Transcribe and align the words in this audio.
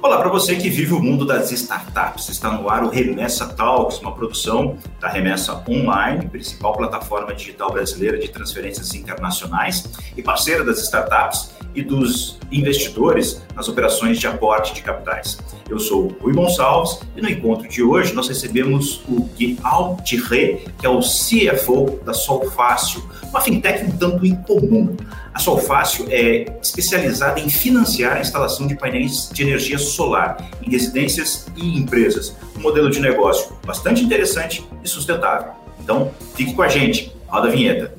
Olá 0.00 0.16
para 0.18 0.28
você 0.28 0.54
que 0.54 0.70
vive 0.70 0.94
o 0.94 1.00
mundo 1.00 1.26
das 1.26 1.50
startups. 1.50 2.28
Está 2.28 2.52
no 2.52 2.70
ar 2.70 2.84
o 2.84 2.88
Remessa 2.88 3.48
Talks, 3.48 3.98
uma 3.98 4.14
produção 4.14 4.78
da 5.00 5.08
Remessa 5.08 5.64
Online, 5.68 6.28
principal 6.28 6.76
plataforma 6.76 7.34
digital 7.34 7.72
brasileira 7.72 8.16
de 8.16 8.28
transferências 8.28 8.94
internacionais 8.94 9.90
e 10.16 10.22
parceira 10.22 10.62
das 10.62 10.78
startups 10.84 11.50
e 11.74 11.82
dos 11.82 12.38
investidores 12.52 13.42
nas 13.56 13.68
operações 13.68 14.20
de 14.20 14.28
aporte 14.28 14.72
de 14.72 14.82
capitais. 14.82 15.36
Eu 15.68 15.78
sou 15.78 16.08
Rui 16.20 16.32
Gonçalves 16.32 17.00
e 17.14 17.20
no 17.20 17.28
encontro 17.28 17.68
de 17.68 17.82
hoje 17.82 18.14
nós 18.14 18.26
recebemos 18.26 19.02
o 19.06 19.24
Guial 19.36 19.98
Tiré, 20.02 20.60
que 20.78 20.86
é 20.86 20.88
o 20.88 21.00
CFO 21.00 22.00
da 22.04 22.14
Solfácil, 22.14 23.02
uma 23.28 23.40
fintech 23.40 23.84
um 23.84 23.90
tanto 23.90 24.24
incomum. 24.24 24.96
A 25.34 25.38
Solfácil 25.38 26.06
é 26.08 26.46
especializada 26.62 27.38
em 27.38 27.50
financiar 27.50 28.16
a 28.16 28.20
instalação 28.20 28.66
de 28.66 28.76
painéis 28.76 29.28
de 29.32 29.42
energia 29.42 29.78
solar 29.78 30.38
em 30.62 30.70
residências 30.70 31.46
e 31.54 31.78
empresas. 31.78 32.34
Um 32.56 32.60
modelo 32.60 32.90
de 32.90 33.00
negócio 33.00 33.54
bastante 33.66 34.02
interessante 34.02 34.66
e 34.82 34.88
sustentável. 34.88 35.52
Então, 35.80 36.10
fique 36.34 36.54
com 36.54 36.62
a 36.62 36.68
gente. 36.68 37.12
Roda 37.26 37.48
a 37.48 37.50
vinheta. 37.50 37.94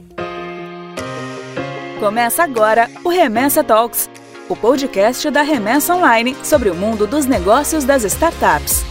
Começa 2.00 2.44
agora 2.44 2.90
o 3.04 3.10
Remessa 3.10 3.64
Talks, 3.64 4.10
o 4.50 4.56
podcast 4.56 5.30
da 5.30 5.44
Remessa 5.44 5.94
Online 5.94 6.36
sobre 6.44 6.72
o 6.72 6.76
mundo 6.76 7.06
dos 7.06 7.28
negócios 7.28 7.86
das 7.86 8.04
startups. 8.04 8.84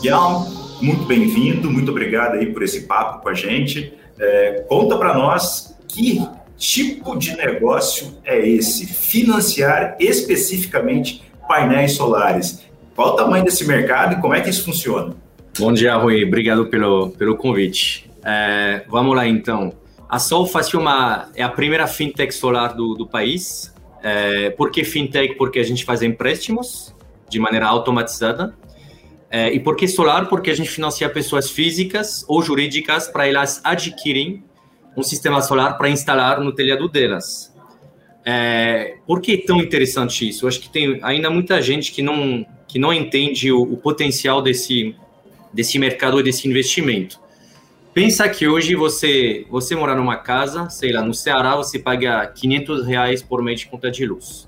Guilherme, 0.00 0.46
muito 0.80 1.04
bem-vindo, 1.04 1.70
muito 1.70 1.90
obrigado 1.90 2.36
aí 2.36 2.46
por 2.46 2.62
esse 2.62 2.86
papo 2.86 3.22
com 3.22 3.28
a 3.28 3.34
gente. 3.34 3.92
É, 4.18 4.64
conta 4.66 4.96
para 4.96 5.12
nós 5.12 5.76
que 5.86 6.26
tipo 6.56 7.18
de 7.18 7.36
negócio 7.36 8.14
é 8.24 8.48
esse? 8.48 8.86
Financiar 8.86 9.94
especificamente 10.00 11.22
painéis 11.46 11.92
solares. 11.92 12.64
Qual 12.94 13.08
o 13.08 13.16
tamanho 13.16 13.44
desse 13.44 13.66
mercado 13.66 14.14
e 14.14 14.20
como 14.22 14.32
é 14.32 14.40
que 14.40 14.48
isso 14.48 14.64
funciona? 14.64 15.14
Bom 15.58 15.70
dia, 15.74 15.94
Rui. 15.96 16.24
Obrigado 16.24 16.66
pelo, 16.68 17.10
pelo 17.10 17.36
convite. 17.36 18.10
É, 18.24 18.84
vamos 18.88 19.14
lá, 19.14 19.26
então. 19.26 19.74
A 20.08 20.18
Sol 20.18 20.48
uma, 20.74 21.28
é 21.34 21.42
a 21.42 21.48
primeira 21.48 21.86
fintech 21.86 22.32
solar 22.32 22.74
do, 22.74 22.94
do 22.94 23.06
país. 23.06 23.74
É, 24.02 24.50
por 24.50 24.70
que 24.70 24.84
fintech? 24.84 25.34
Porque 25.34 25.58
a 25.58 25.64
gente 25.64 25.84
faz 25.84 26.02
empréstimos 26.02 26.94
de 27.28 27.40
maneira 27.40 27.66
automatizada. 27.66 28.56
É, 29.28 29.52
e 29.52 29.58
por 29.58 29.74
que 29.74 29.88
solar? 29.88 30.28
Porque 30.28 30.50
a 30.50 30.54
gente 30.54 30.70
financia 30.70 31.08
pessoas 31.08 31.50
físicas 31.50 32.24
ou 32.28 32.40
jurídicas 32.40 33.08
para 33.08 33.26
elas 33.26 33.60
adquirirem 33.64 34.44
um 34.96 35.02
sistema 35.02 35.42
solar 35.42 35.76
para 35.76 35.90
instalar 35.90 36.40
no 36.40 36.52
telhado 36.52 36.88
delas. 36.88 37.52
É, 38.24 38.96
por 39.06 39.20
que 39.20 39.32
é 39.32 39.36
tão 39.38 39.60
interessante 39.60 40.28
isso? 40.28 40.44
Eu 40.44 40.48
acho 40.48 40.60
que 40.60 40.70
tem 40.70 40.98
ainda 41.02 41.28
muita 41.28 41.60
gente 41.60 41.92
que 41.92 42.02
não, 42.02 42.46
que 42.66 42.78
não 42.78 42.92
entende 42.92 43.50
o, 43.52 43.62
o 43.62 43.76
potencial 43.76 44.40
desse, 44.40 44.94
desse 45.52 45.78
mercado 45.78 46.18
e 46.20 46.22
desse 46.22 46.48
investimento. 46.48 47.20
Pensa 47.96 48.28
que 48.28 48.46
hoje 48.46 48.74
você 48.74 49.46
você 49.48 49.74
morar 49.74 49.94
numa 49.94 50.18
casa, 50.18 50.68
sei 50.68 50.92
lá, 50.92 51.00
no 51.00 51.14
Ceará, 51.14 51.56
você 51.56 51.78
paga 51.78 52.26
500 52.26 52.86
reais 52.86 53.22
por 53.22 53.42
mês 53.42 53.60
de 53.60 53.68
conta 53.68 53.90
de 53.90 54.04
luz. 54.04 54.46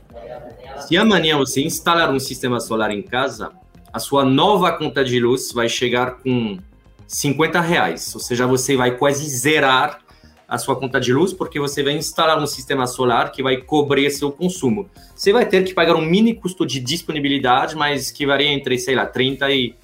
Se 0.87 0.99
amanhã 0.99 1.39
você 1.39 1.63
instalar 1.63 2.13
um 2.13 2.21
sistema 2.21 2.61
solar 2.61 2.91
em 2.91 3.01
casa, 3.01 3.51
a 3.91 3.99
sua 3.99 4.23
nova 4.23 4.71
conta 4.73 5.03
de 5.03 5.19
luz 5.19 5.51
vai 5.51 5.67
chegar 5.67 6.19
com 6.19 6.59
50 7.07 7.59
reais, 7.63 8.15
ou 8.15 8.21
seja, 8.21 8.47
você 8.47 8.77
vai 8.77 8.99
quase 8.99 9.27
zerar 9.27 10.01
a 10.47 10.59
sua 10.59 10.77
conta 10.77 11.01
de 11.01 11.15
luz, 11.15 11.33
porque 11.33 11.59
você 11.59 11.83
vai 11.83 11.95
instalar 11.95 12.39
um 12.39 12.47
sistema 12.47 12.87
solar 12.87 13.33
que 13.33 13.43
vai 13.43 13.57
cobrir 13.57 14.11
seu 14.11 14.31
consumo. 14.31 14.91
Você 15.17 15.33
vai 15.33 15.47
ter 15.47 15.65
que 15.65 15.73
pagar 15.73 15.97
um 15.97 16.05
mini 16.05 16.35
custo 16.35 16.67
de 16.67 16.79
disponibilidade, 16.81 17.75
mas 17.75 18.11
que 18.11 18.27
varia 18.27 18.53
entre, 18.53 18.79
sei 18.79 18.95
lá, 18.95 19.07
30 19.07 19.51
e, 19.51 19.75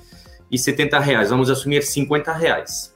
e 0.51 0.59
70 0.59 0.99
reais. 0.99 1.31
Vamos 1.31 1.49
assumir 1.49 1.83
50 1.83 2.31
reais. 2.31 2.94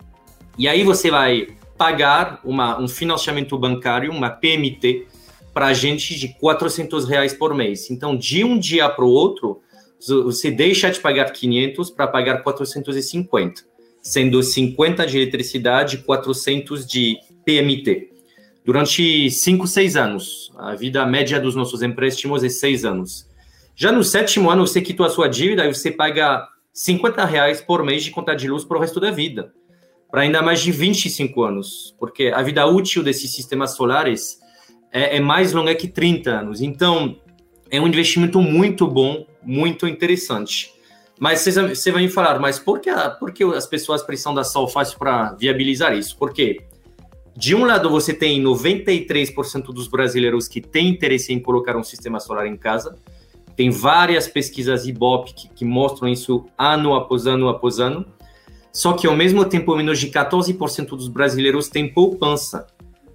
E 0.58 0.66
aí 0.66 0.82
você 0.82 1.08
vai 1.08 1.48
pagar 1.76 2.40
uma, 2.44 2.80
um 2.80 2.88
financiamento 2.88 3.56
bancário, 3.56 4.10
uma 4.10 4.28
PMT, 4.28 5.06
para 5.54 5.66
a 5.66 5.72
gente 5.72 6.18
de 6.18 6.28
400 6.34 7.08
reais 7.08 7.32
por 7.32 7.54
mês. 7.54 7.90
Então, 7.90 8.16
de 8.16 8.42
um 8.42 8.58
dia 8.58 8.88
para 8.88 9.04
o 9.04 9.08
outro, 9.08 9.60
você 10.00 10.50
deixa 10.50 10.90
de 10.90 10.98
pagar 10.98 11.32
500 11.32 11.90
para 11.90 12.08
pagar 12.08 12.42
450, 12.42 13.62
sendo 14.02 14.42
50 14.42 15.06
de 15.06 15.18
eletricidade 15.18 15.96
e 15.96 15.98
400 15.98 16.84
de 16.84 17.18
PMT. 17.44 18.10
Durante 18.64 19.30
5, 19.30 19.66
6 19.66 19.96
anos. 19.96 20.52
A 20.58 20.74
vida 20.74 21.06
média 21.06 21.40
dos 21.40 21.54
nossos 21.54 21.82
empréstimos 21.82 22.42
é 22.42 22.48
6 22.48 22.84
anos. 22.84 23.28
Já 23.76 23.92
no 23.92 24.02
sétimo 24.02 24.50
ano, 24.50 24.66
você 24.66 24.82
quitou 24.82 25.06
a 25.06 25.10
sua 25.10 25.28
dívida 25.28 25.64
e 25.64 25.72
você 25.72 25.90
paga 25.90 26.48
50 26.72 27.24
reais 27.24 27.60
por 27.60 27.84
mês 27.84 28.02
de 28.02 28.10
conta 28.10 28.34
de 28.34 28.48
luz 28.48 28.64
para 28.64 28.76
o 28.76 28.80
resto 28.80 28.98
da 28.98 29.10
vida. 29.10 29.52
Para 30.10 30.22
ainda 30.22 30.40
mais 30.42 30.60
de 30.60 30.72
25 30.72 31.42
anos. 31.42 31.94
Porque 31.98 32.28
a 32.28 32.42
vida 32.42 32.66
útil 32.66 33.02
desses 33.02 33.32
sistemas 33.32 33.76
solares 33.76 34.38
é, 34.92 35.16
é 35.16 35.20
mais 35.20 35.52
longa 35.52 35.74
que 35.74 35.88
30 35.88 36.30
anos. 36.30 36.60
Então, 36.60 37.16
é 37.70 37.80
um 37.80 37.86
investimento 37.86 38.40
muito 38.40 38.86
bom, 38.86 39.26
muito 39.42 39.86
interessante. 39.86 40.72
Mas 41.18 41.44
você 41.44 41.90
vai 41.90 42.02
me 42.02 42.08
falar, 42.08 42.38
mas 42.38 42.58
por 42.58 42.80
que, 42.80 42.90
por 43.18 43.32
que 43.32 43.42
as 43.44 43.66
pessoas 43.66 44.02
precisam 44.02 44.32
da 44.32 44.44
Sol 44.44 44.68
Fácil 44.68 44.98
para 44.98 45.32
viabilizar 45.32 45.96
isso? 45.96 46.16
Por 46.16 46.32
quê? 46.32 46.60
De 47.36 47.54
um 47.54 47.64
lado, 47.64 47.90
você 47.90 48.14
tem 48.14 48.42
93% 48.42 49.66
dos 49.66 49.88
brasileiros 49.88 50.48
que 50.48 50.60
têm 50.60 50.88
interesse 50.88 51.32
em 51.32 51.40
colocar 51.40 51.76
um 51.76 51.82
sistema 51.82 52.20
solar 52.20 52.46
em 52.46 52.56
casa. 52.56 52.96
Tem 53.56 53.70
várias 53.70 54.28
pesquisas 54.28 54.86
Ibope 54.86 55.34
que, 55.34 55.48
que 55.48 55.64
mostram 55.64 56.08
isso 56.08 56.46
ano 56.56 56.94
após 56.94 57.26
ano 57.26 57.48
após 57.48 57.80
ano. 57.80 58.06
Só 58.78 58.92
que, 58.92 59.08
ao 59.08 59.16
mesmo 59.16 59.44
tempo, 59.44 59.74
menos 59.74 59.98
de 59.98 60.06
14% 60.06 60.90
dos 60.90 61.08
brasileiros 61.08 61.66
têm 61.66 61.92
poupança 61.92 62.64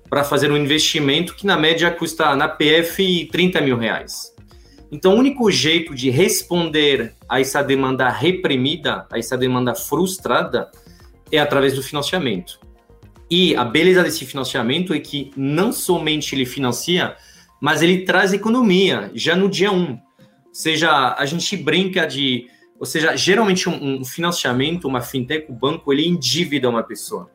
para 0.10 0.22
fazer 0.22 0.52
um 0.52 0.58
investimento 0.58 1.34
que, 1.34 1.48
na 1.48 1.56
média, 1.56 1.90
custa 1.90 2.36
na 2.36 2.50
PF 2.50 3.30
30 3.32 3.62
mil 3.62 3.78
reais. 3.78 4.36
Então, 4.92 5.14
o 5.14 5.18
único 5.18 5.50
jeito 5.50 5.96
de 5.96 6.10
responder 6.10 7.14
a 7.30 7.40
essa 7.40 7.64
demanda 7.64 8.10
reprimida, 8.10 9.08
a 9.10 9.18
essa 9.18 9.38
demanda 9.38 9.74
frustrada, 9.74 10.70
é 11.32 11.40
através 11.40 11.76
do 11.76 11.82
financiamento. 11.82 12.60
E 13.32 13.56
a 13.56 13.64
beleza 13.64 14.04
desse 14.04 14.26
financiamento 14.26 14.94
é 14.94 15.00
que 15.00 15.32
não 15.38 15.72
somente 15.72 16.36
ele 16.36 16.46
financia, 16.46 17.16
mas 17.62 17.82
ele 17.82 18.00
traz 18.00 18.34
economia 18.34 19.10
já 19.16 19.34
no 19.34 19.48
dia 19.48 19.72
1. 19.72 19.76
Um. 19.76 19.92
Ou 19.92 20.00
seja, 20.52 21.16
a 21.18 21.26
gente 21.26 21.56
brinca 21.56 22.06
de. 22.06 22.48
Ou 22.84 22.86
seja, 22.86 23.16
geralmente 23.16 23.70
um, 23.70 24.02
um 24.02 24.04
financiamento, 24.04 24.90
uma 24.90 25.00
fintech, 25.00 25.46
o 25.50 25.54
banco, 25.54 25.94
ele 25.94 26.06
endívida 26.06 26.70
uma 26.70 26.84
pessoa. 26.84 27.30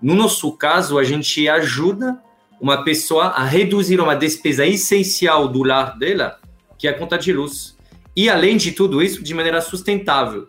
No 0.00 0.14
nosso 0.14 0.52
caso, 0.52 0.96
a 0.96 1.02
gente 1.02 1.48
ajuda 1.48 2.22
uma 2.60 2.84
pessoa 2.84 3.24
a 3.30 3.42
reduzir 3.42 4.00
uma 4.00 4.14
despesa 4.14 4.64
essencial 4.64 5.48
do 5.48 5.64
lar 5.64 5.98
dela, 5.98 6.38
que 6.78 6.86
é 6.86 6.90
a 6.90 6.94
conta 6.96 7.18
de 7.18 7.32
luz. 7.32 7.76
E, 8.14 8.30
além 8.30 8.56
de 8.56 8.70
tudo 8.70 9.02
isso, 9.02 9.24
de 9.24 9.34
maneira 9.34 9.60
sustentável. 9.60 10.46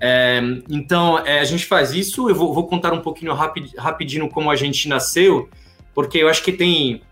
É, 0.00 0.40
então, 0.70 1.18
é, 1.18 1.40
a 1.40 1.44
gente 1.44 1.66
faz 1.66 1.92
isso. 1.92 2.30
Eu 2.30 2.34
vou, 2.34 2.54
vou 2.54 2.66
contar 2.66 2.94
um 2.94 3.02
pouquinho 3.02 3.34
rapid, 3.34 3.74
rapidinho 3.76 4.30
como 4.30 4.50
a 4.50 4.56
gente 4.56 4.88
nasceu, 4.88 5.46
porque 5.94 6.16
eu 6.16 6.28
acho 6.30 6.42
que 6.42 6.52
tem 6.52 7.02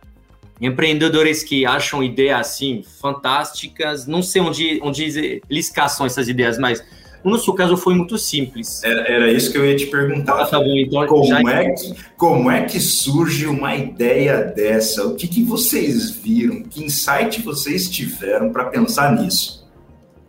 empreendedores 0.62 1.42
que 1.42 1.66
acham 1.66 2.02
ideias 2.02 2.40
assim 2.40 2.84
fantásticas. 3.00 4.06
Não 4.06 4.22
sei 4.22 4.40
onde, 4.40 4.80
onde 4.82 5.42
eles 5.50 5.68
caçam 5.68 6.06
essas 6.06 6.28
ideias, 6.28 6.56
mas 6.56 6.82
no 7.24 7.32
nosso 7.32 7.52
caso 7.54 7.76
foi 7.76 7.94
muito 7.94 8.16
simples. 8.16 8.82
Era, 8.82 9.00
era 9.02 9.32
isso 9.32 9.50
que 9.50 9.58
eu 9.58 9.66
ia 9.66 9.76
te 9.76 9.86
perguntar. 9.86 10.40
Ah, 10.40 10.46
tá 10.46 10.58
bom, 10.58 10.76
então 10.76 11.06
como, 11.06 11.24
já... 11.24 11.40
é 11.40 11.70
que, 11.70 11.94
como 12.16 12.50
é 12.50 12.62
que 12.64 12.80
surge 12.80 13.46
uma 13.46 13.74
ideia 13.74 14.38
dessa? 14.40 15.06
O 15.06 15.14
que, 15.14 15.26
que 15.26 15.42
vocês 15.42 16.10
viram? 16.10 16.62
Que 16.62 16.84
insight 16.84 17.42
vocês 17.42 17.90
tiveram 17.90 18.52
para 18.52 18.66
pensar 18.66 19.20
nisso? 19.20 19.68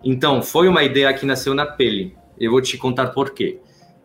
Então, 0.03 0.41
foi 0.41 0.67
uma 0.67 0.83
ideia 0.83 1.13
que 1.13 1.25
nasceu 1.25 1.53
na 1.53 1.65
pele. 1.65 2.15
Eu 2.39 2.51
vou 2.51 2.61
te 2.61 2.77
contar 2.77 3.07
por 3.07 3.31
quê. 3.31 3.59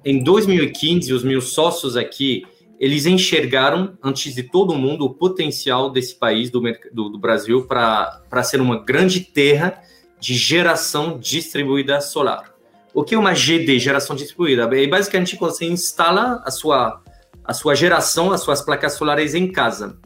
Em 0.05 0.23
2015, 0.23 1.13
os 1.13 1.25
meus 1.25 1.53
sócios 1.53 1.97
aqui, 1.97 2.45
eles 2.79 3.07
enxergaram, 3.07 3.99
antes 4.03 4.35
de 4.35 4.43
todo 4.43 4.75
mundo, 4.75 5.05
o 5.05 5.15
potencial 5.15 5.91
desse 5.91 6.15
país, 6.15 6.49
do, 6.51 6.61
do, 6.93 7.09
do 7.09 7.19
Brasil, 7.19 7.67
para 7.67 8.43
ser 8.45 8.61
uma 8.61 8.83
grande 8.83 9.21
terra 9.21 9.83
de 10.21 10.35
geração 10.35 11.19
distribuída 11.19 12.01
solar. 12.01 12.55
O 12.95 13.03
que 13.03 13.15
é 13.15 13.19
uma 13.19 13.35
GD, 13.35 13.79
geração 13.79 14.15
distribuída? 14.15 14.69
É 14.77 14.87
basicamente 14.87 15.37
quando 15.37 15.53
você 15.53 15.67
instala 15.67 16.43
a 16.45 16.51
sua, 16.51 17.03
a 17.45 17.53
sua 17.53 17.75
geração, 17.75 18.33
as 18.33 18.43
suas 18.43 18.63
placas 18.63 18.95
solares 18.95 19.35
em 19.35 19.51
casa. 19.51 19.99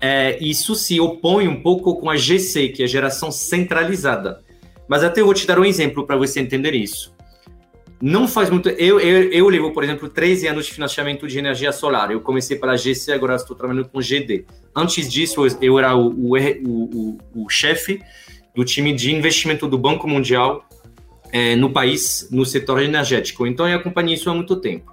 É, 0.00 0.38
isso 0.40 0.74
se 0.74 0.98
opõe 0.98 1.46
um 1.46 1.62
pouco 1.62 2.00
com 2.00 2.10
a 2.10 2.16
GC, 2.16 2.70
que 2.70 2.82
é 2.82 2.86
a 2.86 2.88
geração 2.88 3.30
centralizada. 3.30 4.42
Mas 4.88 5.04
até 5.04 5.20
eu 5.20 5.26
vou 5.26 5.34
te 5.34 5.46
dar 5.46 5.58
um 5.58 5.64
exemplo 5.64 6.06
para 6.06 6.16
você 6.16 6.40
entender 6.40 6.74
isso 6.74 7.14
não 8.00 8.26
faz 8.26 8.48
muito. 8.48 8.68
Eu, 8.70 8.98
eu, 8.98 9.30
eu 9.30 9.48
levo, 9.48 9.72
por 9.72 9.84
exemplo, 9.84 10.08
13 10.08 10.48
anos 10.48 10.66
de 10.66 10.72
financiamento 10.72 11.26
de 11.28 11.38
energia 11.38 11.70
solar. 11.70 12.10
Eu 12.10 12.20
comecei 12.20 12.56
pela 12.56 12.76
GC, 12.76 13.12
agora 13.12 13.34
estou 13.34 13.54
trabalhando 13.54 13.88
com 13.88 14.00
GD. 14.00 14.46
Antes 14.74 15.10
disso, 15.10 15.40
eu 15.60 15.78
era 15.78 15.94
o, 15.94 16.08
o, 16.08 16.36
o, 16.36 17.18
o 17.34 17.48
chefe 17.48 18.00
do 18.54 18.64
time 18.64 18.92
de 18.94 19.12
investimento 19.14 19.66
do 19.68 19.76
Banco 19.76 20.08
Mundial 20.08 20.64
é, 21.30 21.54
no 21.56 21.70
país, 21.70 22.28
no 22.30 22.46
setor 22.46 22.82
energético. 22.82 23.46
Então, 23.46 23.68
eu 23.68 23.78
acompanhei 23.78 24.14
isso 24.14 24.30
há 24.30 24.34
muito 24.34 24.56
tempo. 24.56 24.92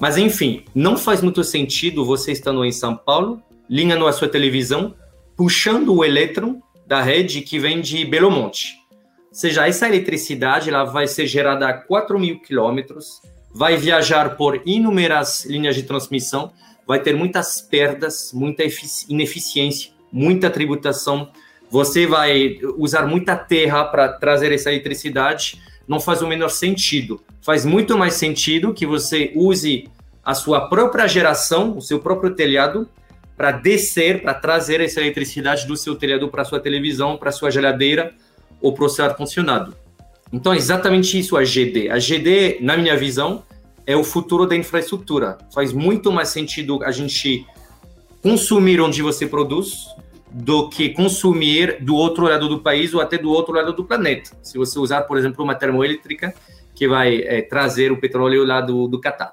Mas, 0.00 0.16
enfim, 0.16 0.64
não 0.74 0.96
faz 0.96 1.22
muito 1.22 1.44
sentido 1.44 2.04
você 2.04 2.32
estando 2.32 2.64
em 2.64 2.72
São 2.72 2.96
Paulo, 2.96 3.40
ligando 3.70 4.06
a 4.06 4.12
sua 4.12 4.26
televisão, 4.26 4.94
puxando 5.36 5.94
o 5.94 6.04
elétron 6.04 6.60
da 6.86 7.00
rede 7.00 7.40
que 7.40 7.58
vem 7.58 7.80
de 7.80 8.04
Belo 8.04 8.30
Monte. 8.30 8.81
Seja, 9.32 9.66
essa 9.66 9.88
eletricidade 9.88 10.68
ela 10.68 10.84
vai 10.84 11.06
ser 11.06 11.26
gerada 11.26 11.66
a 11.66 11.72
4 11.72 12.20
mil 12.20 12.38
quilômetros, 12.40 13.22
vai 13.50 13.78
viajar 13.78 14.36
por 14.36 14.60
inúmeras 14.66 15.46
linhas 15.46 15.74
de 15.74 15.84
transmissão, 15.84 16.52
vai 16.86 17.00
ter 17.00 17.16
muitas 17.16 17.62
perdas, 17.62 18.30
muita 18.34 18.62
ineficiência, 19.08 19.90
muita 20.12 20.50
tributação, 20.50 21.30
você 21.70 22.06
vai 22.06 22.58
usar 22.76 23.06
muita 23.06 23.34
terra 23.34 23.84
para 23.84 24.06
trazer 24.08 24.52
essa 24.52 24.70
eletricidade, 24.70 25.58
não 25.88 25.98
faz 25.98 26.20
o 26.20 26.28
menor 26.28 26.50
sentido. 26.50 27.18
Faz 27.40 27.64
muito 27.64 27.96
mais 27.96 28.14
sentido 28.14 28.74
que 28.74 28.84
você 28.84 29.32
use 29.34 29.88
a 30.22 30.34
sua 30.34 30.68
própria 30.68 31.08
geração, 31.08 31.78
o 31.78 31.80
seu 31.80 31.98
próprio 31.98 32.34
telhado, 32.34 32.86
para 33.34 33.50
descer, 33.52 34.20
para 34.20 34.34
trazer 34.34 34.82
essa 34.82 35.00
eletricidade 35.00 35.66
do 35.66 35.74
seu 35.74 35.94
telhado 35.94 36.28
para 36.28 36.44
sua 36.44 36.60
televisão, 36.60 37.16
para 37.16 37.32
sua 37.32 37.50
geladeira 37.50 38.14
ou 38.62 38.72
para 38.72 38.84
o 38.84 38.88
seu 38.88 39.04
ar-condicionado. 39.04 39.74
Então, 40.32 40.52
é 40.52 40.56
exatamente 40.56 41.18
isso 41.18 41.36
a 41.36 41.44
GD. 41.44 41.90
A 41.90 41.98
GD, 41.98 42.58
na 42.60 42.76
minha 42.76 42.96
visão, 42.96 43.42
é 43.86 43.96
o 43.96 44.04
futuro 44.04 44.46
da 44.46 44.56
infraestrutura. 44.56 45.36
Faz 45.52 45.72
muito 45.72 46.10
mais 46.10 46.28
sentido 46.28 46.82
a 46.82 46.90
gente 46.90 47.46
consumir 48.22 48.80
onde 48.80 49.02
você 49.02 49.26
produz 49.26 49.86
do 50.30 50.68
que 50.70 50.90
consumir 50.90 51.82
do 51.82 51.94
outro 51.94 52.24
lado 52.24 52.48
do 52.48 52.60
país 52.60 52.94
ou 52.94 53.00
até 53.00 53.18
do 53.18 53.30
outro 53.30 53.52
lado 53.52 53.72
do 53.74 53.84
planeta. 53.84 54.30
Se 54.42 54.56
você 54.56 54.78
usar, 54.78 55.02
por 55.02 55.18
exemplo, 55.18 55.44
uma 55.44 55.54
termoelétrica 55.54 56.34
que 56.74 56.88
vai 56.88 57.16
é, 57.16 57.42
trazer 57.42 57.92
o 57.92 58.00
petróleo 58.00 58.44
lá 58.44 58.60
do, 58.60 58.88
do 58.88 58.98
Catar. 58.98 59.32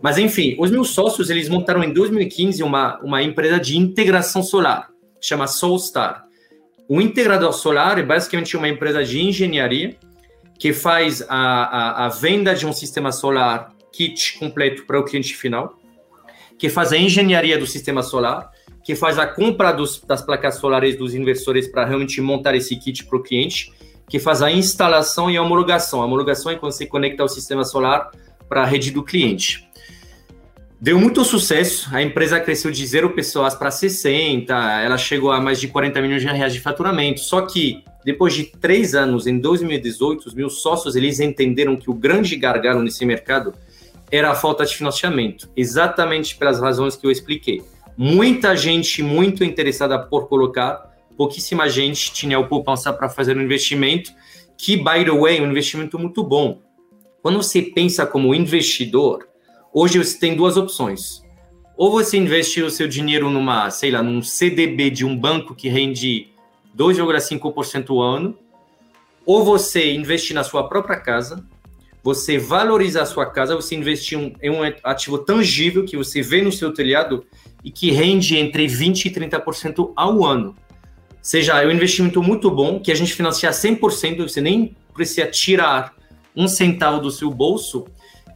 Mas, 0.00 0.18
enfim, 0.18 0.56
os 0.58 0.70
meus 0.70 0.90
sócios, 0.90 1.30
eles 1.30 1.48
montaram 1.48 1.84
em 1.84 1.92
2015 1.92 2.62
uma, 2.62 2.98
uma 3.00 3.22
empresa 3.22 3.60
de 3.60 3.78
integração 3.78 4.42
solar, 4.42 4.88
chama 5.20 5.46
Solstar. 5.46 6.24
O 6.94 7.00
integrador 7.00 7.54
solar 7.54 7.98
é 7.98 8.02
basicamente 8.02 8.54
uma 8.54 8.68
empresa 8.68 9.02
de 9.02 9.18
engenharia 9.18 9.96
que 10.58 10.74
faz 10.74 11.22
a, 11.26 11.34
a, 11.34 12.04
a 12.04 12.08
venda 12.10 12.54
de 12.54 12.66
um 12.66 12.72
sistema 12.74 13.10
solar 13.10 13.72
kit 13.90 14.38
completo 14.38 14.84
para 14.84 15.00
o 15.00 15.02
cliente 15.02 15.34
final, 15.34 15.78
que 16.58 16.68
faz 16.68 16.92
a 16.92 16.98
engenharia 16.98 17.56
do 17.56 17.66
sistema 17.66 18.02
solar, 18.02 18.50
que 18.84 18.94
faz 18.94 19.18
a 19.18 19.26
compra 19.26 19.72
dos, 19.72 20.02
das 20.02 20.20
placas 20.20 20.56
solares 20.56 20.94
dos 20.94 21.14
inversores 21.14 21.66
para 21.66 21.86
realmente 21.86 22.20
montar 22.20 22.54
esse 22.54 22.76
kit 22.76 23.06
para 23.06 23.16
o 23.16 23.22
cliente, 23.22 23.72
que 24.06 24.18
faz 24.18 24.42
a 24.42 24.52
instalação 24.52 25.30
e 25.30 25.36
a 25.38 25.42
homologação. 25.42 26.02
A 26.02 26.04
homologação 26.04 26.52
é 26.52 26.56
quando 26.56 26.72
você 26.72 26.84
conecta 26.84 27.24
o 27.24 27.28
sistema 27.28 27.64
solar 27.64 28.10
para 28.50 28.64
a 28.64 28.66
rede 28.66 28.90
do 28.90 29.02
cliente. 29.02 29.66
Deu 30.82 30.98
muito 30.98 31.24
sucesso, 31.24 31.88
a 31.94 32.02
empresa 32.02 32.40
cresceu 32.40 32.68
de 32.72 32.84
zero 32.84 33.10
pessoas 33.10 33.54
para 33.54 33.70
60, 33.70 34.52
ela 34.82 34.98
chegou 34.98 35.30
a 35.30 35.40
mais 35.40 35.60
de 35.60 35.68
40 35.68 36.02
milhões 36.02 36.22
de 36.22 36.26
reais 36.26 36.52
de 36.52 36.58
faturamento. 36.58 37.20
Só 37.20 37.42
que 37.42 37.84
depois 38.04 38.34
de 38.34 38.46
três 38.46 38.92
anos, 38.92 39.28
em 39.28 39.38
2018, 39.38 40.26
os 40.26 40.34
meus 40.34 40.60
sócios 40.60 40.96
eles 40.96 41.20
entenderam 41.20 41.76
que 41.76 41.88
o 41.88 41.94
grande 41.94 42.34
gargalo 42.34 42.82
nesse 42.82 43.06
mercado 43.06 43.54
era 44.10 44.32
a 44.32 44.34
falta 44.34 44.66
de 44.66 44.74
financiamento, 44.74 45.48
exatamente 45.56 46.34
pelas 46.36 46.58
razões 46.58 46.96
que 46.96 47.06
eu 47.06 47.12
expliquei 47.12 47.62
muita 47.96 48.56
gente 48.56 49.04
muito 49.04 49.44
interessada 49.44 49.96
por 49.96 50.28
colocar, 50.28 50.92
pouquíssima 51.16 51.68
gente 51.68 52.12
tinha 52.12 52.40
o 52.40 52.48
poupança 52.48 52.92
para 52.92 53.08
fazer 53.08 53.36
um 53.36 53.40
investimento, 53.40 54.10
que, 54.58 54.76
by 54.76 55.04
the 55.04 55.12
way, 55.12 55.38
é 55.38 55.42
um 55.42 55.50
investimento 55.52 55.96
muito 55.96 56.24
bom. 56.24 56.60
Quando 57.22 57.36
você 57.40 57.62
pensa 57.62 58.04
como 58.04 58.34
investidor, 58.34 59.28
hoje 59.72 59.98
você 59.98 60.18
tem 60.18 60.36
duas 60.36 60.56
opções. 60.56 61.22
Ou 61.76 61.90
você 61.90 62.16
investe 62.16 62.62
o 62.62 62.70
seu 62.70 62.86
dinheiro 62.86 63.30
numa, 63.30 63.70
sei 63.70 63.90
lá, 63.90 64.02
num 64.02 64.22
CDB 64.22 64.90
de 64.90 65.04
um 65.04 65.16
banco 65.16 65.54
que 65.54 65.68
rende 65.68 66.28
2,5% 66.76 67.90
ao 67.90 68.00
ano, 68.00 68.36
ou 69.24 69.44
você 69.44 69.92
investe 69.94 70.34
na 70.34 70.44
sua 70.44 70.68
própria 70.68 70.98
casa, 70.98 71.44
você 72.02 72.36
valoriza 72.36 73.02
a 73.02 73.06
sua 73.06 73.26
casa, 73.26 73.54
você 73.54 73.76
investir 73.76 74.18
em 74.42 74.50
um 74.50 74.62
ativo 74.82 75.18
tangível 75.18 75.84
que 75.84 75.96
você 75.96 76.20
vê 76.20 76.42
no 76.42 76.50
seu 76.50 76.74
telhado 76.74 77.24
e 77.62 77.70
que 77.70 77.92
rende 77.92 78.36
entre 78.36 78.66
20% 78.66 79.06
e 79.06 79.10
30% 79.10 79.92
ao 79.94 80.24
ano. 80.24 80.48
Ou 80.48 81.16
seja, 81.20 81.62
é 81.62 81.66
um 81.66 81.70
investimento 81.70 82.20
muito 82.20 82.50
bom 82.50 82.80
que 82.80 82.90
a 82.90 82.94
gente 82.94 83.14
financia 83.14 83.50
100%, 83.50 84.22
você 84.22 84.40
nem 84.40 84.76
precisa 84.92 85.26
tirar 85.28 85.94
um 86.34 86.48
centavo 86.48 87.00
do 87.00 87.10
seu 87.10 87.30
bolso 87.30 87.86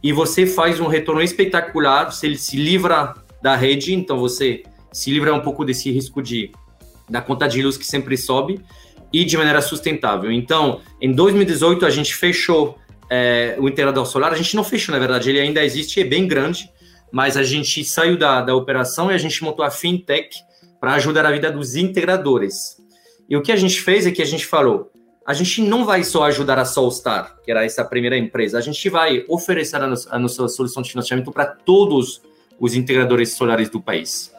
e 0.03 0.13
você 0.13 0.45
faz 0.45 0.79
um 0.79 0.87
retorno 0.87 1.21
espetacular, 1.21 2.11
você 2.11 2.35
se 2.35 2.57
livra 2.57 3.13
da 3.41 3.55
rede, 3.55 3.93
então 3.93 4.19
você 4.19 4.63
se 4.91 5.11
livra 5.11 5.33
um 5.33 5.41
pouco 5.41 5.65
desse 5.65 5.91
risco 5.91 6.21
de 6.21 6.51
da 7.09 7.21
conta 7.21 7.47
de 7.47 7.61
luz 7.61 7.77
que 7.77 7.85
sempre 7.85 8.17
sobe 8.17 8.59
e 9.13 9.23
de 9.23 9.37
maneira 9.37 9.61
sustentável. 9.61 10.31
Então, 10.31 10.81
em 11.01 11.11
2018 11.13 11.85
a 11.85 11.89
gente 11.89 12.13
fechou 12.13 12.77
é, 13.09 13.55
o 13.59 13.67
integrador 13.67 14.05
solar, 14.05 14.33
a 14.33 14.35
gente 14.35 14.55
não 14.55 14.63
fechou, 14.63 14.91
na 14.93 14.99
verdade, 14.99 15.29
ele 15.29 15.39
ainda 15.39 15.63
existe, 15.63 16.01
é 16.01 16.03
bem 16.03 16.27
grande, 16.27 16.69
mas 17.11 17.37
a 17.37 17.43
gente 17.43 17.83
saiu 17.85 18.17
da, 18.17 18.41
da 18.41 18.53
operação 18.53 19.09
e 19.09 19.15
a 19.15 19.17
gente 19.17 19.41
montou 19.43 19.63
a 19.63 19.71
fintech 19.71 20.35
para 20.79 20.93
ajudar 20.93 21.25
a 21.25 21.31
vida 21.31 21.49
dos 21.51 21.75
integradores. 21.75 22.77
E 23.29 23.35
o 23.35 23.41
que 23.41 23.51
a 23.51 23.55
gente 23.55 23.81
fez 23.81 24.05
é 24.05 24.11
que 24.11 24.21
a 24.21 24.25
gente 24.25 24.45
falou, 24.45 24.91
a 25.27 25.33
gente 25.33 25.61
não 25.61 25.83
vai 25.83 26.05
só 26.05 26.23
ajudar 26.23 26.57
a 26.57 26.63
Solstar, 26.63 27.35
que 27.43 27.51
era 27.51 27.65
essa 27.65 27.83
primeira 27.83 28.17
empresa, 28.17 28.57
a 28.57 28.61
gente 28.61 28.89
vai 28.89 29.25
oferecer 29.27 29.75
a, 29.75 29.93
a 30.11 30.17
nossa 30.17 30.47
solução 30.47 30.81
de 30.81 30.89
financiamento 30.89 31.33
para 31.33 31.45
todos 31.45 32.21
os 32.57 32.73
integradores 32.73 33.33
solares 33.33 33.69
do 33.69 33.81
país. 33.81 34.31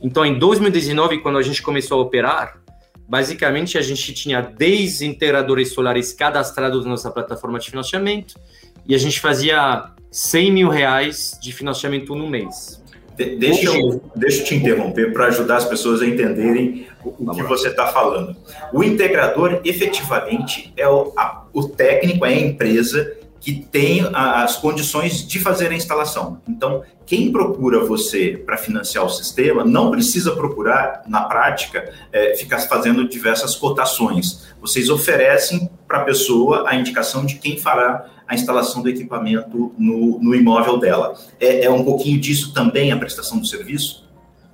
Então, 0.00 0.24
em 0.24 0.38
2019, 0.38 1.18
quando 1.18 1.36
a 1.36 1.42
gente 1.42 1.60
começou 1.60 1.98
a 1.98 2.02
operar, 2.04 2.62
basicamente 3.08 3.76
a 3.76 3.82
gente 3.82 4.14
tinha 4.14 4.40
10 4.40 5.02
integradores 5.02 5.72
solares 5.72 6.12
cadastrados 6.12 6.84
na 6.84 6.92
nossa 6.92 7.10
plataforma 7.10 7.58
de 7.58 7.68
financiamento 7.68 8.38
e 8.86 8.94
a 8.94 8.98
gente 8.98 9.18
fazia 9.18 9.90
100 10.12 10.52
mil 10.52 10.68
reais 10.68 11.36
de 11.42 11.52
financiamento 11.52 12.14
no 12.14 12.28
mês. 12.28 12.79
De, 13.20 13.36
deixa, 13.36 13.66
eu, 13.66 14.02
deixa 14.16 14.40
eu 14.40 14.44
te 14.46 14.54
interromper 14.54 15.12
para 15.12 15.26
ajudar 15.26 15.58
as 15.58 15.66
pessoas 15.66 16.00
a 16.00 16.06
entenderem 16.06 16.86
o, 17.04 17.30
o 17.30 17.34
que 17.34 17.42
você 17.42 17.68
está 17.68 17.88
falando. 17.88 18.34
O 18.72 18.82
integrador, 18.82 19.60
efetivamente, 19.62 20.72
é 20.74 20.88
o, 20.88 21.12
a, 21.14 21.44
o 21.52 21.68
técnico, 21.68 22.24
é 22.24 22.30
a 22.30 22.40
empresa 22.40 23.18
que 23.38 23.52
tem 23.52 24.06
as 24.14 24.56
condições 24.56 25.26
de 25.26 25.38
fazer 25.38 25.70
a 25.70 25.74
instalação. 25.74 26.40
Então, 26.48 26.82
quem 27.06 27.30
procura 27.30 27.84
você 27.84 28.42
para 28.44 28.56
financiar 28.56 29.04
o 29.04 29.10
sistema 29.10 29.64
não 29.64 29.90
precisa 29.90 30.32
procurar, 30.32 31.02
na 31.06 31.22
prática, 31.22 31.92
é, 32.12 32.34
ficar 32.36 32.58
fazendo 32.60 33.08
diversas 33.08 33.54
cotações. 33.54 34.46
Vocês 34.60 34.88
oferecem 34.88 35.70
para 35.88 35.98
a 35.98 36.04
pessoa 36.04 36.68
a 36.68 36.74
indicação 36.74 37.24
de 37.26 37.36
quem 37.36 37.58
fará 37.58 38.06
a 38.30 38.34
instalação 38.36 38.80
do 38.80 38.88
equipamento 38.88 39.74
no, 39.76 40.20
no 40.20 40.34
imóvel 40.36 40.78
dela. 40.78 41.18
É, 41.40 41.64
é 41.64 41.70
um 41.70 41.82
pouquinho 41.84 42.16
disso 42.20 42.54
também 42.54 42.92
a 42.92 42.96
prestação 42.96 43.40
do 43.40 43.46
serviço? 43.46 44.08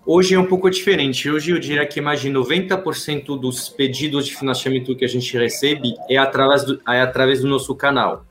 Hoje 0.06 0.34
é 0.34 0.38
um 0.38 0.46
pouco 0.46 0.70
diferente. 0.70 1.28
Hoje 1.28 1.50
eu 1.50 1.58
diria 1.58 1.84
que 1.84 2.00
mais 2.00 2.22
de 2.22 2.30
90% 2.30 3.38
dos 3.38 3.68
pedidos 3.68 4.24
de 4.24 4.34
financiamento 4.34 4.96
que 4.96 5.04
a 5.04 5.08
gente 5.08 5.36
recebe 5.36 5.94
é 6.08 6.16
através 6.16 6.64
do, 6.64 6.80
é 6.88 7.02
através 7.02 7.42
do 7.42 7.48
nosso 7.48 7.74
canal 7.74 8.24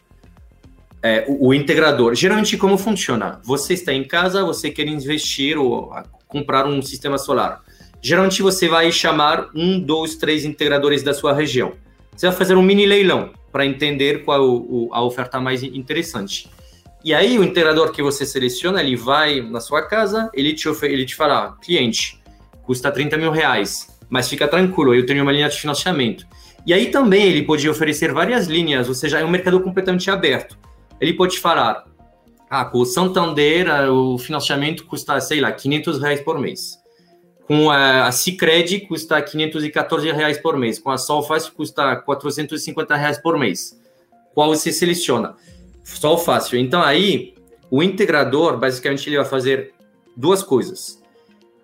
é, 1.04 1.26
o, 1.28 1.50
o, 1.50 1.54
integrador. 1.54 2.16
Geralmente, 2.16 2.58
como 2.58 2.76
funciona? 2.76 3.40
Você 3.44 3.76
está 3.76 3.94
em 3.94 4.04
casa, 4.04 4.44
você 4.44 4.72
quer 4.72 4.88
investir 4.88 5.60
ou 5.60 5.94
comprar 6.28 6.66
um 6.66 6.82
sistema 6.82 7.20
solar. 7.20 7.62
Geralmente, 8.02 8.42
você 8.42 8.68
vai 8.68 8.92
chamar 8.92 9.50
um, 9.54 9.80
dois, 9.80 10.16
três 10.16 10.44
integradores 10.44 11.04
da 11.04 11.14
sua 11.14 11.34
região. 11.34 11.74
Você 12.16 12.26
vai 12.26 12.36
fazer 12.36 12.56
um 12.56 12.64
mini 12.64 12.88
leilão 12.88 13.32
para 13.56 13.66
entender 13.66 14.26
qual 14.26 14.44
o, 14.44 14.90
a 14.92 15.02
oferta 15.02 15.40
mais 15.40 15.64
interessante. 15.64 16.50
E 17.06 17.14
aí, 17.14 17.40
o 17.40 17.44
integrador 17.46 17.94
que 17.94 18.04
você 18.04 18.26
seleciona, 18.26 18.82
ele 18.82 18.98
vai 18.98 19.40
na 19.40 19.62
sua 19.62 19.82
casa, 19.82 20.30
ele 20.34 20.54
te, 20.54 20.68
ele 20.84 21.06
te 21.06 21.16
fala, 21.16 21.56
cliente, 21.64 22.22
custa 22.64 22.92
30 22.92 23.16
mil 23.16 23.32
reais, 23.32 23.88
mas 24.10 24.28
fica 24.28 24.46
tranquilo, 24.46 24.94
eu 24.94 25.06
tenho 25.06 25.24
uma 25.24 25.32
linha 25.32 25.48
de 25.48 25.58
financiamento. 25.58 26.28
E 26.66 26.74
aí 26.74 26.88
também 26.88 27.28
ele 27.28 27.44
pode 27.44 27.70
oferecer 27.70 28.12
várias 28.12 28.48
linhas, 28.48 28.90
ou 28.90 28.94
seja, 28.94 29.20
é 29.20 29.24
um 29.24 29.30
mercado 29.30 29.62
completamente 29.62 30.12
aberto 30.12 30.58
ele 31.00 31.14
pode 31.14 31.40
falar, 31.40 31.86
ah, 32.50 32.66
com 32.66 32.80
o 32.80 32.86
Santander 32.86 33.68
o 33.92 34.18
financiamento 34.18 34.86
custa, 34.86 35.20
sei 35.20 35.42
lá, 35.42 35.52
500 35.52 36.02
reais 36.02 36.22
por 36.22 36.40
mês. 36.40 36.78
Com 37.48 37.70
a, 37.70 38.08
a 38.08 38.12
Cicred 38.12 38.82
custa 38.88 39.22
514 39.22 40.12
reais 40.12 40.38
por 40.38 40.58
mês. 40.58 40.80
Com 40.80 40.90
a 40.90 40.98
Solfácil 40.98 41.54
custa 41.54 41.96
450 41.96 42.96
reais 42.96 43.18
por 43.20 43.38
mês. 43.38 43.80
Qual 44.34 44.50
você 44.50 44.72
seleciona? 44.72 45.36
Solfácil. 45.84 46.60
Então 46.60 46.82
aí, 46.82 47.36
o 47.70 47.84
integrador, 47.84 48.58
basicamente, 48.58 49.08
ele 49.08 49.18
vai 49.18 49.26
fazer 49.26 49.74
duas 50.16 50.42
coisas. 50.42 51.02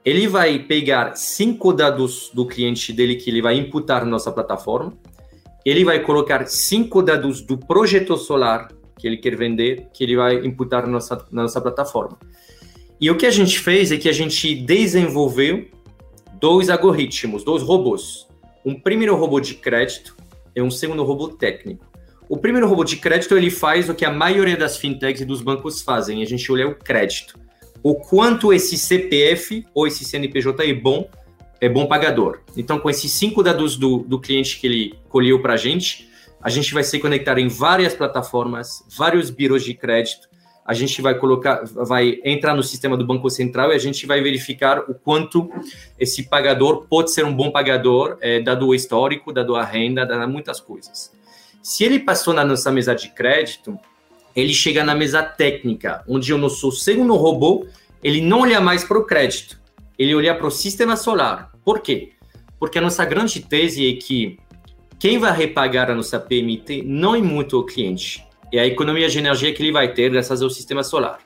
ele 0.04 0.28
vai 0.28 0.58
pegar 0.58 1.16
cinco 1.16 1.72
dados 1.72 2.32
do 2.34 2.46
cliente 2.46 2.92
dele 2.92 3.16
que 3.16 3.30
ele 3.30 3.42
vai 3.42 3.56
imputar 3.56 4.04
na 4.04 4.10
nossa 4.10 4.32
plataforma, 4.32 4.94
ele 5.64 5.86
vai 5.86 6.00
colocar 6.00 6.48
cinco 6.48 7.04
dados 7.04 7.42
do 7.42 7.56
projeto 7.56 8.18
solar 8.18 8.70
que 8.98 9.08
ele 9.08 9.18
quer 9.18 9.36
vender, 9.36 9.90
que 9.94 10.04
ele 10.04 10.16
vai 10.16 10.44
imputar 10.44 10.84
na 10.84 10.94
nossa, 10.94 11.26
na 11.32 11.44
nossa 11.44 11.62
plataforma. 11.62 12.18
E 13.02 13.10
o 13.10 13.18
que 13.18 13.26
a 13.26 13.32
gente 13.32 13.58
fez 13.60 13.92
é 13.92 13.98
que 13.98 14.08
a 14.08 14.14
gente 14.14 14.54
desenvolveu 14.54 15.68
dois 16.40 16.70
algoritmos, 16.70 17.44
dois 17.44 17.64
robôs. 17.64 18.28
Um 18.64 18.80
primeiro 18.80 19.16
robô 19.16 19.40
de 19.40 19.56
crédito 19.56 20.16
e 20.56 20.62
um 20.62 20.70
segundo 20.70 21.04
robô 21.04 21.28
técnico. 21.30 21.84
O 22.30 22.38
primeiro 22.38 22.68
robô 22.68 22.84
de 22.84 22.98
crédito 22.98 23.36
ele 23.36 23.50
faz 23.50 23.90
o 23.90 23.96
que 23.96 24.06
a 24.06 24.12
maioria 24.12 24.56
das 24.56 24.78
fintechs 24.78 25.22
e 25.22 25.26
dos 25.26 25.42
bancos 25.42 25.82
fazem. 25.82 26.22
A 26.22 26.26
gente 26.26 26.50
olha 26.52 26.68
o 26.68 26.76
crédito, 26.76 27.40
o 27.82 27.96
quanto 27.96 28.54
esse 28.54 28.78
CPF 28.78 29.66
ou 29.74 29.88
esse 29.88 30.06
CNPJ 30.06 30.70
é 30.70 30.74
bom, 30.74 31.10
é 31.60 31.68
bom 31.68 31.88
pagador. 31.88 32.42
Então, 32.56 32.80
com 32.80 32.88
esses 32.88 33.12
cinco 33.12 33.42
dados 33.42 33.78
do, 33.78 33.98
do 33.98 34.20
cliente 34.20 34.60
que 34.60 34.68
ele 34.68 34.94
colheu 35.10 35.42
para 35.42 35.54
a 35.54 35.58
gente, 35.58 36.08
a 36.40 36.52
gente 36.52 36.72
vai 36.72 36.84
se 36.84 37.00
conectar 37.00 37.40
em 37.40 37.48
várias 37.48 37.96
plataformas, 37.96 38.84
vários 38.96 39.32
birôs 39.32 39.64
de 39.64 39.74
crédito. 39.74 40.30
A 40.72 40.74
gente 40.74 41.02
vai 41.02 41.16
colocar, 41.16 41.66
vai 41.66 42.22
entrar 42.24 42.56
no 42.56 42.64
sistema 42.64 42.96
do 42.96 43.06
Banco 43.06 43.30
Central 43.30 43.74
e 43.74 43.76
a 43.76 43.78
gente 43.78 44.08
vai 44.08 44.22
verificar 44.22 44.90
o 44.90 44.94
quanto 44.94 45.52
esse 46.00 46.24
pagador 46.30 46.86
pode 46.90 47.12
ser 47.12 47.26
um 47.26 47.36
bom 47.36 47.52
pagador, 47.52 48.18
é, 48.22 48.40
dado 48.40 48.68
o 48.70 48.74
histórico, 48.74 49.34
dado 49.34 49.54
a 49.58 49.66
renda, 49.66 50.06
dado 50.06 50.32
muitas 50.32 50.62
coisas. 50.62 51.12
Se 51.62 51.84
ele 51.84 52.00
passou 52.00 52.34
na 52.34 52.46
nossa 52.46 52.72
mesa 52.72 52.96
de 52.96 53.10
crédito, 53.10 53.78
ele 54.34 54.54
chega 54.54 54.82
na 54.82 54.96
mesa 54.96 55.22
técnica, 55.22 56.06
onde 56.08 56.34
o 56.34 56.38
nosso 56.38 56.72
segundo 56.72 57.16
robô, 57.16 57.68
ele 58.02 58.22
não 58.22 58.40
olha 58.40 58.62
mais 58.62 58.82
para 58.82 58.98
o 58.98 59.04
crédito, 59.04 59.60
ele 60.00 60.16
olha 60.16 60.34
para 60.34 60.48
o 60.48 60.52
sistema 60.52 60.96
solar. 60.96 61.52
Por 61.66 61.82
quê? 61.82 62.14
Porque 62.58 62.78
a 62.78 62.82
nossa 62.82 63.04
grande 63.04 63.42
tese 63.42 63.90
é 63.90 64.00
que 64.00 64.40
quem 64.98 65.18
vai 65.18 65.36
repagar 65.36 65.92
a 65.92 65.96
nossa 65.96 66.18
PMT 66.18 66.82
não 66.86 67.14
é 67.14 67.22
muito 67.22 67.60
o 67.60 67.66
cliente, 67.66 68.26
é 68.52 68.60
a 68.60 68.68
economia 68.68 69.10
de 69.10 69.20
energia 69.20 69.54
que 69.54 69.62
ele 69.62 69.72
vai 69.72 69.94
ter 69.94 70.10
graças 70.10 70.42
ao 70.42 70.50
sistema 70.50 70.84
solar. 70.84 71.20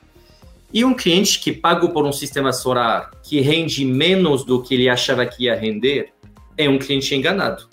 E 0.72 0.84
um 0.84 0.94
cliente 0.94 1.40
que 1.40 1.52
paga 1.52 1.88
por 1.88 2.04
um 2.04 2.12
sistema 2.12 2.52
solar 2.52 3.10
que 3.22 3.40
rende 3.40 3.84
menos 3.84 4.44
do 4.44 4.62
que 4.62 4.74
ele 4.74 4.88
achava 4.88 5.24
que 5.24 5.44
ia 5.44 5.54
render 5.54 6.12
é 6.56 6.68
um 6.68 6.78
cliente 6.78 7.14
enganado. 7.14 7.68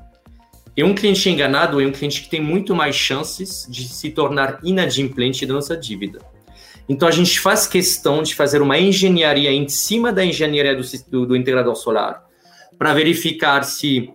E 0.75 0.83
um 0.83 0.95
cliente 0.95 1.29
enganado 1.29 1.79
é 1.81 1.85
um 1.85 1.91
cliente 1.91 2.21
que 2.21 2.29
tem 2.29 2.41
muito 2.41 2.75
mais 2.75 2.95
chances 2.95 3.67
de 3.69 3.87
se 3.87 4.09
tornar 4.09 4.59
inadimplente 4.63 5.45
da 5.45 5.53
nossa 5.53 5.77
dívida. 5.77 6.19
Então 6.89 7.07
a 7.07 7.11
gente 7.11 7.39
faz 7.39 7.67
questão 7.67 8.23
de 8.23 8.35
fazer 8.35 8.61
uma 8.61 8.77
engenharia 8.77 9.51
em 9.51 9.67
cima 9.67 10.11
da 10.11 10.25
engenharia 10.25 10.75
do, 10.75 10.83
do, 11.09 11.25
do 11.27 11.35
integrador 11.35 11.75
solar 11.75 12.23
para 12.77 12.93
verificar 12.93 13.63
se 13.63 14.09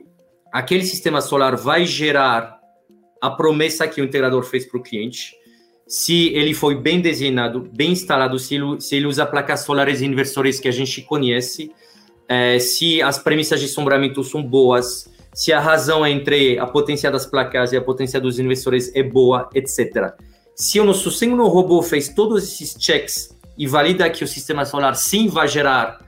aquele 0.53 0.85
sistema 0.85 1.21
solar 1.21 1.57
vai 1.57 1.87
gerar 1.87 2.58
a 3.21 3.31
promessa 3.31 3.87
que 3.87 4.01
o 4.01 4.05
integrador 4.05 4.43
fez 4.43 4.67
para 4.67 4.79
o 4.79 4.83
cliente, 4.83 5.35
se 5.87 6.29
ele 6.35 6.53
foi 6.53 6.75
bem 6.75 7.01
desenhado, 7.01 7.69
bem 7.73 7.93
instalado, 7.93 8.39
se 8.39 8.57
ele, 8.57 8.81
se 8.81 8.95
ele 8.97 9.07
usa 9.07 9.25
placas 9.25 9.61
solares 9.61 10.03
inversores 10.03 10.61
que 10.61 10.69
a 10.69 10.71
gente 10.71 11.01
conhece, 11.03 11.73
é, 12.29 12.59
se 12.59 13.01
as 13.01 13.19
premissas 13.19 13.59
de 13.59 13.69
sombramento 13.69 14.23
são 14.23 14.43
boas, 14.43 15.11
se 15.33 15.51
a 15.51 15.59
razão 15.59 16.07
entre 16.07 16.59
a 16.59 16.67
potência 16.67 17.11
das 17.11 17.25
placas 17.25 17.73
e 17.73 17.77
a 17.77 17.81
potência 17.81 18.21
dos 18.21 18.39
inversores 18.39 18.95
é 18.95 19.03
boa, 19.03 19.49
etc. 19.55 20.13
Se 20.55 20.79
o 20.79 20.85
nosso 20.85 21.11
segundo 21.11 21.47
robô 21.47 21.83
fez 21.83 22.09
todos 22.09 22.45
esses 22.45 22.77
checks 22.79 23.35
e 23.57 23.67
valida 23.67 24.11
que 24.11 24.23
o 24.23 24.29
sistema 24.29 24.67
solar 24.67 24.95
sim 24.95 25.27
vai 25.29 25.49
gerar 25.49 26.01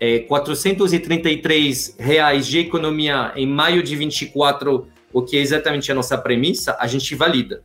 é, 0.00 0.20
433 0.20 1.94
reais 1.98 2.46
de 2.46 2.58
economia 2.58 3.32
em 3.36 3.46
maio 3.46 3.82
de 3.82 3.94
24, 3.94 4.88
o 5.12 5.22
que 5.22 5.36
é 5.36 5.40
exatamente 5.40 5.90
a 5.90 5.94
nossa 5.94 6.16
premissa, 6.16 6.76
a 6.78 6.86
gente 6.86 7.14
valida. 7.14 7.62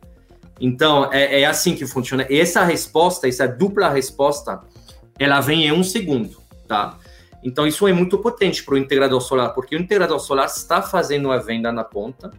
Então, 0.60 1.12
é, 1.12 1.42
é 1.42 1.44
assim 1.44 1.74
que 1.74 1.86
funciona. 1.86 2.26
E 2.30 2.38
essa 2.38 2.64
resposta, 2.64 3.28
essa 3.28 3.46
dupla 3.46 3.88
resposta, 3.88 4.60
ela 5.18 5.40
vem 5.40 5.66
em 5.66 5.72
um 5.72 5.82
segundo, 5.82 6.36
tá? 6.66 6.98
Então, 7.42 7.66
isso 7.66 7.86
é 7.86 7.92
muito 7.92 8.18
potente 8.18 8.64
para 8.64 8.74
o 8.74 8.78
integrador 8.78 9.20
solar, 9.20 9.54
porque 9.54 9.76
o 9.76 9.78
integrador 9.78 10.18
solar 10.18 10.46
está 10.46 10.82
fazendo 10.82 11.30
a 11.30 11.38
venda 11.38 11.70
na 11.70 11.84
ponta, 11.84 12.30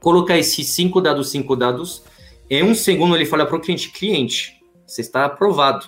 coloca 0.00 0.36
esses 0.38 0.68
cinco 0.70 1.00
dados, 1.00 1.30
cinco 1.30 1.54
dados, 1.54 2.04
em 2.48 2.62
um 2.62 2.74
segundo 2.74 3.14
ele 3.14 3.26
fala 3.26 3.44
para 3.44 3.56
o 3.56 3.60
cliente, 3.60 3.90
cliente, 3.90 4.54
você 4.86 5.02
está 5.02 5.26
aprovado. 5.26 5.86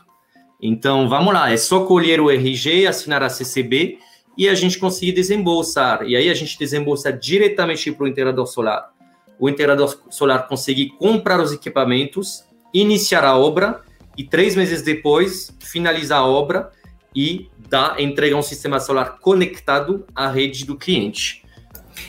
Então, 0.60 1.08
vamos 1.08 1.32
lá, 1.32 1.50
é 1.50 1.56
só 1.56 1.86
colher 1.86 2.20
o 2.20 2.30
RG, 2.30 2.86
assinar 2.86 3.22
a 3.22 3.30
CCB 3.30 3.98
e 4.36 4.48
a 4.48 4.54
gente 4.54 4.78
conseguir 4.78 5.12
desembolsar. 5.12 6.02
E 6.04 6.16
aí 6.16 6.28
a 6.28 6.34
gente 6.34 6.58
desembolsa 6.58 7.12
diretamente 7.12 7.90
para 7.92 8.04
o 8.04 8.08
integrador 8.08 8.46
solar. 8.46 8.90
O 9.38 9.48
integrador 9.48 9.98
solar 10.10 10.46
conseguir 10.46 10.90
comprar 10.98 11.40
os 11.40 11.52
equipamentos, 11.52 12.44
iniciar 12.72 13.24
a 13.24 13.36
obra 13.36 13.82
e 14.16 14.24
três 14.24 14.54
meses 14.54 14.82
depois 14.82 15.54
finalizar 15.60 16.20
a 16.20 16.26
obra 16.26 16.70
e 17.14 17.48
dar, 17.68 18.00
entregar 18.00 18.36
um 18.36 18.42
sistema 18.42 18.78
solar 18.78 19.18
conectado 19.18 20.04
à 20.14 20.30
rede 20.30 20.64
do 20.64 20.76
cliente. 20.76 21.44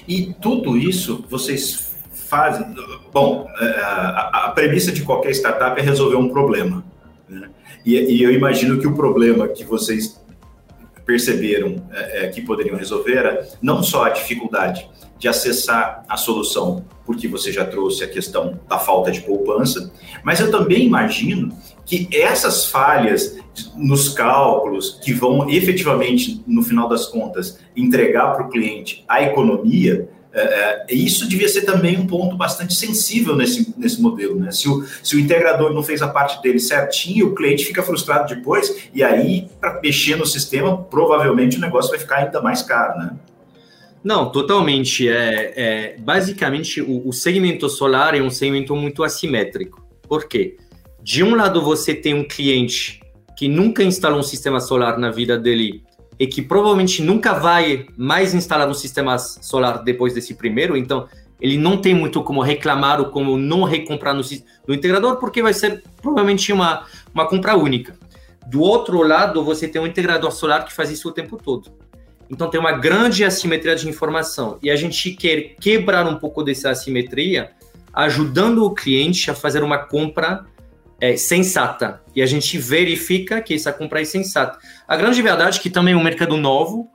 E 0.07 0.33
tudo 0.41 0.77
isso 0.77 1.23
vocês 1.29 1.91
fazem. 2.11 2.65
Bom, 3.11 3.47
é, 3.59 3.65
a, 3.81 4.45
a 4.45 4.51
premissa 4.51 4.91
de 4.91 5.03
qualquer 5.03 5.31
startup 5.31 5.79
é 5.79 5.83
resolver 5.83 6.15
um 6.15 6.29
problema. 6.29 6.83
Né? 7.27 7.49
E, 7.85 7.95
e, 7.95 8.23
eu 8.23 8.31
imagino 8.31 8.79
que 8.79 8.87
o 8.87 8.95
problema 8.95 9.47
que 9.47 9.63
vocês 9.63 10.20
perceberam 11.05 11.75
é, 11.91 12.25
é, 12.25 12.27
que 12.29 12.41
poderiam 12.41 12.77
resolver 12.77 13.15
era 13.15 13.47
não 13.61 13.83
só 13.83 14.05
a 14.05 14.09
dificuldade 14.09 14.87
de 15.17 15.27
acessar 15.27 16.03
a 16.09 16.17
solução, 16.17 16.83
porque 17.05 17.27
você 17.27 17.51
já 17.51 17.63
trouxe 17.63 18.03
a 18.03 18.07
questão 18.07 18.59
da 18.67 18.79
falta 18.79 19.11
de 19.11 19.21
poupança, 19.21 19.91
mas 20.23 20.39
eu 20.39 20.49
também 20.49 20.83
imagino 20.85 21.55
que 21.85 22.07
essas 22.11 22.65
falhas 22.65 23.37
nos 23.75 24.09
cálculos 24.09 24.99
que 25.03 25.13
vão 25.13 25.47
efetivamente, 25.49 26.43
no 26.47 26.63
final 26.63 26.89
das 26.89 27.05
contas, 27.05 27.59
entregar 27.75 28.33
para 28.33 28.47
o 28.47 28.49
cliente 28.49 29.03
a 29.07 29.21
economia, 29.21 30.09
é, 30.33 30.41
é, 30.41 30.93
isso 30.93 31.27
devia 31.27 31.49
ser 31.49 31.63
também 31.63 31.97
um 31.97 32.07
ponto 32.07 32.37
bastante 32.37 32.73
sensível 32.73 33.35
nesse, 33.35 33.73
nesse 33.77 34.01
modelo. 34.01 34.39
Né? 34.39 34.51
Se, 34.51 34.69
o, 34.69 34.85
se 35.03 35.15
o 35.15 35.19
integrador 35.19 35.73
não 35.73 35.83
fez 35.83 36.01
a 36.01 36.07
parte 36.07 36.41
dele 36.41 36.59
certinho, 36.59 37.27
o 37.27 37.35
cliente 37.35 37.65
fica 37.65 37.83
frustrado 37.83 38.33
depois, 38.33 38.89
e 38.93 39.03
aí, 39.03 39.47
para 39.59 39.81
mexer 39.81 40.15
no 40.15 40.25
sistema, 40.25 40.77
provavelmente 40.83 41.57
o 41.57 41.61
negócio 41.61 41.89
vai 41.89 41.99
ficar 41.99 42.17
ainda 42.17 42.41
mais 42.41 42.61
caro. 42.61 42.97
Né? 42.99 43.11
Não, 44.03 44.31
totalmente. 44.31 45.07
É, 45.07 45.53
é 45.55 45.95
basicamente, 45.99 46.81
o, 46.81 47.07
o 47.07 47.11
segmento 47.11 47.69
solar 47.69 48.15
é 48.15 48.21
um 48.21 48.29
segmento 48.29 48.75
muito 48.75 49.03
assimétrico. 49.03 49.85
Por 50.07 50.27
quê? 50.27 50.57
De 51.03 51.23
um 51.23 51.35
lado, 51.35 51.61
você 51.61 51.93
tem 51.93 52.13
um 52.13 52.23
cliente 52.23 53.01
que 53.37 53.47
nunca 53.47 53.83
instalou 53.83 54.19
um 54.19 54.23
sistema 54.23 54.59
solar 54.59 54.97
na 54.97 55.09
vida 55.09 55.37
dele 55.37 55.83
e 56.21 56.27
que 56.27 56.39
provavelmente 56.39 57.01
nunca 57.01 57.33
vai 57.33 57.87
mais 57.97 58.35
instalar 58.35 58.69
um 58.69 58.75
sistema 58.75 59.17
solar 59.17 59.83
depois 59.83 60.13
desse 60.13 60.35
primeiro, 60.35 60.77
então 60.77 61.07
ele 61.41 61.57
não 61.57 61.81
tem 61.81 61.95
muito 61.95 62.21
como 62.21 62.43
reclamar 62.43 62.99
ou 62.99 63.07
como 63.07 63.39
não 63.39 63.63
recomprar 63.63 64.13
no, 64.13 64.21
no 64.67 64.75
integrador, 64.75 65.15
porque 65.15 65.41
vai 65.41 65.51
ser 65.51 65.83
provavelmente 65.99 66.53
uma, 66.53 66.85
uma 67.11 67.27
compra 67.27 67.57
única. 67.57 67.97
Do 68.45 68.61
outro 68.61 69.01
lado, 69.01 69.43
você 69.43 69.67
tem 69.67 69.81
um 69.81 69.87
integrador 69.87 70.31
solar 70.31 70.63
que 70.63 70.71
faz 70.71 70.91
isso 70.91 71.09
o 71.09 71.11
tempo 71.11 71.37
todo. 71.43 71.71
Então 72.29 72.51
tem 72.51 72.59
uma 72.59 72.73
grande 72.73 73.25
assimetria 73.25 73.75
de 73.75 73.89
informação 73.89 74.59
e 74.61 74.69
a 74.69 74.75
gente 74.75 75.13
quer 75.13 75.55
quebrar 75.59 76.05
um 76.05 76.19
pouco 76.19 76.43
dessa 76.43 76.69
assimetria, 76.69 77.49
ajudando 77.91 78.63
o 78.63 78.75
cliente 78.75 79.31
a 79.31 79.33
fazer 79.33 79.63
uma 79.63 79.79
compra 79.79 80.45
é, 81.01 81.17
sensata. 81.17 81.99
E 82.15 82.21
a 82.21 82.27
gente 82.27 82.59
verifica 82.59 83.41
que 83.41 83.55
essa 83.55 83.73
compra 83.73 84.01
é 84.01 84.05
sensata. 84.05 84.59
A 84.91 84.97
grande 84.97 85.21
verdade 85.21 85.57
é 85.57 85.61
que 85.61 85.69
também 85.69 85.93
é 85.93 85.97
um 85.97 86.03
mercado 86.03 86.35
novo, 86.35 86.89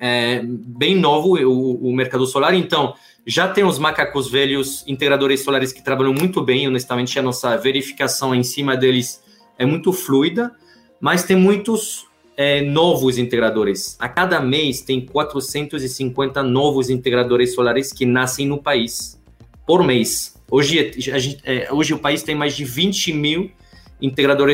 é, 0.00 0.42
bem 0.42 0.96
novo, 0.96 1.40
o, 1.40 1.88
o 1.88 1.94
mercado 1.94 2.26
solar. 2.26 2.52
Então, 2.52 2.94
já 3.24 3.46
tem 3.46 3.62
os 3.62 3.78
macacos 3.78 4.28
velhos, 4.28 4.82
integradores 4.88 5.44
solares 5.44 5.72
que 5.72 5.80
trabalham 5.80 6.12
muito 6.12 6.42
bem. 6.42 6.66
Honestamente, 6.66 7.16
a 7.16 7.22
nossa 7.22 7.56
verificação 7.56 8.34
em 8.34 8.42
cima 8.42 8.76
deles 8.76 9.22
é 9.56 9.64
muito 9.64 9.92
fluida, 9.92 10.50
mas 11.00 11.22
tem 11.22 11.36
muitos 11.36 12.08
é, 12.36 12.60
novos 12.60 13.18
integradores. 13.18 13.96
A 14.00 14.08
cada 14.08 14.40
mês 14.40 14.80
tem 14.80 15.06
450 15.06 16.42
novos 16.42 16.90
integradores 16.90 17.54
solares 17.54 17.92
que 17.92 18.04
nascem 18.04 18.48
no 18.48 18.60
país, 18.60 19.16
por 19.64 19.84
mês. 19.84 20.34
Hoje, 20.50 20.90
a 21.12 21.18
gente, 21.20 21.40
é, 21.44 21.72
hoje 21.72 21.94
o 21.94 22.00
país 22.00 22.24
tem 22.24 22.34
mais 22.34 22.56
de 22.56 22.64
20 22.64 23.12
mil 23.12 23.48
integradores 23.48 23.67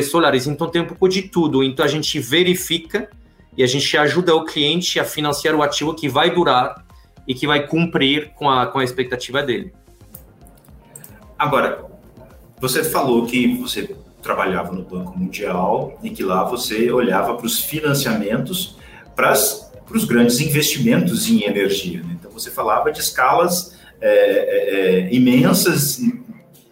solares, 0.03 0.47
então 0.47 0.69
tem 0.69 0.81
um 0.81 0.87
pouco 0.87 1.07
de 1.07 1.23
tudo. 1.23 1.63
Então 1.63 1.85
a 1.85 1.87
gente 1.87 2.19
verifica 2.19 3.09
e 3.57 3.63
a 3.63 3.67
gente 3.67 3.97
ajuda 3.97 4.35
o 4.35 4.43
cliente 4.43 4.99
a 4.99 5.05
financiar 5.05 5.55
o 5.55 5.61
ativo 5.61 5.93
que 5.93 6.09
vai 6.09 6.33
durar 6.33 6.85
e 7.27 7.33
que 7.33 7.47
vai 7.47 7.67
cumprir 7.67 8.31
com 8.35 8.49
a, 8.49 8.67
com 8.67 8.79
a 8.79 8.83
expectativa 8.83 9.41
dele. 9.41 9.73
Agora, 11.37 11.85
você 12.59 12.83
falou 12.83 13.25
que 13.25 13.55
você 13.57 13.95
trabalhava 14.21 14.71
no 14.71 14.83
Banco 14.83 15.17
Mundial 15.17 15.99
e 16.01 16.09
que 16.09 16.23
lá 16.23 16.43
você 16.43 16.91
olhava 16.91 17.35
para 17.35 17.45
os 17.45 17.59
financiamentos 17.59 18.77
para 19.15 19.33
os 19.33 20.03
grandes 20.03 20.39
investimentos 20.39 21.29
em 21.29 21.43
energia. 21.43 22.01
Né? 22.01 22.17
Então, 22.19 22.31
você 22.31 22.51
falava 22.51 22.91
de 22.91 22.99
escalas 22.99 23.77
é, 24.01 25.07
é 25.07 25.13
imensas, 25.13 25.99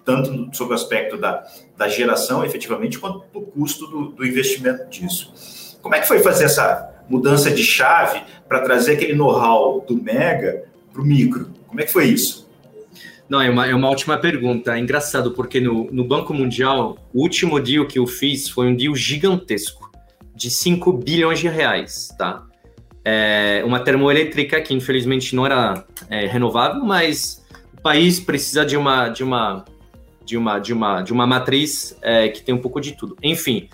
tanto 0.03 0.49
sob 0.55 0.71
o 0.71 0.73
aspecto 0.73 1.17
da, 1.17 1.45
da 1.77 1.87
geração, 1.87 2.43
efetivamente, 2.43 2.99
quanto 2.99 3.25
do 3.31 3.41
custo 3.41 3.87
do, 3.87 4.07
do 4.09 4.25
investimento 4.25 4.89
disso. 4.89 5.77
Como 5.81 5.95
é 5.95 5.99
que 5.99 6.07
foi 6.07 6.19
fazer 6.19 6.45
essa 6.45 6.89
mudança 7.09 7.51
de 7.51 7.63
chave 7.63 8.21
para 8.47 8.61
trazer 8.61 8.93
aquele 8.93 9.13
know-how 9.13 9.81
do 9.81 10.01
mega 10.01 10.63
para 10.91 11.01
o 11.01 11.05
micro? 11.05 11.51
Como 11.67 11.81
é 11.81 11.85
que 11.85 11.91
foi 11.91 12.05
isso? 12.05 12.43
Não, 13.27 13.41
é 13.41 13.49
uma, 13.49 13.67
é 13.67 13.73
uma 13.73 13.89
ótima 13.89 14.17
pergunta. 14.17 14.75
É 14.75 14.79
engraçado, 14.79 15.31
porque 15.31 15.59
no, 15.59 15.89
no 15.91 16.03
Banco 16.03 16.33
Mundial, 16.33 16.97
o 17.13 17.21
último 17.21 17.59
deal 17.59 17.85
que 17.85 17.97
eu 17.97 18.05
fiz 18.05 18.49
foi 18.49 18.67
um 18.67 18.75
deal 18.75 18.95
gigantesco, 18.95 19.91
de 20.35 20.49
5 20.49 20.93
bilhões 20.93 21.39
de 21.39 21.47
reais, 21.47 22.09
tá? 22.17 22.45
É 23.05 23.61
uma 23.65 23.79
termoelétrica 23.79 24.61
que 24.61 24.73
infelizmente 24.73 25.35
não 25.35 25.45
era 25.45 25.85
é, 26.09 26.25
renovável, 26.25 26.85
mas 26.85 27.43
o 27.77 27.81
país 27.81 28.19
precisa 28.19 28.65
de 28.65 28.77
uma 28.77 29.09
de 29.09 29.23
uma 29.23 29.65
de 30.25 30.37
uma 30.37 30.59
de 30.59 30.73
uma 30.73 31.01
de 31.01 31.11
uma 31.11 31.27
matriz 31.27 31.97
é, 32.01 32.29
que 32.29 32.41
tem 32.41 32.53
um 32.53 32.61
pouco 32.61 32.79
de 32.79 32.93
tudo. 32.93 33.15
Enfim, 33.21 33.69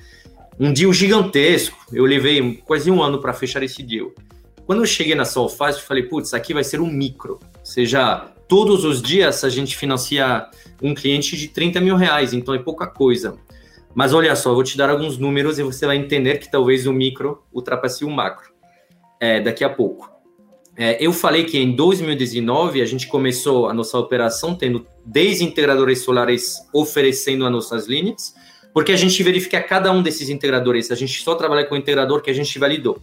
um 0.60 0.74
deal 0.74 0.92
gigantesco. 0.92 1.78
Eu 1.92 2.06
levei 2.06 2.62
quase 2.66 2.92
um 2.92 3.02
ano 3.02 3.20
para 3.20 3.34
fechar 3.34 3.64
esse 3.64 3.82
deal. 3.82 4.12
Quando 4.66 4.82
eu 4.82 4.86
cheguei 4.86 5.16
na 5.16 5.26
eu 5.80 5.86
falei, 5.88 6.04
putz, 6.04 6.34
aqui 6.34 6.54
vai 6.54 6.64
ser 6.64 6.80
um 6.80 6.88
micro. 6.88 7.40
Ou 7.42 7.66
seja, 7.66 8.32
todos 8.48 8.84
os 8.84 9.02
dias 9.02 9.44
a 9.44 9.50
gente 9.50 9.76
financia 9.76 10.48
um 10.82 10.94
cliente 10.94 11.36
de 11.38 11.48
30 11.48 11.82
mil 11.82 11.96
reais, 11.96 12.34
então 12.34 12.54
é 12.54 12.60
pouca 12.60 12.86
coisa. 12.86 13.36
Mas 13.96 14.14
olha 14.14 14.36
só, 14.36 14.54
vou 14.54 14.64
te 14.64 14.78
dar 14.78 14.90
alguns 14.90 15.18
números 15.18 15.58
e 15.58 15.64
você 15.64 15.86
vai 15.86 15.98
entender 15.98 16.38
que 16.38 16.52
talvez 16.52 16.86
o 16.86 16.94
micro 16.94 17.44
ultrapasse 17.52 18.06
o 18.06 18.10
macro 18.10 18.52
é, 19.20 19.42
daqui 19.42 19.64
a 19.64 19.70
pouco. 19.70 20.19
É, 20.82 20.96
eu 21.06 21.12
falei 21.12 21.44
que 21.44 21.58
em 21.58 21.74
2019 21.74 22.82
a 22.82 22.86
gente 22.86 23.06
começou 23.06 23.68
a 23.68 23.74
nossa 23.74 23.98
operação 23.98 24.56
tendo 24.56 24.88
10 25.06 25.42
integradores 25.42 26.04
solares 26.04 26.56
oferecendo 26.74 27.46
as 27.46 27.52
nossas 27.52 27.86
linhas, 27.86 28.34
porque 28.74 28.94
a 28.94 28.96
gente 28.96 29.22
verifica 29.22 29.62
cada 29.62 29.92
um 29.92 30.02
desses 30.02 30.30
integradores. 30.30 30.90
A 30.90 30.96
gente 30.96 31.22
só 31.22 31.36
trabalha 31.36 31.66
com 31.66 31.76
o 31.76 31.78
integrador 31.78 32.22
que 32.22 32.30
a 32.30 32.34
gente 32.34 32.58
validou. 32.58 32.98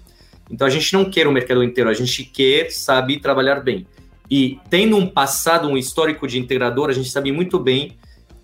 Então 0.51 0.67
a 0.67 0.71
gente 0.71 0.91
não 0.95 1.11
quer 1.11 1.29
o 1.29 1.33
mercado 1.33 1.63
inteiro, 1.63 1.91
a 1.91 1.93
gente 1.93 2.25
quer, 2.25 2.71
sabe, 2.71 3.21
trabalhar 3.21 3.61
bem. 3.61 3.87
E 4.31 4.59
tendo 4.71 4.97
um 4.97 5.07
passado, 5.07 5.69
um 5.69 5.77
histórico 5.77 6.27
de 6.27 6.39
integrador, 6.39 6.89
a 6.89 6.95
gente 6.95 7.11
sabe 7.11 7.31
muito 7.31 7.59
bem 7.59 7.99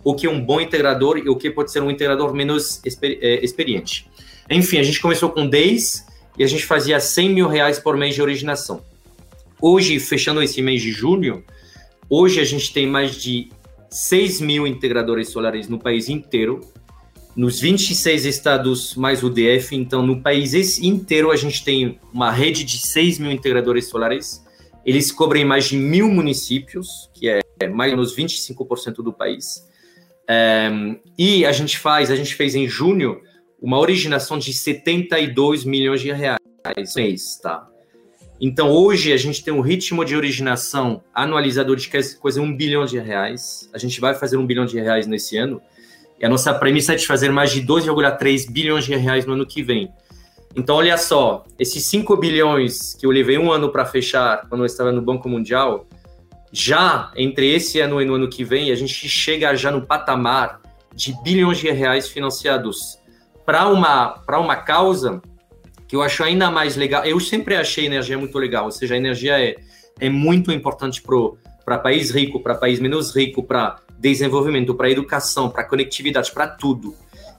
o 0.04 0.14
que 0.14 0.26
é 0.26 0.30
um 0.30 0.44
bom 0.44 0.60
integrador 0.60 1.16
e 1.16 1.30
o 1.30 1.36
que 1.36 1.50
pode 1.50 1.72
ser 1.72 1.82
um 1.82 1.90
integrador 1.90 2.34
menos 2.34 2.84
exper 2.84 3.18
é, 3.22 3.42
experiente. 3.42 4.06
Enfim, 4.50 4.76
a 4.76 4.82
gente 4.82 5.00
começou 5.00 5.30
com 5.30 5.48
10 5.48 6.06
e 6.36 6.44
a 6.44 6.46
gente 6.46 6.66
fazia 6.66 7.00
100 7.00 7.30
mil 7.30 7.48
reais 7.48 7.78
por 7.78 7.96
mês 7.96 8.14
de 8.14 8.20
originação. 8.20 8.91
Hoje, 9.64 10.00
fechando 10.00 10.42
esse 10.42 10.60
mês 10.60 10.82
de 10.82 10.90
junho, 10.90 11.44
hoje 12.10 12.40
a 12.40 12.44
gente 12.44 12.72
tem 12.72 12.84
mais 12.84 13.14
de 13.14 13.48
6 13.88 14.40
mil 14.40 14.66
integradores 14.66 15.28
solares 15.28 15.68
no 15.68 15.78
país 15.78 16.08
inteiro, 16.08 16.60
nos 17.36 17.60
26 17.60 18.24
estados 18.24 18.96
mais 18.96 19.22
o 19.22 19.30
DF, 19.30 19.76
então 19.76 20.04
no 20.04 20.20
país 20.20 20.80
inteiro 20.80 21.30
a 21.30 21.36
gente 21.36 21.62
tem 21.62 22.00
uma 22.12 22.32
rede 22.32 22.64
de 22.64 22.76
6 22.76 23.20
mil 23.20 23.30
integradores 23.30 23.86
solares. 23.86 24.44
Eles 24.84 25.12
cobrem 25.12 25.44
mais 25.44 25.66
de 25.66 25.76
mil 25.76 26.08
municípios, 26.08 27.08
que 27.14 27.28
é 27.28 27.68
mais 27.68 27.92
ou 27.92 27.98
menos 27.98 28.16
25% 28.16 28.96
do 28.96 29.12
país. 29.12 29.64
É, 30.28 30.70
e 31.16 31.46
a 31.46 31.52
gente 31.52 31.78
faz, 31.78 32.10
a 32.10 32.16
gente 32.16 32.34
fez 32.34 32.56
em 32.56 32.66
junho 32.66 33.20
uma 33.60 33.78
originação 33.78 34.40
de 34.40 34.52
72 34.52 35.64
milhões 35.64 36.00
de 36.00 36.10
reais 36.10 36.40
mês, 36.96 37.38
tá? 37.40 37.71
Então 38.44 38.72
hoje 38.72 39.12
a 39.12 39.16
gente 39.16 39.44
tem 39.44 39.54
um 39.54 39.60
ritmo 39.60 40.04
de 40.04 40.16
originação 40.16 41.00
anualizador 41.14 41.76
de 41.76 41.88
quase 42.20 42.40
um 42.40 42.52
bilhão 42.52 42.84
de 42.84 42.98
reais. 42.98 43.70
A 43.72 43.78
gente 43.78 44.00
vai 44.00 44.16
fazer 44.16 44.36
um 44.36 44.44
bilhão 44.44 44.66
de 44.66 44.80
reais 44.80 45.06
nesse 45.06 45.36
ano. 45.36 45.62
E 46.18 46.26
a 46.26 46.28
nossa 46.28 46.52
premissa 46.52 46.92
é 46.92 46.96
de 46.96 47.06
fazer 47.06 47.30
mais 47.30 47.52
de 47.52 47.62
2,3 47.62 48.50
bilhões 48.50 48.84
de 48.84 48.96
reais 48.96 49.24
no 49.24 49.34
ano 49.34 49.46
que 49.46 49.62
vem. 49.62 49.92
Então, 50.56 50.74
olha 50.74 50.98
só, 50.98 51.44
esses 51.56 51.86
5 51.86 52.16
bilhões 52.16 52.94
que 52.94 53.06
eu 53.06 53.12
levei 53.12 53.38
um 53.38 53.52
ano 53.52 53.70
para 53.70 53.86
fechar 53.86 54.48
quando 54.48 54.62
eu 54.62 54.66
estava 54.66 54.90
no 54.90 55.00
Banco 55.00 55.28
Mundial, 55.28 55.86
já 56.50 57.12
entre 57.16 57.48
esse 57.48 57.78
ano 57.78 58.02
e 58.02 58.04
no 58.04 58.14
ano 58.14 58.28
que 58.28 58.42
vem, 58.42 58.72
a 58.72 58.74
gente 58.74 59.08
chega 59.08 59.54
já 59.54 59.70
no 59.70 59.86
patamar 59.86 60.60
de 60.92 61.14
bilhões 61.22 61.58
de 61.58 61.70
reais 61.70 62.08
financiados 62.08 62.98
para 63.46 63.68
uma, 63.68 64.20
uma 64.28 64.56
causa 64.56 65.22
que 65.92 65.96
eu 65.96 66.00
acho 66.00 66.24
ainda 66.24 66.50
mais 66.50 66.74
legal. 66.74 67.04
Eu 67.04 67.20
sempre 67.20 67.54
achei 67.54 67.84
energia 67.84 68.16
muito 68.16 68.38
legal, 68.38 68.64
ou 68.64 68.70
seja, 68.70 68.94
a 68.94 68.96
energia 68.96 69.38
é, 69.38 69.56
é 70.00 70.08
muito 70.08 70.50
importante 70.50 71.02
para 71.02 71.76
país 71.76 72.10
rico, 72.10 72.40
para 72.42 72.54
país 72.54 72.80
menos 72.80 73.14
rico, 73.14 73.42
para 73.42 73.76
desenvolvimento, 73.98 74.74
para 74.74 74.88
educação, 74.88 75.50
para 75.50 75.64
conectividade, 75.64 76.32
para 76.32 76.48
tudo, 76.48 76.94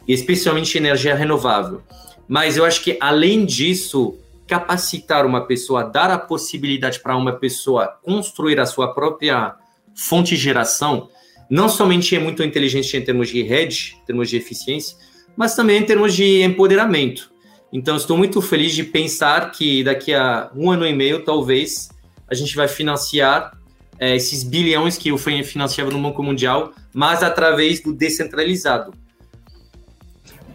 e 0.08 0.13
especialmente 0.13 0.78
energia 0.78 1.16
renovável. 1.16 1.82
Mas 2.28 2.56
eu 2.56 2.63
acho 2.63 2.84
que, 2.84 2.96
além 3.02 3.44
disso, 3.44 4.20
capacitar 4.48 5.26
uma 5.26 5.48
pessoa, 5.48 5.86
dar 5.86 6.12
a 6.12 6.20
possibilidade 6.20 7.00
para 7.00 7.18
uma 7.18 7.34
pessoa 7.34 7.88
construir 8.04 8.60
a 8.60 8.68
sua 8.68 8.94
própria 8.94 9.56
fonte 9.96 10.36
de 10.36 10.42
geração, 10.44 11.10
não 11.50 11.68
somente 11.68 12.16
é 12.16 12.20
muito 12.20 12.44
inteligente 12.44 12.96
em 12.96 13.02
termos 13.02 13.30
de 13.30 13.42
rede, 13.42 13.98
em 14.00 14.06
termos 14.06 14.30
de 14.30 14.38
eficiência, 14.38 14.96
mas 15.36 15.56
também 15.56 15.82
em 15.82 15.84
termos 15.84 16.13
de 16.13 16.44
empoderamento. 16.44 17.33
Então, 17.74 17.98
estou 17.98 18.16
muito 18.16 18.40
feliz 18.40 18.76
de 18.76 18.84
pensar 18.84 19.50
que 19.52 19.84
daqui 19.84 20.14
a 20.14 20.52
um 20.56 20.70
ano 20.70 20.86
e 20.86 20.94
meio, 20.94 21.26
talvez, 21.26 21.90
a 22.30 22.36
gente 22.36 22.56
vai 22.56 22.68
financiar 22.68 23.58
é, 23.98 24.16
esses 24.16 24.44
bilhões 24.44 24.96
que 24.96 25.12
o 25.12 25.18
FEM 25.18 25.44
financiava 25.44 25.90
no 25.90 26.00
Banco 26.00 26.22
Mundial, 26.22 26.72
mas 26.94 27.24
através 27.24 27.82
do 27.82 27.92
descentralizado. 27.92 28.94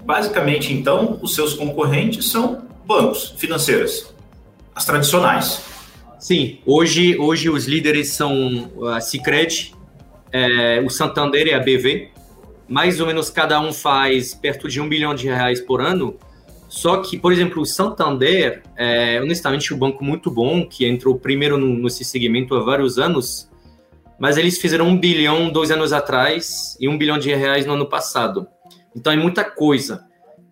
Basicamente, 0.04 0.72
então, 0.72 1.18
os 1.20 1.34
seus 1.34 1.54
concorrentes 1.54 2.30
são 2.30 2.68
bancos 2.86 3.34
financeiros, 3.36 4.14
as 4.72 4.84
tradicionais. 4.84 5.64
Sim, 6.20 6.60
hoje, 6.64 7.18
hoje 7.18 7.50
os 7.50 7.66
líderes 7.66 8.10
são 8.10 8.70
a 8.94 9.00
Cicred, 9.00 9.74
é, 10.30 10.80
o 10.86 10.88
Santander 10.88 11.48
e 11.48 11.52
a 11.52 11.58
BV. 11.58 12.10
Mais 12.68 13.00
ou 13.00 13.06
menos 13.06 13.28
cada 13.28 13.60
um 13.60 13.72
faz 13.72 14.34
perto 14.34 14.68
de 14.68 14.80
um 14.80 14.88
bilhão 14.88 15.14
de 15.14 15.26
reais 15.26 15.60
por 15.60 15.80
ano. 15.80 16.16
Só 16.68 16.98
que, 16.98 17.18
por 17.18 17.32
exemplo, 17.32 17.62
o 17.62 17.66
Santander 17.66 18.62
é 18.76 19.20
honestamente 19.22 19.72
um 19.72 19.78
banco 19.78 20.04
muito 20.04 20.30
bom, 20.30 20.66
que 20.66 20.86
entrou 20.86 21.18
primeiro 21.18 21.56
no, 21.56 21.78
nesse 21.78 22.04
segmento 22.04 22.54
há 22.54 22.60
vários 22.60 22.98
anos, 22.98 23.50
mas 24.20 24.36
eles 24.36 24.58
fizeram 24.58 24.86
um 24.86 24.98
bilhão 24.98 25.50
dois 25.50 25.70
anos 25.70 25.92
atrás 25.92 26.76
e 26.78 26.86
um 26.88 26.98
bilhão 26.98 27.18
de 27.18 27.34
reais 27.34 27.64
no 27.64 27.72
ano 27.72 27.88
passado. 27.88 28.46
Então 28.94 29.12
é 29.12 29.16
muita 29.16 29.44
coisa. 29.44 30.04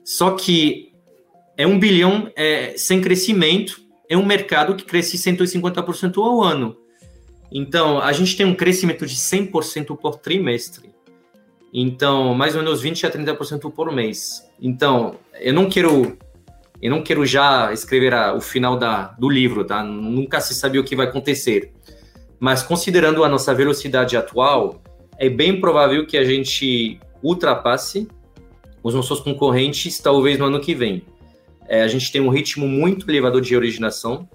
Só 0.02 0.30
que 0.30 0.92
é 1.56 1.66
um 1.66 1.78
bilhão 1.78 2.30
é, 2.34 2.74
sem 2.76 3.00
crescimento, 3.00 3.80
é 4.08 4.16
um 4.16 4.24
mercado 4.24 4.74
que 4.74 4.84
cresce 4.84 5.18
150% 5.18 6.16
ao 6.22 6.42
ano. 6.42 6.76
Então, 7.50 7.98
a 7.98 8.12
gente 8.12 8.36
tem 8.36 8.46
um 8.46 8.54
crescimento 8.54 9.06
de 9.06 9.16
100% 9.16 9.96
por 9.96 10.16
trimestre. 10.16 10.95
Então, 11.78 12.32
mais 12.32 12.56
ou 12.56 12.62
menos 12.62 12.80
20 12.80 13.04
a 13.04 13.10
30% 13.10 13.70
por 13.70 13.92
mês. 13.92 14.48
Então, 14.58 15.16
eu 15.38 15.52
não 15.52 15.68
quero 15.68 16.16
eu 16.80 16.90
não 16.90 17.02
quero 17.02 17.26
já 17.26 17.70
escrever 17.70 18.14
a, 18.14 18.32
o 18.32 18.40
final 18.40 18.78
da, 18.78 19.08
do 19.18 19.28
livro, 19.28 19.62
tá? 19.62 19.82
Nunca 19.82 20.40
se 20.40 20.54
sabe 20.54 20.78
o 20.78 20.84
que 20.84 20.96
vai 20.96 21.06
acontecer. 21.06 21.74
Mas 22.40 22.62
considerando 22.62 23.22
a 23.22 23.28
nossa 23.28 23.54
velocidade 23.54 24.16
atual, 24.16 24.82
é 25.18 25.28
bem 25.28 25.60
provável 25.60 26.06
que 26.06 26.16
a 26.16 26.24
gente 26.24 26.98
ultrapasse 27.22 28.08
os 28.82 28.94
nossos 28.94 29.20
concorrentes 29.20 29.98
talvez 29.98 30.38
no 30.38 30.46
ano 30.46 30.60
que 30.60 30.74
vem. 30.74 31.02
É, 31.68 31.82
a 31.82 31.88
gente 31.88 32.10
tem 32.10 32.22
um 32.22 32.30
ritmo 32.30 32.66
muito 32.66 33.10
elevado 33.10 33.38
de 33.38 33.54
originação. 33.54 34.26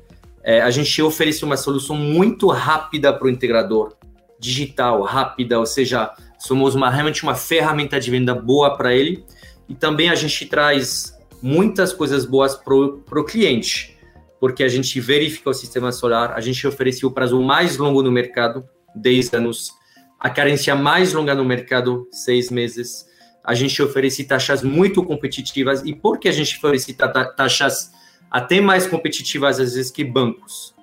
É, 0.43 0.61
a 0.61 0.69
gente 0.69 1.01
oferece 1.01 1.43
uma 1.43 1.57
solução 1.57 1.95
muito 1.95 2.47
rápida 2.49 3.11
para 3.11 3.25
o 3.25 3.29
integrador, 3.31 3.95
digital, 4.39 5.01
rápida, 5.01 5.59
ou 5.59 5.65
seja, 5.65 6.11
somos 6.41 6.73
uma, 6.73 6.89
realmente 6.89 7.21
uma 7.21 7.35
ferramenta 7.35 7.99
de 7.99 8.09
venda 8.09 8.33
boa 8.33 8.75
para 8.75 8.95
ele 8.95 9.23
e 9.69 9.75
também 9.75 10.09
a 10.09 10.15
gente 10.15 10.47
traz 10.47 11.15
muitas 11.41 11.93
coisas 11.93 12.25
boas 12.25 12.55
para 12.55 12.73
o 12.73 13.23
cliente, 13.23 13.95
porque 14.39 14.63
a 14.63 14.67
gente 14.67 14.99
verifica 14.99 15.51
o 15.51 15.53
sistema 15.53 15.91
solar, 15.91 16.33
a 16.33 16.41
gente 16.41 16.65
oferece 16.65 17.05
o 17.05 17.11
prazo 17.11 17.39
mais 17.41 17.77
longo 17.77 18.01
no 18.01 18.11
mercado, 18.11 18.67
10 18.95 19.35
anos, 19.35 19.71
a 20.19 20.31
carência 20.31 20.75
mais 20.75 21.13
longa 21.13 21.35
no 21.35 21.45
mercado, 21.45 22.07
6 22.11 22.49
meses. 22.49 23.05
A 23.43 23.53
gente 23.53 23.81
oferece 23.81 24.23
taxas 24.23 24.63
muito 24.63 25.03
competitivas 25.03 25.83
e 25.85 25.93
por 25.93 26.19
que 26.19 26.27
a 26.27 26.31
gente 26.31 26.57
oferece 26.57 26.95
taxas 27.37 27.91
até 28.31 28.59
mais 28.59 28.87
competitivas 28.87 29.59
às 29.59 29.75
vezes 29.75 29.91
que 29.91 30.03
bancos? 30.03 30.73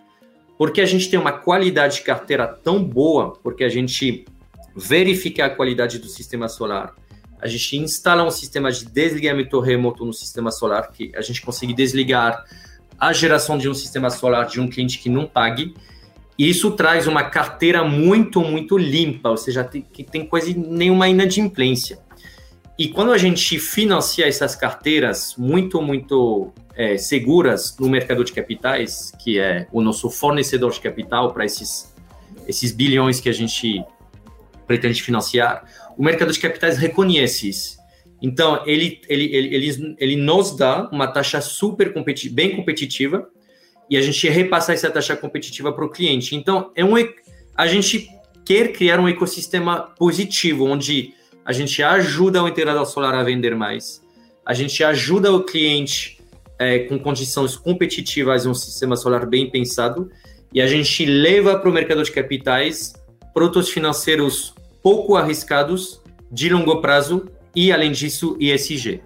Porque 0.57 0.81
a 0.81 0.87
gente 0.87 1.11
tem 1.11 1.19
uma 1.19 1.33
qualidade 1.33 1.97
de 1.97 2.03
carteira 2.03 2.47
tão 2.47 2.83
boa, 2.83 3.33
porque 3.43 3.65
a 3.65 3.69
gente 3.69 4.25
verifica 4.79 5.47
a 5.47 5.51
qualidade 5.51 5.99
do 5.99 6.09
sistema 6.09 6.49
solar, 6.49 6.95
a 7.41 7.47
gente 7.47 7.77
instala 7.77 8.25
um 8.25 8.31
sistema 8.31 8.71
de 8.71 8.85
desligamento 8.85 9.59
remoto 9.61 10.05
no 10.05 10.13
sistema 10.13 10.51
solar, 10.51 10.91
que 10.91 11.13
a 11.15 11.21
gente 11.21 11.41
consegue 11.43 11.73
desligar 11.73 12.45
a 12.99 13.13
geração 13.13 13.57
de 13.57 13.69
um 13.69 13.75
sistema 13.75 14.11
solar 14.11 14.47
de 14.47 14.61
um 14.61 14.69
cliente 14.69 14.99
que 14.99 15.09
não 15.09 15.25
pague. 15.25 15.73
E 16.37 16.49
isso 16.49 16.73
traz 16.73 17.07
uma 17.07 17.25
carteira 17.25 17.85
muito, 17.85 18.41
muito 18.41 18.77
limpa, 18.77 19.31
ou 19.31 19.37
seja, 19.37 19.63
tem, 19.63 19.83
que 19.83 20.03
tem 20.03 20.27
quase 20.27 20.55
nenhuma 20.55 21.09
inadimplência. 21.09 21.99
E 22.77 22.89
quando 22.89 23.13
a 23.13 23.19
gente 23.19 23.59
financia 23.59 24.27
essas 24.27 24.55
carteiras 24.55 25.35
muito, 25.37 25.83
muito 25.83 26.53
é, 26.77 26.97
seguras 26.97 27.77
no 27.79 27.89
mercado 27.89 28.23
de 28.23 28.33
capitais, 28.33 29.13
que 29.19 29.39
é 29.39 29.67
o 29.73 29.81
nosso 29.81 30.11
fornecedor 30.11 30.73
de 30.73 30.81
capital 30.81 31.33
para 31.33 31.45
esses, 31.45 31.93
esses 32.47 32.71
bilhões 32.71 33.21
que 33.21 33.29
a 33.29 33.33
gente 33.33 33.85
pretende 34.69 35.03
financiar, 35.03 35.65
o 35.97 36.05
mercado 36.05 36.33
de 36.33 36.39
capitais 36.39 36.79
reconhece 36.79 37.49
isso. 37.49 37.79
Então, 38.23 38.63
ele, 38.67 39.01
ele, 39.09 39.25
ele, 39.35 39.55
ele, 39.55 39.97
ele 39.99 40.17
nos 40.17 40.55
dá 40.57 40.89
uma 40.93 41.07
taxa 41.07 41.41
super 41.41 41.93
competitiva, 41.93 42.35
bem 42.35 42.55
competitiva, 42.55 43.29
e 43.91 43.97
a 43.97 44.03
gente 44.03 44.29
repassa 44.29 44.73
essa 44.73 44.91
taxa 44.91 45.17
competitiva 45.17 45.73
para 45.73 45.85
o 45.85 45.89
cliente. 45.89 46.37
Então, 46.37 46.71
é 46.77 46.85
um, 46.85 46.95
a 47.57 47.67
gente 47.67 48.09
quer 48.45 48.73
criar 48.73 49.01
um 49.01 49.09
ecossistema 49.09 49.95
positivo, 49.99 50.67
onde 50.67 51.15
a 51.45 51.53
gente 51.53 51.83
ajuda 51.83 52.43
o 52.43 52.49
integrador 52.49 52.85
solar 52.87 53.15
a 53.15 53.23
vender 53.23 53.55
mais, 53.55 54.03
a 54.45 54.53
gente 54.53 54.85
ajuda 54.85 55.33
o 55.33 55.45
cliente 55.45 56.19
é, 56.59 56.81
com 56.81 56.99
condições 56.99 57.57
competitivas 57.57 58.47
um 58.47 58.55
sistema 58.55 58.97
solar 58.97 59.27
bem 59.27 59.51
pensado, 59.51 60.11
e 60.53 60.61
a 60.61 60.67
gente 60.67 61.05
leva 61.05 61.59
para 61.59 61.69
o 61.69 61.73
mercado 61.73 62.03
de 62.03 62.11
capitais 62.11 62.95
produtos 63.33 63.69
financeiros 63.69 64.55
pouco 64.83 65.17
arriscados, 65.17 66.01
de 66.31 66.49
longo 66.49 66.81
prazo 66.81 67.27
e, 67.55 67.73
além 67.73 67.93
disso, 67.93 68.37
ESG. 68.39 69.01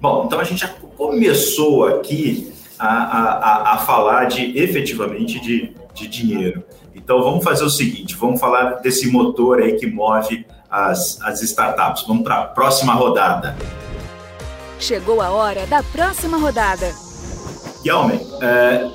Bom, 0.00 0.24
então 0.26 0.38
a 0.38 0.44
gente 0.44 0.60
já 0.60 0.68
começou 0.68 1.86
aqui 1.86 2.52
a, 2.78 2.86
a, 2.86 3.74
a 3.74 3.78
falar 3.78 4.26
de 4.26 4.58
efetivamente 4.58 5.40
de, 5.40 5.72
de 5.94 6.06
dinheiro. 6.06 6.62
Então 6.94 7.22
vamos 7.22 7.44
fazer 7.44 7.64
o 7.64 7.70
seguinte: 7.70 8.14
vamos 8.14 8.40
falar 8.40 8.80
desse 8.80 9.08
motor 9.08 9.60
aí 9.60 9.76
que 9.76 9.86
move 9.86 10.44
as, 10.70 11.20
as 11.22 11.42
startups. 11.42 12.04
Vamos 12.06 12.24
para 12.24 12.40
a 12.40 12.44
próxima 12.44 12.92
rodada. 12.92 13.56
Chegou 14.78 15.22
a 15.22 15.30
hora 15.30 15.66
da 15.66 15.82
próxima 15.82 16.36
rodada. 16.36 16.92
Yalmen, 17.84 18.20
é, 18.42 18.90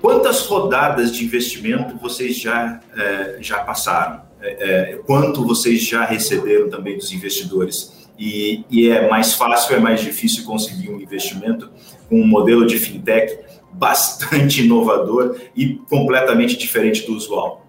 quantas 0.00 0.46
rodadas 0.46 1.12
de 1.12 1.24
investimento 1.24 1.96
vocês 1.98 2.38
já, 2.38 2.80
é, 2.96 3.38
já 3.40 3.58
passaram? 3.58 4.25
É, 4.40 4.92
é, 4.92 4.96
quanto 4.98 5.44
vocês 5.44 5.86
já 5.86 6.04
receberam 6.04 6.68
também 6.68 6.96
dos 6.96 7.12
investidores. 7.12 8.06
E, 8.18 8.64
e, 8.70 8.88
é 8.88 9.08
mais 9.08 9.34
fácil, 9.34 9.76
é 9.76 9.78
mais 9.78 10.00
difícil 10.00 10.44
conseguir 10.44 10.88
um 10.90 11.00
investimento 11.00 11.70
com 12.08 12.20
um 12.20 12.26
modelo 12.26 12.66
de 12.66 12.78
fintech 12.78 13.38
bastante 13.72 14.62
inovador 14.64 15.36
e 15.54 15.74
completamente 15.88 16.56
diferente 16.56 17.06
do 17.06 17.14
usual. 17.14 17.66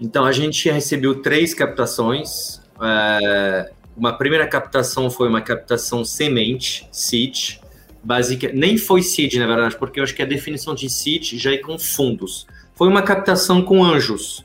Então, 0.00 0.24
a 0.24 0.30
gente 0.30 0.70
recebeu 0.70 1.20
três 1.20 1.52
captações. 1.52 2.60
É, 2.80 3.72
uma 3.96 4.16
primeira 4.16 4.46
captação 4.46 5.10
foi 5.10 5.28
uma 5.28 5.40
captação 5.40 6.04
semente, 6.04 6.88
seed, 6.92 7.58
básica, 8.04 8.52
nem 8.54 8.78
foi 8.78 9.02
seed, 9.02 9.34
na 9.34 9.46
verdade, 9.46 9.76
porque 9.76 9.98
eu 9.98 10.04
acho 10.04 10.14
que 10.14 10.22
a 10.22 10.26
definição 10.26 10.74
de 10.74 10.88
seed 10.88 11.34
já 11.34 11.52
é 11.52 11.58
com 11.58 11.76
fundos. 11.76 12.46
Foi 12.76 12.86
uma 12.86 13.02
captação 13.02 13.62
com 13.62 13.84
anjos 13.84 14.44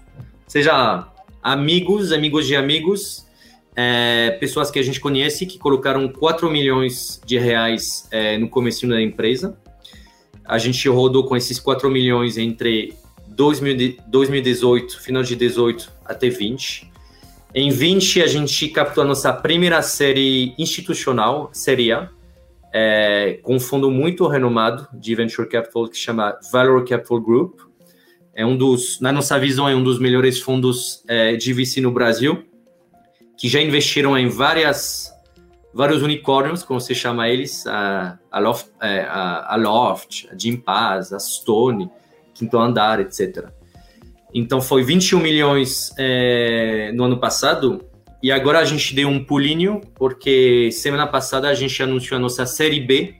seja 0.53 1.07
amigos, 1.41 2.11
amigos 2.11 2.45
de 2.45 2.55
amigos, 2.55 3.25
é, 3.75 4.37
pessoas 4.39 4.69
que 4.69 4.77
a 4.77 4.83
gente 4.83 4.99
conhece 4.99 5.47
que 5.47 5.57
colocaram 5.57 6.07
4 6.07 6.47
milhões 6.47 7.19
de 7.25 7.39
reais 7.39 8.07
é, 8.11 8.37
no 8.37 8.47
começo 8.47 8.87
da 8.87 9.01
empresa. 9.01 9.57
A 10.45 10.59
gente 10.59 10.87
rodou 10.87 11.25
com 11.25 11.35
esses 11.35 11.59
4 11.59 11.89
milhões 11.89 12.37
entre 12.37 12.93
2018, 13.29 15.01
final 15.01 15.23
de 15.23 15.35
18 15.35 15.91
até 16.05 16.29
20. 16.29 16.87
Em 17.55 17.71
20, 17.71 18.21
a 18.21 18.27
gente 18.27 18.67
captou 18.67 19.03
a 19.03 19.07
nossa 19.07 19.33
primeira 19.33 19.81
série 19.81 20.53
institucional, 20.59 21.49
série 21.51 21.91
A, 21.91 22.11
é, 22.71 23.39
com 23.41 23.55
um 23.55 23.59
fundo 23.59 23.89
muito 23.89 24.27
renomado 24.27 24.87
de 24.93 25.15
venture 25.15 25.49
capital 25.49 25.87
que 25.87 25.97
chama 25.97 26.37
Valor 26.51 26.87
Capital 26.87 27.19
Group 27.19 27.72
é 28.35 28.45
um 28.45 28.57
dos, 28.57 28.99
na 28.99 29.11
nossa 29.11 29.37
visão, 29.39 29.69
é 29.69 29.75
um 29.75 29.83
dos 29.83 29.99
melhores 29.99 30.39
fundos 30.39 31.03
é, 31.07 31.35
de 31.35 31.53
VC 31.53 31.81
no 31.81 31.91
Brasil, 31.91 32.43
que 33.37 33.47
já 33.47 33.61
investiram 33.61 34.17
em 34.17 34.27
várias, 34.27 35.11
vários 35.73 36.01
unicórnios, 36.01 36.63
como 36.63 36.79
se 36.79 36.95
chama 36.95 37.29
eles, 37.29 37.67
a, 37.67 38.17
a, 38.31 38.39
Loft, 38.39 38.67
é, 38.81 39.01
a, 39.01 39.53
a 39.53 39.55
Loft, 39.55 40.27
a 40.31 40.37
Jim 40.37 40.57
Paz, 40.57 41.13
a 41.13 41.19
Stone, 41.19 41.89
Quinto 42.33 42.57
Andar, 42.57 42.99
etc. 42.99 43.49
Então 44.33 44.61
foi 44.61 44.83
21 44.83 45.19
milhões 45.19 45.93
é, 45.97 46.91
no 46.93 47.03
ano 47.03 47.19
passado, 47.19 47.85
e 48.21 48.31
agora 48.31 48.59
a 48.59 48.65
gente 48.65 48.95
deu 48.95 49.09
um 49.09 49.23
pulinho, 49.23 49.81
porque 49.95 50.71
semana 50.71 51.05
passada 51.05 51.49
a 51.49 51.53
gente 51.53 51.83
anunciou 51.83 52.17
a 52.17 52.21
nossa 52.21 52.45
série 52.45 52.79
B 52.79 53.15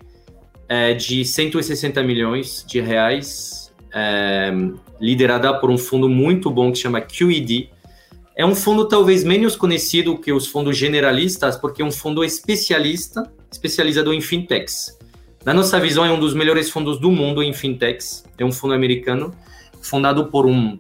é, 0.68 0.94
de 0.94 1.26
160 1.26 2.02
milhões 2.02 2.66
de 2.66 2.80
reais, 2.80 3.72
é, 3.94 4.52
liderada 5.00 5.54
por 5.60 5.70
um 5.70 5.78
fundo 5.78 6.08
muito 6.08 6.50
bom 6.50 6.72
que 6.72 6.80
chama 6.80 7.02
QED. 7.02 7.70
É 8.36 8.46
um 8.46 8.56
fundo 8.56 8.88
talvez 8.88 9.24
menos 9.24 9.56
conhecido 9.56 10.18
que 10.18 10.32
os 10.32 10.48
fundos 10.48 10.78
generalistas, 10.78 11.56
porque 11.56 11.82
é 11.82 11.86
um 11.86 11.92
fundo 11.92 12.24
especialista, 12.24 13.32
especializado 13.52 14.14
em 14.14 14.22
fintechs. 14.22 14.98
Na 15.46 15.54
nossa 15.54 15.80
visão, 15.80 16.06
é 16.06 16.12
um 16.12 16.20
dos 16.20 16.34
melhores 16.34 16.70
fundos 16.70 17.00
do 17.00 17.12
mundo 17.12 17.44
em 17.44 17.54
fintechs. 17.54 18.24
É 18.38 18.46
um 18.46 18.52
fundo 18.52 18.74
americano, 18.74 19.32
fundado 19.82 20.28
por 20.28 20.46
um, 20.46 20.80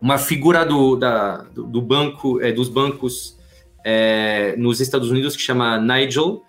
uma 0.00 0.18
figura 0.18 0.64
do, 0.64 0.96
da, 0.96 1.38
do, 1.54 1.80
banco, 1.80 2.40
é, 2.40 2.50
dos 2.50 2.68
bancos 2.68 3.38
é, 3.84 4.56
nos 4.56 4.80
Estados 4.80 5.10
Unidos 5.10 5.36
que 5.36 5.42
chama 5.42 5.78
Nigel 5.78 6.42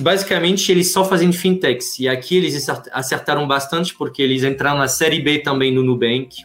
basicamente 0.00 0.70
eles 0.72 0.92
só 0.92 1.04
fazem 1.04 1.32
fintechs. 1.32 1.98
E 1.98 2.08
aqui 2.08 2.36
eles 2.36 2.68
acertaram 2.92 3.46
bastante 3.46 3.94
porque 3.94 4.22
eles 4.22 4.42
entraram 4.42 4.78
na 4.78 4.88
série 4.88 5.20
B 5.20 5.38
também 5.38 5.72
no 5.72 5.82
Nubank. 5.82 6.42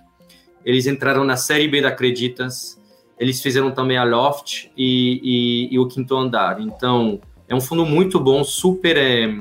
Eles 0.66 0.86
entraram 0.88 1.24
na 1.24 1.38
série 1.38 1.68
B 1.68 1.82
da 1.82 1.90
Acreditas. 1.90 2.80
Eles 3.20 3.42
fizeram 3.42 3.72
também 3.72 3.98
a 3.98 4.04
Loft 4.04 4.70
e, 4.78 5.68
e, 5.72 5.74
e 5.74 5.80
o 5.80 5.88
Quinto 5.88 6.16
Andar. 6.16 6.62
Então, 6.62 7.20
é 7.48 7.56
um 7.56 7.62
fundo 7.62 7.86
muito 7.86 8.20
bom, 8.20 8.44
super 8.44 8.96
é, 8.98 9.34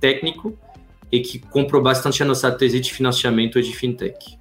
técnico 0.00 0.56
e 1.12 1.20
que 1.20 1.38
comprou 1.38 1.82
bastante 1.82 2.22
a 2.22 2.26
nossa 2.26 2.50
tese 2.52 2.78
de 2.78 2.92
financiamento 2.92 3.60
de 3.60 3.74
fintech. 3.74 4.38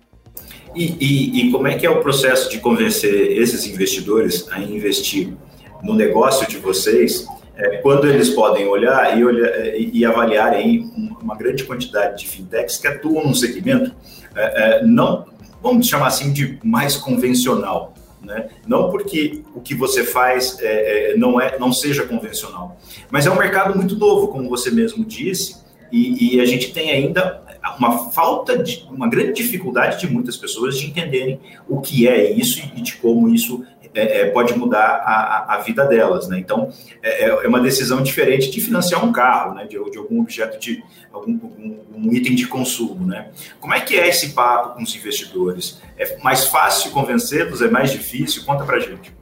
E, 0.76 0.86
e, 1.00 1.42
e 1.42 1.52
como 1.52 1.68
é 1.68 1.76
que 1.76 1.86
é 1.86 1.90
o 1.90 2.00
processo 2.00 2.50
de 2.50 2.60
convencer 2.60 3.32
esses 3.38 3.66
investidores 3.66 4.48
a 4.52 4.60
investir 4.60 5.34
no 5.82 5.96
negócio 5.96 6.48
de 6.48 6.58
vocês 6.58 7.26
é, 7.60 7.78
quando 7.78 8.08
eles 8.08 8.30
podem 8.30 8.66
olhar 8.68 9.18
e, 9.18 9.24
olhar, 9.24 9.50
é, 9.50 9.78
e, 9.78 10.06
avaliarem 10.06 10.90
uma 11.22 11.36
grande 11.36 11.66
quantidade 11.66 12.24
de 12.24 12.30
fintechs 12.30 12.78
que 12.78 12.88
atuam 12.88 13.28
no 13.28 13.36
segmento, 13.36 13.94
é, 14.34 14.78
é, 14.80 14.86
não, 14.86 15.26
vamos 15.62 15.88
chamar 15.88 16.08
assim, 16.08 16.32
de 16.32 16.58
mais 16.64 16.96
convencional. 16.96 17.94
Né? 18.22 18.50
Não 18.66 18.90
porque 18.90 19.44
o 19.54 19.62
que 19.62 19.76
você 19.76 20.04
faz 20.04 20.58
é, 20.62 21.12
é, 21.12 21.18
não, 21.18 21.40
é, 21.40 21.58
não 21.60 21.72
seja 21.72 22.04
convencional, 22.04 22.78
mas 23.10 23.26
é 23.26 23.32
um 23.32 23.38
mercado 23.38 23.78
muito 23.78 23.98
novo, 23.98 24.30
como 24.30 24.50
você 24.50 24.72
mesmo 24.72 25.04
disse, 25.04 25.58
e, 25.92 26.36
e 26.36 26.42
a 26.42 26.46
gente 26.46 26.72
tem 26.72 26.92
ainda 26.92 27.42
uma 27.78 28.12
falta 28.12 28.58
de 28.58 28.86
uma 28.90 29.10
grande 29.10 29.34
dificuldade 29.34 30.00
de 30.00 30.12
muitas 30.12 30.38
pessoas 30.38 30.78
de 30.78 30.88
entenderem 30.88 31.40
o 31.68 31.82
que 31.82 32.08
é 32.08 32.32
isso 32.32 32.62
e 32.76 32.82
de 32.82 32.96
como 32.98 33.30
isso 33.30 33.66
é, 34.00 34.22
é, 34.22 34.26
pode 34.32 34.58
mudar 34.58 35.04
a, 35.06 35.56
a, 35.56 35.58
vida 35.60 35.86
delas, 35.86 36.28
né? 36.28 36.40
Então, 36.40 36.70
é, 37.02 37.26
é, 37.26 37.30
é, 37.30 37.48
uma 37.48 37.60
decisão 37.60 38.02
diferente 38.02 38.50
de 38.50 38.62
financiar 38.62 39.04
um 39.04 39.12
carro, 39.12 39.56
né? 39.56 39.66
De, 39.66 39.78
de 39.92 39.98
algum 39.98 40.22
objeto 40.22 40.60
de 40.60 40.84
algum, 41.12 41.34
algum, 41.42 41.78
um 41.96 42.14
item 42.14 42.36
de 42.36 42.48
consumo, 42.48 43.06
né? 43.06 43.30
Como 43.60 43.74
é 43.74 43.82
que 43.82 44.00
é 44.00 44.08
esse 44.08 44.30
papo 44.30 44.76
com 44.76 44.84
os 44.84 44.96
investidores? 44.96 45.82
É 45.98 46.18
mais 46.24 46.46
fácil 46.46 46.92
convencê-los? 46.92 47.62
É 47.62 47.70
mais 47.70 47.92
difícil? 47.92 48.44
Conta 48.46 48.64
para 48.64 48.80
gente. 48.80 49.14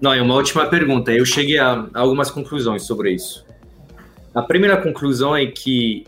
Não, 0.00 0.12
é 0.12 0.22
uma 0.22 0.34
ótima 0.34 0.66
pergunta. 0.66 1.12
Eu 1.12 1.24
cheguei 1.24 1.58
a 1.58 1.86
algumas 1.94 2.30
conclusões 2.30 2.84
sobre 2.84 3.12
isso. 3.12 3.44
A 4.34 4.42
primeira 4.42 4.76
conclusão 4.76 5.36
é 5.36 5.46
que 5.46 6.04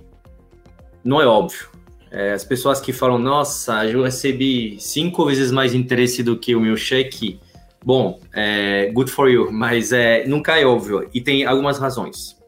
não 1.05 1.21
é 1.21 1.27
óbvio. 1.27 1.69
É, 2.11 2.33
as 2.33 2.45
pessoas 2.45 2.81
que 2.81 2.93
falam, 2.93 3.19
nossa, 3.19 3.87
eu 3.87 4.03
recebi 4.03 4.77
cinco 4.81 5.27
vezes 5.27 5.53
mais 5.53 5.75
interesse 5.75 6.23
do 6.23 6.37
que 6.37 6.55
o 6.55 6.61
meu 6.61 6.77
cheque, 6.77 7.41
bom, 7.85 8.21
é, 8.33 8.91
good 8.93 9.11
for 9.11 9.29
you, 9.29 9.51
mas 9.51 9.93
é, 9.93 10.27
nunca 10.27 10.59
é 10.59 10.65
óbvio 10.65 11.09
e 11.13 11.21
tem 11.21 11.45
algumas 11.45 11.79
razões. 11.79 12.39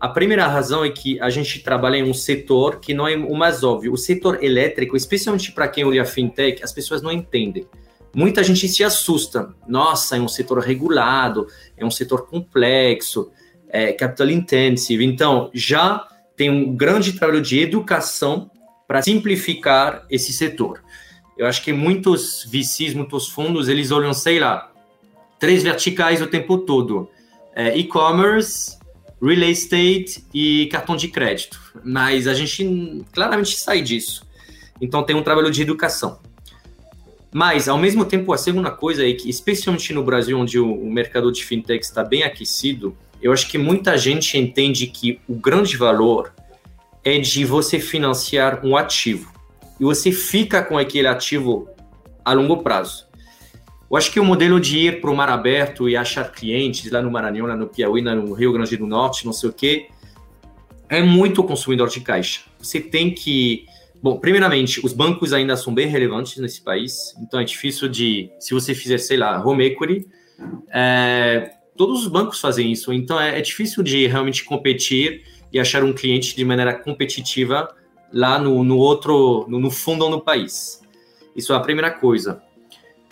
A 0.00 0.08
primeira 0.08 0.46
razão 0.46 0.84
é 0.84 0.90
que 0.90 1.18
a 1.18 1.30
gente 1.30 1.60
trabalha 1.60 1.96
em 1.96 2.02
um 2.02 2.12
setor 2.12 2.78
que 2.78 2.92
não 2.92 3.08
é 3.08 3.16
o 3.16 3.34
mais 3.34 3.64
óbvio. 3.64 3.92
O 3.92 3.96
setor 3.96 4.44
elétrico, 4.44 4.96
especialmente 4.96 5.50
para 5.50 5.66
quem 5.66 5.84
olha 5.84 6.04
fintech, 6.04 6.62
as 6.62 6.72
pessoas 6.72 7.00
não 7.00 7.10
entendem. 7.10 7.66
Muita 8.14 8.44
gente 8.44 8.68
se 8.68 8.84
assusta. 8.84 9.54
Nossa, 9.66 10.16
é 10.16 10.20
um 10.20 10.28
setor 10.28 10.58
regulado, 10.58 11.46
é 11.76 11.84
um 11.86 11.90
setor 11.90 12.26
complexo, 12.26 13.30
é 13.68 13.92
capital 13.92 14.28
intensive. 14.28 15.04
Então, 15.04 15.50
já 15.54 16.06
tem 16.36 16.50
um 16.50 16.76
grande 16.76 17.14
trabalho 17.14 17.40
de 17.40 17.60
educação 17.60 18.50
para 18.86 19.00
simplificar 19.00 20.04
esse 20.10 20.32
setor. 20.34 20.83
Eu 21.36 21.46
acho 21.46 21.62
que 21.62 21.72
muitos 21.72 22.44
VCs, 22.44 22.94
muitos 22.94 23.28
fundos, 23.28 23.68
eles 23.68 23.90
olham, 23.90 24.12
sei 24.12 24.38
lá, 24.38 24.72
três 25.38 25.62
verticais 25.62 26.22
o 26.22 26.26
tempo 26.26 26.58
todo: 26.58 27.08
é, 27.54 27.76
e-commerce, 27.76 28.78
real 29.20 29.50
estate 29.50 30.24
e 30.32 30.66
cartão 30.66 30.96
de 30.96 31.08
crédito. 31.08 31.60
Mas 31.84 32.26
a 32.26 32.34
gente 32.34 33.04
claramente 33.12 33.56
sai 33.56 33.80
disso. 33.80 34.26
Então 34.80 35.02
tem 35.02 35.16
um 35.16 35.22
trabalho 35.22 35.50
de 35.50 35.62
educação. 35.62 36.18
Mas, 37.36 37.68
ao 37.68 37.76
mesmo 37.76 38.04
tempo, 38.04 38.32
a 38.32 38.38
segunda 38.38 38.70
coisa 38.70 39.04
é 39.04 39.12
que, 39.12 39.28
especialmente 39.28 39.92
no 39.92 40.04
Brasil, 40.04 40.38
onde 40.38 40.56
o, 40.56 40.72
o 40.72 40.92
mercado 40.92 41.32
de 41.32 41.44
fintech 41.44 41.84
está 41.84 42.04
bem 42.04 42.22
aquecido, 42.22 42.96
eu 43.20 43.32
acho 43.32 43.48
que 43.48 43.58
muita 43.58 43.98
gente 43.98 44.38
entende 44.38 44.86
que 44.86 45.18
o 45.28 45.34
grande 45.34 45.76
valor 45.76 46.32
é 47.02 47.18
de 47.18 47.44
você 47.44 47.80
financiar 47.80 48.64
um 48.64 48.76
ativo. 48.76 49.33
E 49.78 49.84
você 49.84 50.12
fica 50.12 50.62
com 50.62 50.78
aquele 50.78 51.08
ativo 51.08 51.68
a 52.24 52.32
longo 52.32 52.62
prazo. 52.62 53.06
Eu 53.90 53.96
acho 53.96 54.10
que 54.10 54.18
o 54.18 54.24
modelo 54.24 54.60
de 54.60 54.78
ir 54.78 55.00
para 55.00 55.10
o 55.10 55.16
mar 55.16 55.28
aberto 55.28 55.88
e 55.88 55.96
achar 55.96 56.30
clientes 56.32 56.90
lá 56.90 57.00
no 57.02 57.10
Maranhão, 57.10 57.46
lá 57.46 57.56
no 57.56 57.68
Piauí, 57.68 58.02
lá 58.02 58.14
no 58.14 58.32
Rio 58.32 58.52
Grande 58.52 58.76
do 58.76 58.86
Norte, 58.86 59.26
não 59.26 59.32
sei 59.32 59.50
o 59.50 59.52
quê, 59.52 59.88
é 60.88 61.02
muito 61.02 61.42
consumidor 61.44 61.88
de 61.88 62.00
caixa. 62.00 62.40
Você 62.58 62.80
tem 62.80 63.10
que 63.10 63.66
Bom, 64.04 64.18
primeiramente, 64.18 64.84
os 64.84 64.92
bancos 64.92 65.32
ainda 65.32 65.56
são 65.56 65.72
bem 65.72 65.86
relevantes 65.86 66.36
nesse 66.36 66.60
país, 66.60 67.14
então 67.22 67.40
é 67.40 67.44
difícil 67.44 67.88
de, 67.88 68.30
se 68.38 68.52
você 68.52 68.74
fizer, 68.74 68.98
sei 68.98 69.16
lá, 69.16 69.42
home 69.42 69.64
equity, 69.64 70.06
é, 70.70 71.52
todos 71.74 72.02
os 72.02 72.08
bancos 72.08 72.38
fazem 72.38 72.70
isso, 72.70 72.92
então 72.92 73.18
é, 73.18 73.38
é, 73.38 73.40
difícil 73.40 73.82
de 73.82 74.06
realmente 74.06 74.44
competir 74.44 75.22
e 75.50 75.58
achar 75.58 75.82
um 75.82 75.94
cliente 75.94 76.36
de 76.36 76.44
maneira 76.44 76.74
competitiva 76.74 77.74
lá 78.12 78.38
no, 78.38 78.62
no 78.64 78.76
outro, 78.78 79.46
no, 79.48 79.58
no 79.58 79.70
fundo 79.70 80.08
do 80.08 80.20
país. 80.20 80.80
Isso 81.34 81.52
é 81.52 81.56
a 81.56 81.60
primeira 81.60 81.90
coisa. 81.90 82.42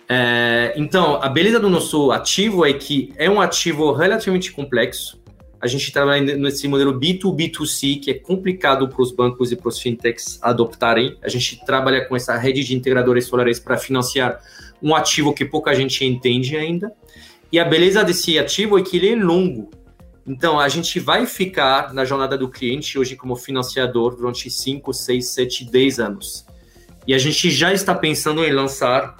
É, 0.07 0.73
então, 0.77 1.21
a 1.21 1.29
beleza 1.29 1.59
do 1.59 1.69
nosso 1.69 2.11
ativo 2.11 2.65
é 2.65 2.73
que 2.73 3.13
é 3.17 3.29
um 3.29 3.39
ativo 3.41 3.93
relativamente 3.93 4.51
complexo, 4.51 5.21
a 5.63 5.67
gente 5.67 5.93
trabalha 5.93 6.35
nesse 6.35 6.67
modelo 6.67 6.99
B2B2C, 6.99 8.01
que 8.01 8.11
é 8.11 8.15
complicado 8.15 8.89
para 8.89 9.01
os 9.01 9.13
bancos 9.13 9.49
e 9.49 9.55
para 9.55 9.69
os 9.69 9.79
fintechs 9.79 10.37
adoptarem. 10.41 11.15
A 11.23 11.29
gente 11.29 11.65
trabalha 11.65 12.03
com 12.03 12.17
essa 12.17 12.35
rede 12.35 12.65
de 12.65 12.75
integradores 12.75 13.27
solares 13.27 13.61
para 13.61 13.77
financiar 13.77 14.41
um 14.81 14.93
ativo 14.93 15.33
que 15.33 15.45
pouca 15.45 15.73
gente 15.73 16.03
entende 16.03 16.57
ainda. 16.57 16.91
E 17.49 17.57
a 17.59 17.63
beleza 17.63 18.03
desse 18.03 18.37
ativo 18.37 18.77
é 18.77 18.81
que 18.81 18.97
ele 18.97 19.13
é 19.13 19.15
longo. 19.15 19.71
Então, 20.25 20.59
a 20.59 20.69
gente 20.69 20.99
vai 20.99 21.25
ficar 21.25 21.93
na 21.93 22.05
jornada 22.05 22.37
do 22.37 22.47
cliente 22.47 22.97
hoje 22.97 23.15
como 23.15 23.35
financiador 23.35 24.15
durante 24.15 24.49
5, 24.49 24.93
6, 24.93 25.27
7, 25.27 25.65
10 25.65 25.99
anos. 25.99 26.45
E 27.05 27.13
a 27.13 27.17
gente 27.17 27.51
já 27.51 27.73
está 27.73 27.93
pensando 27.93 28.43
em 28.43 28.51
lançar 28.51 29.17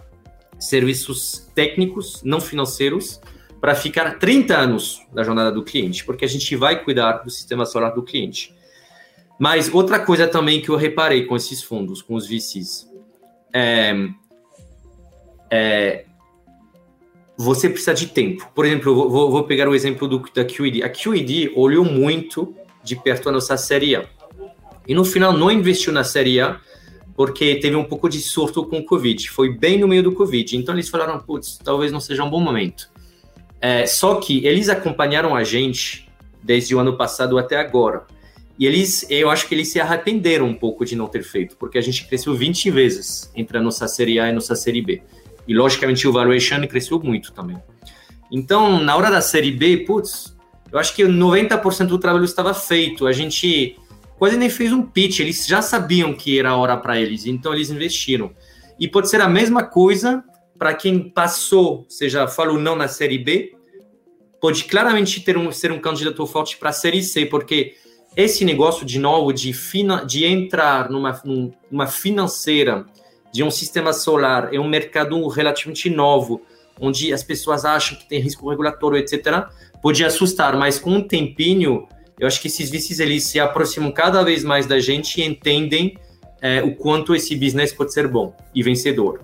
serviços 0.58 1.50
técnicos, 1.54 2.22
não 2.24 2.39
financeiros, 2.39 3.20
para 3.60 3.76
ficar 3.76 4.18
30 4.18 4.58
anos 4.58 5.02
na 5.13 5.24
jornada 5.24 5.52
do 5.52 5.63
cliente, 5.63 6.06
porque 6.06 6.26
a 6.26 6.28
gente 6.28 6.56
vai 6.56 6.84
cuidar 6.84 7.24
do 7.24 7.30
sistema 7.30 7.66
solar 7.66 7.94
do 7.94 8.04
cliente. 8.04 8.54
Mas 9.39 9.74
outra 9.74 10.00
coisa 10.00 10.28
também 10.28 10.62
que 10.62 10.70
eu 10.70 10.76
reparei 10.76 11.26
com 11.26 11.36
esses 11.36 11.62
fundos, 11.62 12.02
com 12.02 12.16
os 12.16 12.28
VCs, 12.28 12.89
é, 13.54 13.94
é 15.50 16.06
você 17.38 17.69
precisa 17.69 17.93
de 17.93 18.08
tempo. 18.08 18.48
Por 18.54 18.65
exemplo, 18.65 19.10
vou, 19.10 19.32
vou, 19.32 19.43
pegar 19.43 19.67
o 19.67 19.76
exemplo 19.76 20.08
do, 20.08 20.24
da 20.34 20.46
QED. 20.46 20.84
A 20.84 20.89
QED 20.89 21.52
olhou 21.56 21.84
muito 21.84 22.54
de 22.84 22.96
perto 22.96 23.30
a 23.30 23.32
nossa 23.32 23.58
série 23.58 23.96
A. 23.96 24.06
E 24.88 24.93
no 24.93 25.06
final 25.06 25.34
não 25.34 25.50
investiu 25.50 25.93
na 25.93 26.04
série 26.04 26.39
A 26.39 26.60
porque 27.15 27.56
teve 27.56 27.76
um 27.76 27.84
pouco 27.84 28.10
de 28.10 28.19
surto 28.19 28.65
com 28.65 28.80
o 28.80 28.86
Covid. 28.86 29.30
Foi 29.30 29.56
bem 29.56 29.80
no 29.80 29.88
meio 29.88 30.04
do 30.04 30.12
Covid. 30.12 30.58
Então 30.58 30.76
eles 30.76 30.89
falaram, 30.89 31.19
putz, 31.19 31.58
talvez 31.63 31.91
não 31.91 32.00
seja 32.00 32.24
um 32.24 32.30
bom 32.30 32.39
momento. 32.39 32.91
É, 33.62 33.86
só 33.86 34.15
que 34.15 34.46
eles 34.46 34.67
acompanharam 34.67 35.36
a 35.36 35.43
gente 35.43 36.10
desde 36.41 36.76
o 36.76 36.80
ano 36.80 36.98
passado 36.98 37.38
até 37.38 37.58
agora. 37.58 38.06
E 38.58 38.67
eles, 38.67 39.06
eu 39.10 39.30
acho 39.30 39.48
que 39.48 39.56
eles 39.56 39.69
se 39.69 39.80
arrependeram 39.80 40.46
um 40.46 40.54
pouco 40.54 40.86
de 40.86 40.96
não 40.96 41.08
ter 41.08 41.24
feito, 41.24 41.56
porque 41.58 41.78
a 41.78 41.82
gente 41.82 42.06
cresceu 42.06 42.36
20 42.36 42.69
vezes 42.69 43.32
entre 43.36 43.58
a 43.58 43.62
nossa 43.62 43.88
série 43.88 44.19
A 44.19 44.28
e 44.28 44.30
a 44.30 44.34
nossa 44.34 44.56
série 44.56 44.82
B. 44.82 45.02
E 45.48 45.54
logicamente 45.54 46.08
o 46.08 46.12
valuation 46.12 46.66
cresceu 46.68 47.00
muito 47.00 47.32
também. 47.32 47.58
Então, 48.32 48.80
na 48.80 48.96
hora 48.96 49.12
da 49.12 49.22
série 49.22 49.52
B, 49.52 49.78
putz, 49.78 50.36
eu 50.72 50.80
acho 50.80 50.96
que 50.96 51.04
90% 51.04 51.86
do 51.86 52.00
trabalho 52.00 52.26
estava 52.26 52.54
feito. 52.54 53.06
A 53.06 53.12
gente 53.12 53.78
quase 54.18 54.38
nem 54.38 54.50
fez 54.50 54.72
um 54.72 54.82
pitch, 54.82 55.20
eles 55.20 55.46
já 55.46 55.62
sabiam 55.62 56.14
que 56.14 56.40
era 56.40 56.56
hora 56.56 56.78
para 56.78 57.00
eles, 57.00 57.26
então 57.26 57.54
eles 57.54 57.70
investiram. 57.70 58.32
E 58.80 58.88
pode 58.88 59.10
ser 59.10 59.22
a 59.22 59.28
mesma 59.28 59.64
coisa 59.64 60.24
para 60.58 60.74
quem 60.74 61.10
passou, 61.10 61.86
seja, 61.90 62.28
falou 62.28 62.58
não 62.58 62.76
na 62.76 62.88
Série 62.88 63.18
B, 63.18 63.54
pode 64.40 64.64
claramente 64.64 65.22
ter 65.22 65.38
um, 65.38 65.52
ser 65.52 65.72
um 65.72 65.80
candidato 65.80 66.26
forte 66.26 66.58
para 66.58 66.70
a 66.70 66.74
Série 66.74 67.04
C, 67.04 67.26
porque 67.26 67.76
esse 68.16 68.46
negócio, 68.46 68.86
de 68.86 69.00
novo, 69.00 69.34
de, 69.34 69.52
fina, 69.54 70.06
de 70.06 70.26
entrar 70.26 70.90
numa, 70.90 71.22
numa 71.70 71.88
financeira 71.88 72.86
de 73.34 73.43
um 73.43 73.52
sistema 73.52 73.91
solar 73.91 74.54
é 74.54 74.60
um 74.60 74.67
mercado 74.67 75.28
relativamente 75.28 75.89
novo, 75.89 76.41
onde 76.80 77.12
as 77.12 77.24
pessoas 77.24 77.65
acham 77.65 77.98
que 77.98 78.08
tem 78.08 78.19
risco 78.19 78.50
regulatório, 78.50 78.98
etc., 78.98 79.48
pode 79.82 80.06
assustar, 80.06 80.56
mas 80.56 80.80
com 80.80 80.91
um 80.91 81.02
tempinho, 81.02 81.88
eu 82.17 82.28
acho 82.28 82.39
que 82.41 82.48
esses 82.48 82.69
vices 82.69 83.00
eles 83.00 83.26
se 83.26 83.39
aproximam 83.39 83.91
cada 83.91 84.24
vez 84.24 84.43
mais 84.43 84.65
da 84.65 84.80
gente 84.80 85.19
e 85.19 85.26
entendem 85.26 85.98
é, 86.41 86.62
o 86.63 86.76
quanto 86.76 87.13
esse 87.13 87.36
business 87.36 87.74
pode 87.74 87.91
ser 87.91 88.08
bom 88.08 88.34
e 88.56 88.63
vencedor 88.63 89.19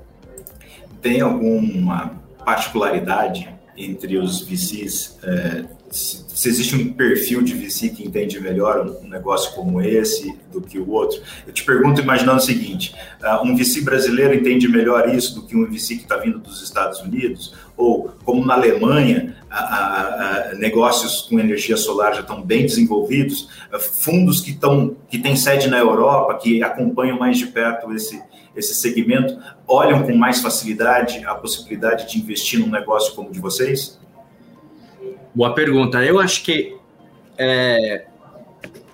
tem 1.01 1.21
alguma 1.21 2.21
particularidade 2.45 3.49
entre 3.77 4.17
os 4.17 4.41
VCs? 4.41 5.17
É, 5.23 5.65
se, 5.91 6.49
existe 6.49 6.75
um 6.75 6.93
perfil 6.93 7.41
de 7.41 7.53
VC 7.53 7.89
que 7.89 8.05
entende 8.05 8.39
melhor 8.39 8.87
um 9.03 9.07
negócio 9.07 9.53
como 9.53 9.81
esse 9.81 10.37
do 10.51 10.61
que 10.61 10.79
o 10.79 10.89
outro? 10.89 11.21
Eu 11.47 11.53
te 11.53 11.63
pergunto 11.63 12.01
imaginando 12.01 12.37
o 12.37 12.41
seguinte: 12.41 12.95
uh, 13.21 13.45
um 13.45 13.55
VC 13.55 13.81
brasileiro 13.81 14.33
entende 14.33 14.67
melhor 14.67 15.13
isso 15.13 15.35
do 15.35 15.43
que 15.43 15.55
um 15.55 15.65
VC 15.65 15.95
que 15.95 16.03
está 16.03 16.17
vindo 16.17 16.39
dos 16.39 16.61
Estados 16.61 16.99
Unidos? 17.01 17.53
Ou, 17.75 18.11
como 18.25 18.45
na 18.45 18.55
Alemanha, 18.55 19.35
a, 19.49 20.51
a, 20.51 20.55
negócios 20.55 21.21
com 21.21 21.39
energia 21.39 21.77
solar 21.77 22.13
já 22.13 22.21
estão 22.21 22.41
bem 22.41 22.63
desenvolvidos, 22.63 23.49
fundos 23.79 24.41
que, 24.41 24.51
estão, 24.51 24.95
que 25.09 25.17
têm 25.17 25.35
sede 25.35 25.69
na 25.69 25.77
Europa, 25.77 26.37
que 26.37 26.61
acompanham 26.61 27.17
mais 27.17 27.37
de 27.37 27.47
perto 27.47 27.93
esse, 27.93 28.21
esse 28.55 28.75
segmento 28.75 29.37
olham 29.65 30.03
com 30.03 30.13
mais 30.13 30.41
facilidade 30.41 31.23
a 31.25 31.33
possibilidade 31.35 32.11
de 32.11 32.19
investir 32.19 32.59
num 32.59 32.69
negócio 32.69 33.15
como 33.15 33.29
o 33.29 33.31
de 33.31 33.39
vocês? 33.39 33.97
Boa 35.33 35.53
pergunta. 35.53 36.03
Eu 36.03 36.19
acho 36.19 36.43
que 36.43 36.75
é, 37.37 38.05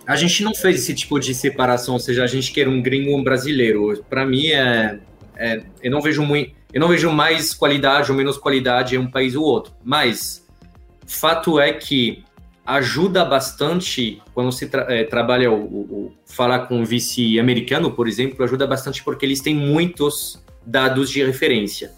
a 0.05 0.15
gente 0.15 0.43
não 0.43 0.53
fez 0.53 0.81
esse 0.81 0.93
tipo 0.93 1.19
de 1.19 1.33
separação, 1.33 1.95
ou 1.95 1.99
seja, 1.99 2.23
a 2.23 2.27
gente 2.27 2.51
quer 2.51 2.67
um 2.67 2.81
gringo 2.81 3.17
um 3.17 3.23
brasileiro. 3.23 4.03
Para 4.09 4.25
mim, 4.25 4.47
é, 4.47 4.99
é, 5.35 5.63
eu 5.81 5.89
não 5.89 6.01
vejo 6.01 6.23
muito, 6.23 6.53
eu 6.71 6.79
não 6.79 6.87
vejo 6.87 7.11
mais 7.11 7.53
qualidade 7.53 8.11
ou 8.11 8.17
menos 8.17 8.37
qualidade 8.37 8.95
em 8.95 8.99
um 8.99 9.09
país 9.09 9.35
ou 9.35 9.43
outro. 9.43 9.73
Mas 9.83 10.45
fato 11.07 11.59
é 11.59 11.73
que 11.73 12.23
ajuda 12.65 13.23
bastante 13.23 14.21
quando 14.33 14.51
você 14.51 14.67
tra 14.67 14.85
é, 14.89 15.03
trabalha 15.03 15.51
o, 15.51 16.11
falar 16.25 16.67
com 16.67 16.79
um 16.79 16.83
vice 16.83 17.39
americano, 17.39 17.91
por 17.91 18.07
exemplo, 18.07 18.43
ajuda 18.43 18.67
bastante 18.67 19.03
porque 19.03 19.25
eles 19.25 19.39
têm 19.39 19.55
muitos 19.55 20.43
dados 20.65 21.09
de 21.09 21.23
referência. 21.23 21.91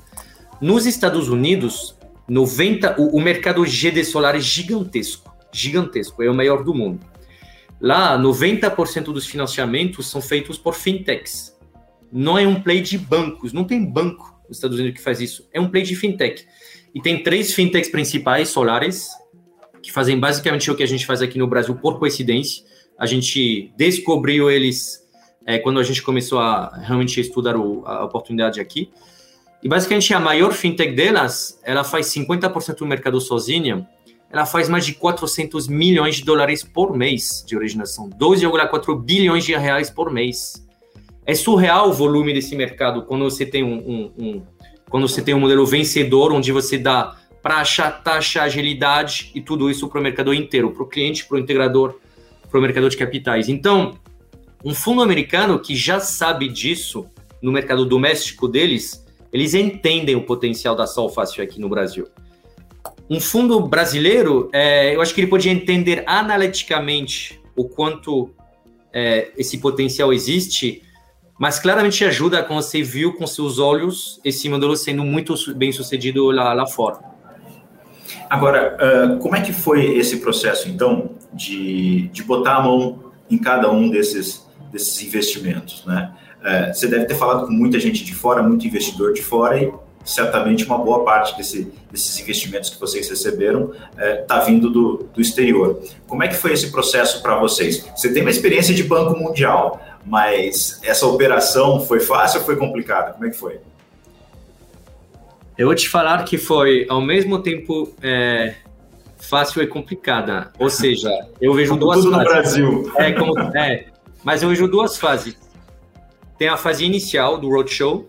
Nos 0.61 0.85
Estados 0.85 1.27
Unidos, 1.29 1.96
90 2.27 2.99
o, 2.99 3.17
o 3.17 3.21
mercado 3.21 3.63
GD 3.63 4.03
solar 4.03 4.35
é 4.35 4.39
gigantesco, 4.39 5.33
gigantesco, 5.51 6.21
é 6.21 6.29
o 6.29 6.33
maior 6.33 6.63
do 6.63 6.73
mundo. 6.73 7.05
Lá, 7.79 8.17
90% 8.17 9.05
dos 9.05 9.27
financiamentos 9.27 10.09
são 10.09 10.21
feitos 10.21 10.57
por 10.57 10.73
fintechs. 10.73 11.55
Não 12.11 12.37
é 12.37 12.47
um 12.47 12.61
play 12.61 12.81
de 12.81 12.97
bancos, 12.97 13.53
não 13.53 13.63
tem 13.63 13.85
banco 13.85 14.35
nos 14.47 14.57
Estados 14.57 14.79
Unidos 14.79 14.97
que 14.97 15.03
faz 15.03 15.19
isso, 15.19 15.47
é 15.53 15.59
um 15.59 15.69
play 15.69 15.83
de 15.83 15.95
fintech. 15.95 16.45
E 16.95 17.01
tem 17.01 17.21
três 17.21 17.53
fintechs 17.53 17.91
principais 17.91 18.49
solares, 18.49 19.09
que 19.81 19.91
fazem 19.91 20.19
basicamente 20.19 20.69
o 20.71 20.75
que 20.75 20.83
a 20.83 20.87
gente 20.87 21.05
faz 21.05 21.21
aqui 21.21 21.37
no 21.37 21.47
Brasil 21.47 21.75
por 21.75 21.99
coincidência. 21.99 22.63
A 22.97 23.05
gente 23.05 23.71
descobriu 23.77 24.49
eles 24.49 25.05
é, 25.45 25.59
quando 25.59 25.79
a 25.79 25.83
gente 25.83 26.01
começou 26.01 26.39
a 26.39 26.75
realmente 26.77 27.21
estudar 27.21 27.55
o, 27.55 27.85
a 27.85 28.03
oportunidade 28.03 28.59
aqui. 28.59 28.89
E 29.61 29.67
basicamente 29.67 30.13
a 30.13 30.19
maior 30.19 30.53
fintech 30.53 30.95
delas, 30.95 31.59
ela 31.63 31.83
faz 31.83 32.07
50% 32.07 32.77
do 32.77 32.85
mercado 32.85 33.19
sozinha, 33.19 33.87
ela 34.29 34.45
faz 34.45 34.67
mais 34.69 34.85
de 34.85 34.93
400 34.93 35.67
milhões 35.67 36.17
de 36.17 36.25
dólares 36.25 36.63
por 36.63 36.95
mês 36.95 37.43
de 37.47 37.55
originação, 37.55 38.09
12,4 38.09 39.01
bilhões 39.01 39.45
de 39.45 39.55
reais 39.55 39.89
por 39.89 40.11
mês. 40.11 40.65
É 41.25 41.33
surreal 41.33 41.89
o 41.89 41.93
volume 41.93 42.33
desse 42.33 42.55
mercado 42.55 43.03
quando 43.03 43.23
você 43.23 43.45
tem 43.45 43.63
um, 43.63 43.77
um, 43.77 44.11
um 44.17 44.41
quando 44.89 45.07
você 45.07 45.21
tem 45.21 45.33
um 45.33 45.39
modelo 45.39 45.65
vencedor, 45.65 46.31
onde 46.31 46.51
você 46.51 46.77
dá 46.77 47.17
achar 47.43 48.03
taxa, 48.03 48.41
agilidade 48.41 49.31
e 49.33 49.41
tudo 49.41 49.69
isso 49.69 49.87
para 49.87 49.99
o 49.99 50.03
mercado 50.03 50.33
inteiro, 50.33 50.71
para 50.71 50.83
o 50.83 50.85
cliente, 50.85 51.25
para 51.25 51.37
o 51.37 51.39
integrador, 51.39 51.95
para 52.49 52.59
o 52.59 52.61
mercado 52.61 52.89
de 52.89 52.97
capitais. 52.97 53.47
Então, 53.47 53.97
um 54.63 54.73
fundo 54.73 55.01
americano 55.01 55.59
que 55.59 55.75
já 55.75 55.99
sabe 55.99 56.49
disso 56.49 57.07
no 57.41 57.51
mercado 57.51 57.85
doméstico 57.85 58.47
deles, 58.47 59.05
eles 59.31 59.53
entendem 59.53 60.15
o 60.15 60.23
potencial 60.23 60.75
da 60.75 60.87
Sol 60.87 61.09
Fácil 61.09 61.43
aqui 61.43 61.59
no 61.59 61.69
Brasil. 61.69 62.07
Um 63.09 63.19
fundo 63.19 63.61
brasileiro, 63.61 64.49
é, 64.51 64.95
eu 64.95 65.01
acho 65.01 65.13
que 65.13 65.21
ele 65.21 65.27
podia 65.27 65.51
entender 65.51 66.03
analiticamente 66.05 67.39
o 67.55 67.65
quanto 67.65 68.29
é, 68.93 69.31
esse 69.37 69.57
potencial 69.59 70.11
existe, 70.11 70.81
mas 71.39 71.59
claramente 71.59 72.03
ajuda 72.03 72.43
quando 72.43 72.61
você 72.61 72.81
viu 72.81 73.13
com 73.13 73.25
seus 73.27 73.59
olhos 73.59 74.19
esse 74.23 74.49
modelo 74.49 74.75
sendo 74.75 75.03
muito 75.03 75.35
bem 75.55 75.71
sucedido 75.71 76.31
lá, 76.31 76.53
lá 76.53 76.65
fora. 76.65 76.99
Agora, 78.29 78.75
uh, 78.75 79.19
como 79.19 79.35
é 79.35 79.41
que 79.41 79.53
foi 79.53 79.97
esse 79.97 80.17
processo, 80.17 80.67
então, 80.67 81.11
de, 81.33 82.09
de 82.09 82.23
botar 82.23 82.57
a 82.57 82.61
mão 82.61 83.11
em 83.29 83.37
cada 83.37 83.71
um 83.71 83.89
desses, 83.89 84.45
desses 84.71 85.01
investimentos, 85.01 85.85
né? 85.85 86.13
Uh, 86.47 86.73
você 86.73 86.87
deve 86.87 87.05
ter 87.05 87.15
falado 87.15 87.45
com 87.45 87.51
muita 87.51 87.77
gente 87.79 88.05
de 88.05 88.15
fora, 88.15 88.41
muito 88.41 88.65
investidor 88.65 89.11
de 89.11 89.21
fora, 89.21 89.61
e 89.61 89.73
certamente 90.05 90.63
uma 90.65 90.77
boa 90.77 91.03
parte 91.03 91.35
desse, 91.35 91.73
desses 91.91 92.17
investimentos 92.21 92.69
que 92.69 92.79
vocês 92.79 93.09
receberam 93.09 93.73
está 93.97 94.41
uh, 94.41 94.45
vindo 94.45 94.69
do, 94.69 95.09
do 95.13 95.19
exterior. 95.19 95.81
Como 96.07 96.23
é 96.23 96.29
que 96.29 96.35
foi 96.35 96.53
esse 96.53 96.71
processo 96.71 97.21
para 97.21 97.37
vocês? 97.37 97.85
Você 97.93 98.13
tem 98.13 98.21
uma 98.21 98.31
experiência 98.31 98.73
de 98.73 98.83
Banco 98.83 99.19
Mundial, 99.19 99.81
mas 100.05 100.79
essa 100.83 101.05
operação 101.05 101.81
foi 101.81 101.99
fácil 101.99 102.39
ou 102.39 102.45
foi 102.45 102.55
complicada? 102.55 103.11
Como 103.11 103.25
é 103.25 103.29
que 103.29 103.37
foi? 103.37 103.59
Eu 105.57 105.65
vou 105.65 105.75
te 105.75 105.89
falar 105.89 106.23
que 106.23 106.37
foi, 106.37 106.85
ao 106.87 107.01
mesmo 107.01 107.39
tempo, 107.39 107.91
é, 108.01 108.53
fácil 109.17 109.61
e 109.63 109.67
complicada. 109.67 110.51
Ou 110.59 110.69
seja, 110.69 111.09
eu 111.41 111.53
vejo 111.53 111.71
como 111.71 111.81
duas 111.81 112.01
tudo 112.01 112.11
fases. 112.11 112.27
no 112.27 112.33
Brasil. 112.33 112.93
É, 112.97 113.11
como, 113.11 113.39
é, 113.57 113.85
mas 114.23 114.43
eu 114.43 114.49
vejo 114.49 114.67
duas 114.67 114.97
fases. 114.97 115.35
Tem 116.37 116.47
a 116.47 116.57
fase 116.57 116.85
inicial 116.85 117.37
do 117.37 117.49
roadshow, 117.49 118.07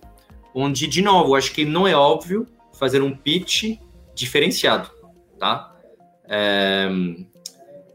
onde, 0.55 0.87
de 0.87 1.03
novo, 1.03 1.35
acho 1.35 1.53
que 1.53 1.65
não 1.65 1.87
é 1.87 1.95
óbvio 1.95 2.47
fazer 2.79 3.03
um 3.03 3.17
pitch 3.17 3.79
diferenciado, 4.15 4.91
tá? 5.39 5.75
É, 6.29 6.89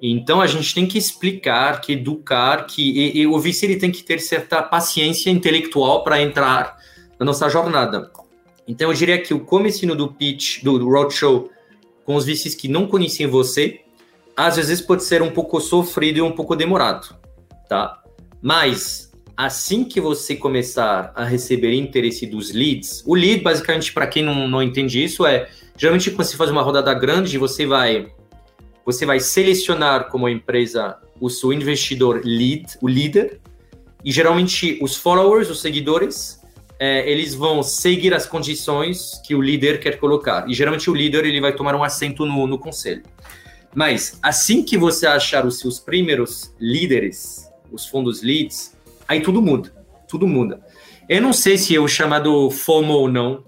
então 0.01 0.41
a 0.41 0.47
gente 0.47 0.73
tem 0.73 0.85
que 0.85 0.97
explicar, 0.97 1.79
que 1.79 1.93
educar, 1.93 2.65
que 2.65 2.81
e, 2.81 3.21
e 3.21 3.27
o 3.27 3.39
VC 3.39 3.65
ele 3.65 3.77
tem 3.77 3.91
que 3.91 4.03
ter 4.03 4.19
certa 4.19 4.61
paciência 4.61 5.29
intelectual 5.29 6.03
para 6.03 6.21
entrar 6.21 6.77
na 7.17 7.25
nossa 7.25 7.47
jornada. 7.47 8.11
Então 8.67 8.89
eu 8.89 8.93
diria 8.93 9.21
que 9.21 9.33
o 9.33 9.39
comecinho 9.39 9.95
do 9.95 10.11
pitch, 10.11 10.61
do, 10.63 10.77
do 10.77 10.89
roadshow, 10.89 11.49
com 12.05 12.15
os 12.15 12.25
VCs 12.25 12.55
que 12.55 12.67
não 12.67 12.85
conhecem 12.85 13.27
você, 13.27 13.81
às 14.35 14.57
vezes 14.57 14.81
pode 14.81 15.03
ser 15.03 15.21
um 15.21 15.31
pouco 15.31 15.61
sofrido 15.61 16.17
e 16.17 16.21
um 16.21 16.31
pouco 16.31 16.55
demorado, 16.55 17.15
tá? 17.69 18.01
Mas 18.41 19.12
assim 19.35 19.83
que 19.83 19.99
você 19.99 20.35
começar 20.35 21.11
a 21.15 21.23
receber 21.23 21.73
interesse 21.73 22.25
dos 22.25 22.51
leads, 22.53 23.03
o 23.05 23.15
lead, 23.15 23.41
basicamente, 23.41 23.91
para 23.91 24.07
quem 24.07 24.23
não, 24.23 24.47
não 24.47 24.61
entende 24.61 25.03
isso, 25.03 25.25
é 25.25 25.49
geralmente 25.77 26.11
quando 26.11 26.27
você 26.27 26.37
faz 26.37 26.49
uma 26.51 26.61
rodada 26.61 26.93
grande, 26.93 27.37
você 27.37 27.65
vai 27.65 28.11
você 28.85 29.05
vai 29.05 29.19
selecionar 29.19 30.09
como 30.09 30.27
empresa 30.27 30.97
o 31.19 31.29
seu 31.29 31.53
investidor 31.53 32.21
lead, 32.25 32.65
o 32.81 32.87
líder, 32.87 33.39
e 34.03 34.11
geralmente 34.11 34.77
os 34.81 34.97
followers, 34.97 35.49
os 35.49 35.61
seguidores, 35.61 36.41
é, 36.77 37.09
eles 37.09 37.33
vão 37.33 37.63
seguir 37.63 38.13
as 38.13 38.25
condições 38.25 39.21
que 39.25 39.33
o 39.33 39.41
líder 39.41 39.79
quer 39.79 39.97
colocar. 39.97 40.49
E 40.49 40.53
geralmente 40.53 40.89
o 40.89 40.93
líder 40.93 41.23
ele 41.23 41.39
vai 41.39 41.55
tomar 41.55 41.75
um 41.75 41.83
assento 41.83 42.25
no, 42.25 42.45
no 42.45 42.59
conselho. 42.59 43.03
Mas 43.73 44.19
assim 44.21 44.63
que 44.63 44.77
você 44.77 45.07
achar 45.07 45.45
os 45.45 45.59
seus 45.59 45.79
primeiros 45.79 46.53
líderes, 46.59 47.49
os 47.71 47.85
fundos 47.85 48.21
leads, 48.21 48.72
aí 49.07 49.21
tudo 49.21 49.41
muda. 49.41 49.73
Tudo 50.07 50.27
muda. 50.27 50.61
Eu 51.09 51.21
não 51.21 51.33
sei 51.33 51.57
se 51.57 51.75
é 51.75 51.79
o 51.79 51.87
chamado 51.87 52.49
FOMO 52.49 52.93
ou 52.93 53.09
não. 53.09 53.43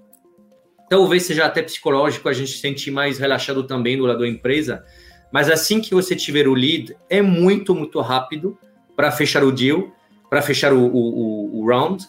Talvez 0.89 1.23
seja 1.23 1.45
até 1.45 1.61
psicológico, 1.61 2.29
a 2.29 2.33
gente 2.33 2.51
se 2.51 2.59
sentir 2.59 2.91
mais 2.91 3.17
relaxado 3.17 3.63
também 3.63 3.97
do 3.97 4.05
lado 4.05 4.19
da 4.19 4.27
empresa. 4.27 4.83
Mas 5.31 5.49
assim 5.49 5.81
que 5.81 5.93
você 5.93 6.15
tiver 6.15 6.47
o 6.47 6.53
lead, 6.53 6.95
é 7.09 7.21
muito, 7.21 7.73
muito 7.73 7.99
rápido 8.01 8.57
para 8.95 9.11
fechar 9.11 9.43
o 9.43 9.51
deal, 9.51 9.91
para 10.29 10.41
fechar 10.41 10.73
o, 10.73 10.85
o, 10.85 11.59
o 11.59 11.67
round. 11.67 12.05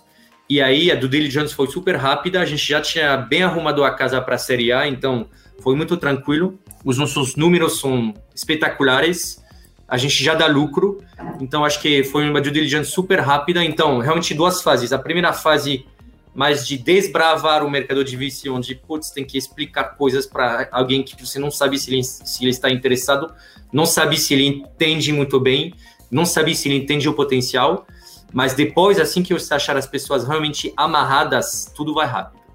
E 0.49 0.61
aí 0.61 0.93
a 0.93 0.95
due 0.95 1.09
diligence 1.09 1.55
foi 1.55 1.67
super 1.67 1.97
rápida, 1.97 2.41
a 2.41 2.45
gente 2.45 2.67
já 2.67 2.81
tinha 2.81 3.17
bem 3.17 3.43
arrumado 3.43 3.83
a 3.83 3.91
casa 3.91 4.21
para 4.21 4.37
a 4.37 4.39
Série 4.39 4.73
A, 4.73 4.87
então 4.87 5.29
foi 5.61 5.75
muito 5.75 5.97
tranquilo. 5.97 6.59
Os 6.85 6.99
nossos 6.99 7.35
números 7.35 7.81
são 7.81 8.15
espetaculares, 8.35 9.43
a 9.89 9.97
gente 9.97 10.23
já 10.23 10.35
dá 10.35 10.47
lucro, 10.47 11.03
então 11.41 11.65
acho 11.65 11.81
que 11.81 12.03
foi 12.05 12.29
uma 12.29 12.41
due 12.41 12.51
diligence 12.51 12.91
super 12.91 13.21
rápida. 13.21 13.65
Então, 13.65 13.99
realmente 13.99 14.35
duas 14.35 14.63
fases. 14.63 14.93
A 14.93 14.99
primeira 14.99 15.33
fase 15.33 15.87
mais 16.35 16.67
de 16.67 16.77
desbravar 16.77 17.65
o 17.65 17.71
mercado 17.71 18.05
de 18.05 18.17
VC, 18.17 18.51
onde 18.51 18.75
putz, 18.75 19.11
tem 19.11 19.25
que 19.25 19.39
explicar 19.39 19.97
coisas 19.97 20.27
para 20.27 20.69
alguém 20.71 21.03
que 21.03 21.19
você 21.25 21.39
não 21.39 21.51
sabe 21.51 21.79
se 21.79 21.91
ele, 21.91 22.05
se 22.05 22.45
ele 22.45 22.51
está 22.51 22.71
interessado, 22.71 23.33
não 23.73 23.87
sabe 23.87 24.19
se 24.19 24.35
ele 24.35 24.47
entende 24.47 25.13
muito 25.13 25.41
bem, 25.41 25.73
não 26.11 26.27
sabe 26.27 26.55
se 26.55 26.69
ele 26.69 26.77
entende 26.77 27.09
o 27.09 27.15
potencial. 27.15 27.87
Mas 28.33 28.53
depois, 28.53 28.99
assim 28.99 29.23
que 29.23 29.33
você 29.33 29.55
achar 29.55 29.77
as 29.77 29.87
pessoas 29.87 30.27
realmente 30.27 30.73
amarradas, 30.77 31.73
tudo 31.75 31.95
vai 31.95 32.07
rápido. 32.07 32.46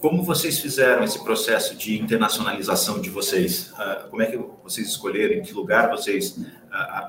Como 0.00 0.22
vocês 0.22 0.60
fizeram 0.60 1.02
esse 1.02 1.22
processo 1.24 1.74
de 1.74 1.98
internacionalização 1.98 3.00
de 3.00 3.10
vocês? 3.10 3.72
Uh, 3.72 4.08
como 4.08 4.22
é 4.22 4.26
que 4.26 4.38
vocês 4.62 4.86
escolheram? 4.86 5.34
Em 5.34 5.42
que 5.42 5.52
lugar 5.52 5.90
vocês 5.90 6.36
uh, 6.36 6.46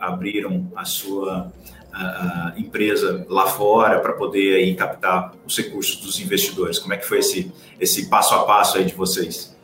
abriram 0.02 0.72
a 0.76 0.86
sua 0.86 1.52
uh, 1.94 2.60
empresa 2.60 3.28
lá 3.30 3.46
fora 3.46 4.00
para 4.00 4.14
poder 4.14 4.56
aí 4.56 4.74
captar 4.74 5.34
os 5.46 5.56
recursos 5.56 5.98
dos 5.98 6.20
investidores? 6.20 6.80
Como 6.80 6.92
é 6.92 6.98
que 6.98 7.06
foi 7.06 7.20
esse, 7.20 7.52
esse 7.80 8.10
passo 8.10 8.34
a 8.34 8.44
passo 8.44 8.80
aí 8.80 8.86
de 8.86 8.96
vocês? 8.96 9.56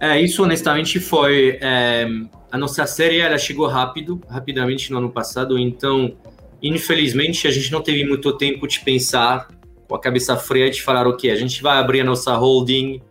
É, 0.00 0.18
isso 0.20 0.42
honestamente 0.42 0.98
foi 0.98 1.58
é, 1.60 2.06
a 2.50 2.58
nossa 2.58 2.86
série 2.86 3.20
ela 3.20 3.38
chegou 3.38 3.68
rápido, 3.68 4.20
rapidamente 4.28 4.90
no 4.90 4.98
ano 4.98 5.10
passado, 5.10 5.58
então 5.58 6.16
infelizmente 6.62 7.46
a 7.46 7.50
gente 7.50 7.70
não 7.70 7.80
teve 7.80 8.04
muito 8.04 8.36
tempo 8.36 8.66
de 8.66 8.80
pensar 8.80 9.48
com 9.92 9.96
a 9.96 10.00
cabeça 10.00 10.34
fria 10.38 10.70
de 10.70 10.82
falar 10.82 11.06
o 11.06 11.18
que 11.18 11.28
a 11.28 11.36
gente 11.36 11.62
vai 11.62 11.76
abrir 11.76 12.00
a 12.00 12.04
nossa 12.04 12.34
holding 12.34 13.02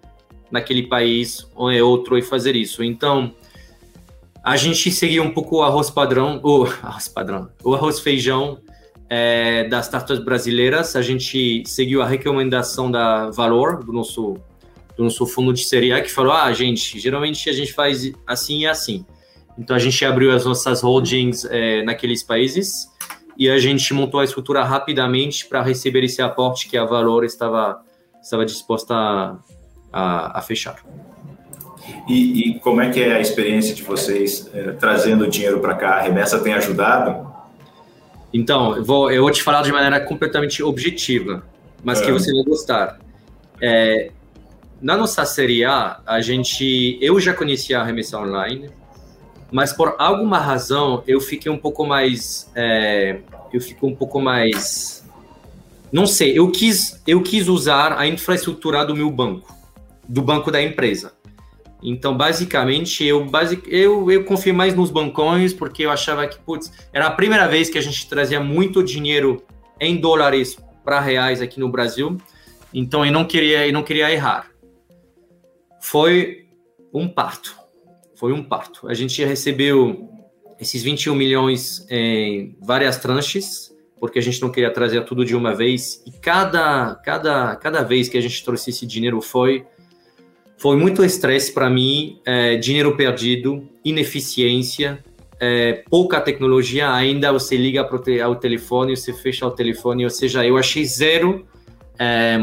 naquele 0.50 0.88
país 0.88 1.48
ou 1.54 1.70
é 1.70 1.84
outro 1.84 2.18
e 2.18 2.24
fazer 2.24 2.56
isso. 2.56 2.84
Então 2.84 3.36
a 4.44 4.58
gente 4.58 4.90
seguiu 4.90 5.22
um 5.22 5.30
pouco 5.30 5.58
o 5.58 5.62
arroz 5.62 5.92
padrão, 5.92 6.42
o 6.44 6.64
arroz 6.82 7.08
padrão, 7.08 7.52
o 7.64 7.76
arroz 7.76 8.00
feijão 8.00 8.58
é, 9.08 9.66
das 9.66 9.86
startups 9.86 10.26
brasileiras. 10.26 10.96
A 10.96 11.04
gente 11.04 11.62
seguiu 11.68 12.02
a 12.02 12.08
recomendação 12.08 12.90
da 12.90 13.30
Valor 13.30 13.84
do 13.84 13.94
nosso 13.94 14.38
do 14.98 15.04
nosso 15.04 15.28
fundo 15.28 15.54
de 15.54 15.64
série 15.64 16.02
que 16.02 16.10
falou: 16.10 16.34
ah, 16.34 16.52
gente, 16.52 17.00
geralmente 17.00 17.48
a 17.48 17.54
gente 17.54 17.74
faz 17.74 18.12
assim 18.26 18.62
e 18.62 18.68
assim. 18.68 19.06
Então 19.56 19.76
a 19.76 19.80
gente 19.80 20.04
abriu 20.04 20.32
as 20.32 20.46
nossas 20.46 20.82
holdings 20.82 21.46
é, 21.46 21.84
naqueles 21.84 22.24
países 22.24 22.90
e 23.42 23.50
a 23.50 23.58
gente 23.58 23.92
montou 23.92 24.20
a 24.20 24.24
estrutura 24.24 24.64
rapidamente 24.64 25.48
para 25.48 25.64
receber 25.64 26.04
esse 26.04 26.22
aporte 26.22 26.70
que 26.70 26.78
a 26.78 26.86
Valor 26.86 27.26
estava, 27.26 27.82
estava 28.22 28.46
disposta 28.46 28.94
a, 28.94 29.38
a, 29.92 30.38
a 30.38 30.42
fechar. 30.44 30.76
E, 32.08 32.52
e, 32.52 32.60
como 32.60 32.82
é 32.82 32.92
que 32.92 33.02
é 33.02 33.16
a 33.16 33.20
experiência 33.20 33.74
de 33.74 33.82
vocês 33.82 34.48
é, 34.54 34.74
trazendo 34.74 35.28
dinheiro 35.28 35.60
para 35.60 35.74
cá? 35.74 35.96
A 35.96 36.02
remessa 36.02 36.38
tem 36.38 36.54
ajudado? 36.54 37.34
Então, 38.32 38.78
eu 38.78 38.86
vou, 38.86 39.12
eu 39.12 39.24
vou 39.24 39.32
te 39.32 39.42
falar 39.42 39.64
de 39.64 39.72
maneira 39.72 40.00
completamente 40.02 40.62
objetiva, 40.62 41.44
mas 41.84 42.00
é. 42.00 42.06
que 42.06 42.12
você 42.12 42.32
vai 42.32 42.44
gostar. 42.44 43.00
É, 43.60 44.12
na 44.80 44.96
nossa 44.96 45.26
série 45.26 45.66
A, 45.66 46.00
a 46.06 46.22
gente, 46.22 47.00
eu 47.02 47.20
já 47.20 47.34
conhecia 47.34 47.80
a 47.80 47.84
remessa 47.84 48.20
online, 48.20 48.70
mas 49.52 49.74
por 49.74 49.96
alguma 50.00 50.40
razão 50.40 51.04
eu 51.06 51.20
fiquei 51.20 51.52
um 51.52 51.58
pouco 51.58 51.86
mais, 51.86 52.50
é, 52.56 53.20
eu 53.54 53.62
fico 53.62 53.88
um 53.88 53.96
pouco 53.96 54.20
mais, 54.20 55.06
não 55.92 56.06
sei, 56.06 56.38
eu 56.38 56.50
quis, 56.52 57.02
eu 57.06 57.22
quis 57.22 57.48
usar 57.48 57.98
a 57.98 58.08
infraestrutura 58.08 58.86
do 58.86 58.96
meu 58.96 59.10
banco, 59.10 59.56
do 60.08 60.22
banco 60.22 60.52
da 60.52 60.62
empresa. 60.62 61.14
Então, 61.84 62.16
basicamente, 62.16 63.04
eu, 63.04 63.26
basic, 63.26 63.64
eu, 63.68 64.12
eu 64.12 64.24
confio 64.24 64.54
mais 64.54 64.76
nos 64.76 64.92
bancões, 64.92 65.52
porque 65.52 65.84
eu 65.84 65.90
achava 65.90 66.28
que, 66.28 66.38
putz, 66.38 66.72
era 66.94 67.08
a 67.08 67.12
primeira 67.12 67.48
vez 67.48 67.70
que 67.72 67.78
a 67.78 67.82
gente 67.82 68.08
trazia 68.08 68.40
muito 68.40 68.84
dinheiro 68.84 69.44
em 69.80 69.98
dólares 69.98 70.58
para 70.84 71.00
reais 71.00 71.42
aqui 71.42 71.60
no 71.60 71.70
Brasil. 71.70 72.18
Então, 72.72 73.04
eu 73.04 73.12
não 73.12 73.26
queria, 73.26 73.66
eu 73.66 73.74
não 73.74 73.82
queria 73.82 74.12
errar 74.12 74.52
foi 75.82 76.46
um 76.94 77.10
parto. 77.10 77.58
Foi 78.16 78.32
um 78.32 78.44
parto. 78.44 78.88
A 78.88 78.94
gente 78.94 79.26
recebeu 79.26 80.11
esses 80.62 80.84
21 80.84 81.16
milhões 81.16 81.84
em 81.90 82.56
várias 82.62 82.98
tranches, 82.98 83.76
porque 84.00 84.20
a 84.20 84.22
gente 84.22 84.40
não 84.40 84.52
queria 84.52 84.72
trazer 84.72 85.04
tudo 85.06 85.26
de 85.26 85.36
uma 85.36 85.56
vez. 85.56 86.04
E 86.06 86.12
cada, 86.12 86.94
cada, 87.04 87.56
cada 87.56 87.82
vez 87.82 88.08
que 88.08 88.18
a 88.18 88.22
gente 88.22 88.46
trouxe 88.46 88.70
esse 88.70 88.86
dinheiro 88.86 89.20
foi 89.22 89.66
foi 90.58 90.78
muito 90.78 91.04
estresse 91.04 91.52
para 91.52 91.68
mim, 91.72 92.22
é, 92.24 92.56
dinheiro 92.56 92.96
perdido, 92.96 93.68
ineficiência, 93.84 95.04
é, 95.40 95.84
pouca 95.90 96.22
tecnologia 96.22 96.94
ainda. 96.94 97.32
Você 97.32 97.58
liga 97.58 97.84
para 97.84 97.98
o 98.30 98.36
telefone, 98.36 98.96
você 98.96 99.12
fecha 99.12 99.48
o 99.48 99.50
telefone, 99.50 100.04
ou 100.04 100.12
seja, 100.12 100.46
eu 100.46 100.58
achei 100.58 100.86
zero, 100.86 101.48
é, 101.98 102.38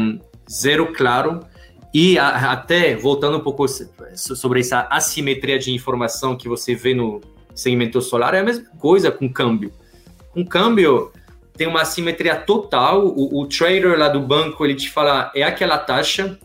zero 0.51 0.91
claro. 0.91 1.39
E 1.93 2.19
a, 2.19 2.51
até 2.51 2.93
voltando 2.97 3.37
um 3.37 3.39
pouco 3.39 3.65
sobre 4.13 4.59
essa 4.59 4.81
assimetria 4.91 5.57
de 5.57 5.71
informação 5.71 6.35
que 6.35 6.49
você 6.49 6.75
vê 6.75 6.93
no 6.93 7.21
segmento 7.53 8.01
solar, 8.01 8.33
é 8.33 8.39
a 8.39 8.43
mesma 8.43 8.65
coisa 8.77 9.11
com 9.11 9.31
câmbio. 9.31 9.71
Com 10.31 10.45
câmbio, 10.45 11.11
tem 11.59 11.67
uma 11.67 11.81
assimetria 11.81 12.35
total. 12.35 13.05
O, 13.05 13.41
o, 13.41 13.45
trader 13.45 13.97
lá 13.99 14.07
do 14.07 14.21
banco 14.21 14.65
ele 14.65 14.75
te 14.75 14.89
fala 14.89 15.31
é 15.35 15.43
aquela 15.43 15.77
taxa. 15.77 16.39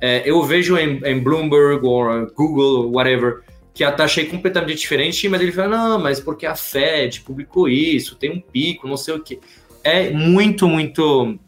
É, 0.00 0.22
eu 0.24 0.42
vejo 0.42 0.76
em, 0.76 1.00
em, 1.04 1.18
Bloomberg 1.18 1.84
ou 1.84 2.26
Google, 2.34 2.92
whatever, 2.92 3.40
que 3.72 3.84
a 3.84 3.92
taxa 3.92 4.20
é 4.20 4.24
completamente 4.24 4.78
diferente, 4.78 5.28
mas 5.28 5.40
ele 5.40 5.52
fala 5.52 5.68
não, 5.68 5.98
mas 5.98 6.20
porque 6.20 6.44
a 6.44 6.54
Fed 6.54 7.20
publicou 7.22 7.68
isso, 7.68 8.16
tem 8.16 8.30
um 8.30 8.40
pico, 8.40 8.88
não 8.88 8.96
sei 8.96 9.14
o 9.14 9.22
que. 9.22 9.40
É 9.82 10.10
muito, 10.10 10.68
muito. 10.68 11.38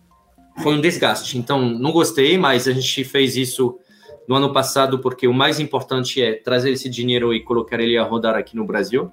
Foi 0.62 0.74
um 0.74 0.80
desgaste. 0.80 1.36
Então, 1.36 1.60
não 1.60 1.92
gostei, 1.92 2.38
mas 2.38 2.68
a 2.68 2.72
gente 2.72 3.04
fez 3.04 3.36
isso 3.36 3.78
no 4.26 4.36
ano 4.36 4.52
passado 4.52 4.98
porque 4.98 5.26
o 5.26 5.34
mais 5.34 5.58
importante 5.58 6.22
é 6.22 6.34
trazer 6.34 6.70
esse 6.70 6.88
dinheiro 6.88 7.34
e 7.34 7.40
colocar 7.40 7.80
ele 7.80 7.96
a 7.96 8.02
rodar 8.02 8.34
aqui 8.34 8.56
no 8.56 8.64
Brasil. 8.64 9.10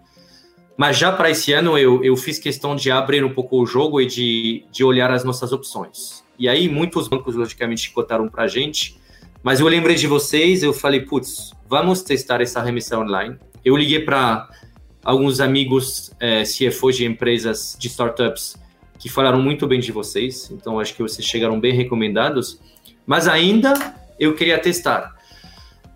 Mas 0.78 0.97
já 0.97 1.12
para 1.12 1.30
esse 1.30 1.51
ano 1.51 1.78
eu, 1.78 2.03
eu 2.03 2.16
fiz 2.16 2.39
questão 2.39 2.76
de 2.76 2.89
abrir 2.89 3.24
um 3.24 3.34
pouco 3.34 3.62
o 3.62 3.66
jogo 3.66 3.99
e 3.99 4.05
de, 4.05 4.66
de 4.72 4.84
olhar 4.84 5.12
as 5.12 5.24
nossas 5.24 5.51
opções. 5.51 6.24
E 6.38 6.47
aí 6.47 6.70
muitos 6.70 7.07
bancos, 7.07 7.36
logicamente, 7.36 7.91
cotaram 7.91 8.30
para 8.30 8.43
a 8.43 8.47
gente. 8.47 8.97
Mas 9.43 9.60
eu 9.60 9.68
lembrei 9.68 9.95
de 9.95 10.07
vocês, 10.07 10.64
eu 10.64 10.74
falei, 10.74 11.01
putz, 11.01 11.51
vamos 11.68 12.01
testar 12.01 12.41
essa 12.41 12.62
remissão 12.62 13.01
online. 13.01 13.38
Eu 13.64 13.76
liguei 13.76 13.99
para 13.99 14.49
alguns 15.03 15.39
amigos 15.39 16.12
é, 16.20 16.43
CFOs 16.43 16.95
de 16.95 17.05
empresas, 17.05 17.76
de 17.80 17.88
startups, 17.88 18.55
que 18.97 19.10
falaram 19.10 19.41
muito 19.41 19.68
bem 19.68 19.80
de 19.80 19.91
vocês. 19.91 20.49
Então 20.51 20.80
acho 20.80 20.95
que 20.95 21.01
vocês 21.01 21.28
chegaram 21.28 21.60
bem 21.60 21.74
recomendados. 21.74 22.60
Mas 23.05 23.28
ainda 23.28 23.74
eu 24.20 24.36
queria 24.36 24.59
testar. 24.59 25.15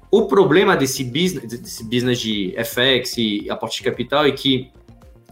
O 0.09 0.27
problema 0.27 0.77
desse 0.77 1.03
business, 1.03 1.59
desse 1.59 1.83
business 1.83 2.19
de 2.19 2.55
FX 2.57 3.17
e 3.17 3.49
aporte 3.49 3.77
de 3.77 3.83
capital 3.83 4.25
é 4.25 4.31
que 4.31 4.71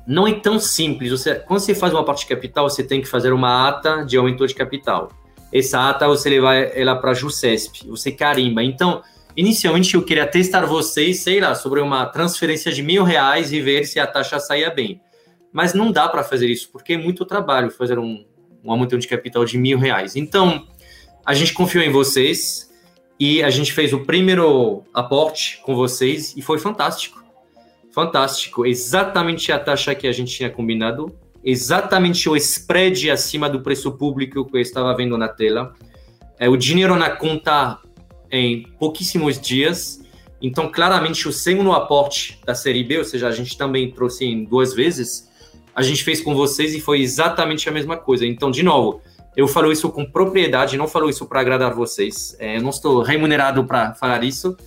não 0.08 0.28
é 0.28 0.34
tão 0.34 0.60
simples. 0.60 1.12
Você, 1.12 1.36
quando 1.36 1.60
você 1.60 1.76
faz 1.76 1.94
uma 1.94 2.02
aporte 2.02 2.22
de 2.22 2.28
capital, 2.28 2.70
você 2.70 2.84
tem 2.84 3.02
que 3.02 3.08
fazer 3.08 3.32
uma 3.32 3.70
ata 3.70 4.04
de 4.04 4.18
aumento 4.18 4.46
de 4.46 4.56
capital. 4.56 5.12
Essa 5.54 5.89
ata 5.89 6.08
você 6.08 6.30
leva 6.30 6.56
ela 6.56 6.96
para 6.96 7.12
a 7.12 7.14
JUSESP, 7.14 7.88
você 7.88 8.12
carimba. 8.12 8.64
Então, 8.64 9.04
inicialmente 9.36 9.94
eu 9.96 10.04
queria 10.04 10.26
testar 10.26 10.66
vocês, 10.66 11.20
sei 11.22 11.39
lá, 11.39 11.54
sobre 11.54 11.80
uma 11.80 12.06
transferência 12.08 12.72
de 12.72 12.82
mil 12.82 13.04
reais 13.04 13.52
e 13.52 13.62
ver 13.62 13.86
se 13.86 14.00
a 14.00 14.08
taxa 14.08 14.39
saía 14.39 14.70
bem. 14.70 15.02
Mas 15.54 15.74
não 15.74 15.92
dá 15.92 16.08
para 16.08 16.24
fazer 16.24 16.48
isso, 16.48 16.72
porque 16.72 16.94
é 16.94 16.98
muito 16.98 17.26
trabalho 17.26 17.70
fazer 17.70 18.00
um, 18.00 18.26
um 18.64 18.72
aumento 18.72 18.98
de 18.98 19.08
capital 19.08 19.44
de 19.44 19.58
mil 19.58 19.78
reais. 19.78 20.16
Então, 20.16 20.66
a 21.26 21.34
gente 21.34 21.54
confiou 21.54 21.84
em 21.84 21.92
vocês, 21.92 22.71
e 23.22 23.44
a 23.44 23.52
gente 23.52 23.72
fez 23.72 23.94
o 23.94 24.00
primeiro 24.00 24.84
aporte 24.92 25.62
com 25.62 25.76
vocês 25.76 26.36
e 26.36 26.42
foi 26.42 26.58
fantástico. 26.58 27.24
Fantástico. 27.92 28.66
Exatamente 28.66 29.52
a 29.52 29.60
taxa 29.60 29.94
que 29.94 30.08
a 30.08 30.12
gente 30.12 30.36
tinha 30.36 30.50
combinado, 30.50 31.16
exatamente 31.44 32.28
o 32.28 32.36
spread 32.36 33.12
acima 33.12 33.48
do 33.48 33.62
preço 33.62 33.92
público 33.92 34.44
que 34.44 34.58
eu 34.58 34.60
estava 34.60 34.98
vendo 34.98 35.20
na 35.20 35.28
tela. 35.28 35.76
É, 36.40 36.50
o 36.50 36.58
dinheiro 36.58 36.96
na 36.96 37.12
conta 37.12 37.78
em 38.32 38.64
pouquíssimos 38.80 39.40
dias. 39.40 40.04
Então, 40.42 40.72
claramente, 40.72 41.28
o 41.28 41.32
segundo 41.32 41.74
aporte 41.74 42.42
da 42.44 42.56
Série 42.56 42.84
B, 42.84 42.98
ou 42.98 43.06
seja, 43.06 43.28
a 43.28 43.32
gente 43.32 43.56
também 43.56 43.92
trouxe 43.92 44.26
em 44.26 44.46
duas 44.46 44.74
vezes, 44.74 45.30
a 45.76 45.84
gente 45.84 46.04
fez 46.04 46.22
com 46.22 46.34
vocês 46.34 46.74
e 46.74 46.82
foi 46.82 47.02
exatamente 47.02 47.70
a 47.70 47.72
mesma 47.72 47.98
coisa. 47.98 48.26
Então, 48.26 48.50
de 48.50 48.64
novo, 48.64 49.00
eu 49.36 49.48
falo 49.48 49.72
isso 49.72 49.90
com 49.90 50.06
propriedade, 50.06 50.78
não 50.78 50.88
falo 50.88 51.10
isso 51.10 51.26
para 51.26 51.40
agradar 51.40 51.74
vocês. 51.74 52.36
É, 52.40 52.58
eu 52.58 52.62
não 52.62 52.70
estou 52.70 53.02
remunerado 53.02 53.64
para 53.66 53.94
falar 53.94 54.24
isso, 54.24 54.58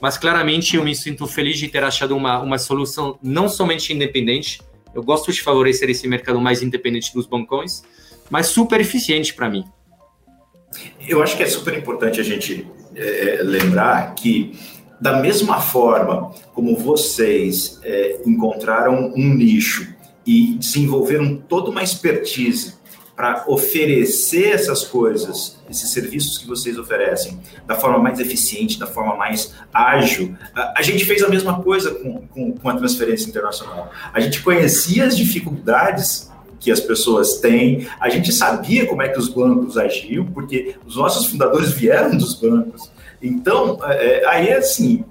mas 0.00 0.18
claramente 0.18 0.76
eu 0.76 0.84
me 0.84 0.94
sinto 0.94 1.26
feliz 1.26 1.58
de 1.58 1.68
ter 1.68 1.84
achado 1.84 2.16
uma, 2.16 2.40
uma 2.40 2.58
solução 2.58 3.18
não 3.22 3.48
somente 3.48 3.92
independente. 3.92 4.60
Eu 4.94 5.02
gosto 5.02 5.32
de 5.32 5.40
favorecer 5.40 5.88
esse 5.88 6.08
mercado 6.08 6.40
mais 6.40 6.62
independente 6.62 7.14
dos 7.14 7.26
bancões, 7.26 7.82
mas 8.28 8.48
super 8.48 8.80
eficiente 8.80 9.32
para 9.34 9.48
mim. 9.48 9.64
Eu 11.06 11.22
acho 11.22 11.36
que 11.36 11.42
é 11.42 11.46
super 11.46 11.76
importante 11.78 12.20
a 12.20 12.24
gente 12.24 12.66
é, 12.94 13.40
lembrar 13.42 14.14
que, 14.14 14.58
da 15.00 15.20
mesma 15.20 15.60
forma 15.60 16.34
como 16.52 16.76
vocês 16.76 17.80
é, 17.84 18.20
encontraram 18.26 19.12
um 19.16 19.34
nicho 19.34 19.94
e 20.26 20.56
desenvolveram 20.58 21.36
toda 21.36 21.70
uma 21.70 21.82
expertise 21.82 22.77
para 23.18 23.42
oferecer 23.48 24.52
essas 24.52 24.84
coisas, 24.84 25.58
esses 25.68 25.90
serviços 25.90 26.38
que 26.38 26.46
vocês 26.46 26.78
oferecem, 26.78 27.40
da 27.66 27.74
forma 27.74 27.98
mais 27.98 28.20
eficiente, 28.20 28.78
da 28.78 28.86
forma 28.86 29.16
mais 29.16 29.52
ágil. 29.74 30.36
A, 30.54 30.80
gente 30.82 31.04
fez 31.04 31.24
a 31.24 31.28
mesma 31.28 31.60
coisa 31.60 31.90
com, 31.96 32.28
com, 32.28 32.52
com 32.52 32.68
a 32.68 32.76
transferência 32.76 33.28
internacional. 33.28 33.90
A 34.14 34.20
gente 34.20 34.40
conhecia 34.40 35.04
as 35.04 35.16
dificuldades 35.16 36.30
que 36.60 36.70
as 36.70 36.78
pessoas 36.78 37.38
têm. 37.38 37.88
A 37.98 38.08
gente 38.08 38.30
sabia 38.30 38.86
como 38.86 39.02
é 39.02 39.08
que 39.08 39.18
os 39.18 39.28
bancos 39.28 39.76
agiam, 39.76 40.24
porque 40.26 40.76
os 40.86 40.94
nossos 40.94 41.26
fundadores 41.26 41.72
vieram 41.72 42.16
dos 42.16 42.36
bancos. 42.36 42.88
Então, 43.20 43.80
é, 43.82 44.24
aí 44.28 44.46
é 44.46 44.58
assim, 44.58 45.04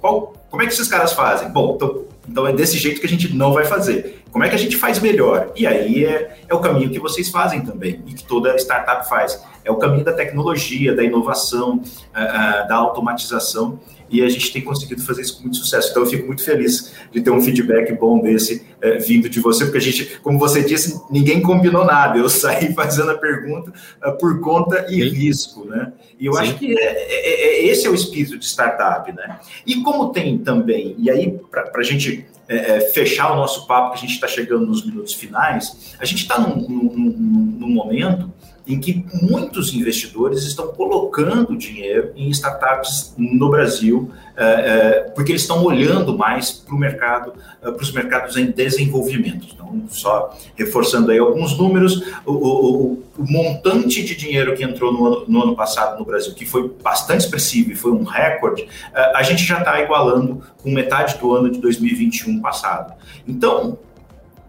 qual, 0.00 0.32
como 0.48 0.62
é 0.62 0.66
que 0.66 0.72
esses 0.72 0.86
caras 0.86 1.12
fazem? 1.12 1.48
Bom, 1.48 1.74
então, 1.74 2.04
então 2.28 2.46
é 2.46 2.52
desse 2.52 2.78
jeito 2.78 3.00
que 3.00 3.06
a 3.06 3.10
gente 3.10 3.34
não 3.34 3.52
vai 3.52 3.64
fazer. 3.64 4.22
Como 4.38 4.46
é 4.46 4.50
que 4.50 4.54
a 4.54 4.58
gente 4.58 4.76
faz 4.76 5.00
melhor? 5.00 5.50
E 5.56 5.66
aí 5.66 6.04
é, 6.04 6.38
é 6.48 6.54
o 6.54 6.60
caminho 6.60 6.90
que 6.90 7.00
vocês 7.00 7.28
fazem 7.28 7.60
também, 7.60 8.00
e 8.06 8.14
que 8.14 8.22
toda 8.22 8.54
startup 8.56 9.08
faz. 9.08 9.44
É 9.64 9.70
o 9.72 9.74
caminho 9.74 10.04
da 10.04 10.12
tecnologia, 10.12 10.94
da 10.94 11.02
inovação, 11.02 11.78
uh, 11.78 11.80
uh, 11.80 12.68
da 12.68 12.76
automatização, 12.76 13.80
e 14.08 14.22
a 14.22 14.28
gente 14.28 14.52
tem 14.52 14.62
conseguido 14.62 15.02
fazer 15.02 15.22
isso 15.22 15.38
com 15.38 15.42
muito 15.42 15.56
sucesso. 15.56 15.90
Então 15.90 16.04
eu 16.04 16.08
fico 16.08 16.24
muito 16.24 16.44
feliz 16.44 16.94
de 17.10 17.20
ter 17.20 17.32
um 17.32 17.42
feedback 17.42 17.92
bom 17.94 18.20
desse 18.20 18.64
uh, 18.76 19.04
vindo 19.04 19.28
de 19.28 19.40
você, 19.40 19.64
porque 19.64 19.78
a 19.78 19.80
gente, 19.80 20.20
como 20.20 20.38
você 20.38 20.62
disse, 20.62 21.02
ninguém 21.10 21.42
combinou 21.42 21.84
nada. 21.84 22.16
Eu 22.16 22.28
saí 22.28 22.72
fazendo 22.78 23.10
a 23.10 23.18
pergunta 23.18 23.72
por 24.20 24.38
conta 24.38 24.86
e 24.88 25.02
Sim. 25.02 25.16
risco, 25.16 25.64
né? 25.64 25.92
E 26.16 26.26
eu 26.26 26.34
Sim. 26.34 26.38
acho 26.42 26.58
que 26.58 26.78
é, 26.78 26.84
é, 26.84 27.64
é, 27.64 27.66
esse 27.66 27.88
é 27.88 27.90
o 27.90 27.94
espírito 27.94 28.38
de 28.38 28.46
startup, 28.46 29.10
né? 29.12 29.40
E 29.66 29.82
como 29.82 30.12
tem 30.12 30.38
também, 30.38 30.94
e 30.96 31.10
aí 31.10 31.40
para 31.50 31.72
a 31.74 31.82
gente 31.82 32.24
é, 32.48 32.76
é, 32.76 32.80
fechar 32.80 33.32
o 33.32 33.36
nosso 33.36 33.66
papo, 33.66 33.90
que 33.90 33.98
a 33.98 34.00
gente 34.00 34.14
está 34.14 34.26
chegando 34.26 34.66
nos 34.66 34.84
minutos 34.84 35.12
finais, 35.12 35.94
a 35.98 36.04
gente 36.04 36.22
está 36.22 36.38
num, 36.38 36.56
num, 36.56 37.10
num, 37.58 37.68
momento 37.68 38.32
em 38.68 38.78
que 38.78 39.04
muitos 39.22 39.72
investidores 39.72 40.42
estão 40.44 40.68
colocando 40.68 41.56
dinheiro 41.56 42.12
em 42.14 42.28
startups 42.28 43.14
no 43.16 43.48
Brasil, 43.48 44.10
é, 44.36 44.44
é, 44.44 45.00
porque 45.14 45.32
eles 45.32 45.42
estão 45.42 45.64
olhando 45.64 46.16
mais 46.16 46.52
para 46.52 46.74
o 46.74 46.78
mercado, 46.78 47.32
é, 47.62 47.70
para 47.70 47.82
os 47.82 47.90
mercados 47.90 48.36
em 48.36 48.50
desenvolvimento. 48.50 49.48
Então, 49.52 49.82
só 49.88 50.36
reforçando 50.54 51.10
aí 51.10 51.18
alguns 51.18 51.56
números, 51.56 52.02
o, 52.26 52.32
o, 52.32 53.02
o 53.16 53.24
montante 53.24 54.04
de 54.04 54.14
dinheiro 54.14 54.54
que 54.54 54.62
entrou 54.62 54.92
no 54.92 55.06
ano, 55.06 55.24
no 55.26 55.42
ano, 55.42 55.56
passado 55.56 55.98
no 55.98 56.04
Brasil, 56.04 56.34
que 56.34 56.44
foi 56.44 56.70
bastante 56.82 57.22
expressivo 57.22 57.72
e 57.72 57.74
foi 57.74 57.90
um 57.90 58.04
recorde, 58.04 58.68
a 59.14 59.22
gente 59.22 59.42
já 59.42 59.58
está 59.58 59.80
igualando 59.80 60.42
com 60.62 60.70
metade 60.70 61.18
do 61.18 61.34
ano 61.34 61.50
de 61.50 61.58
2021 61.58 62.40
passado. 62.40 62.92
Então, 63.26 63.78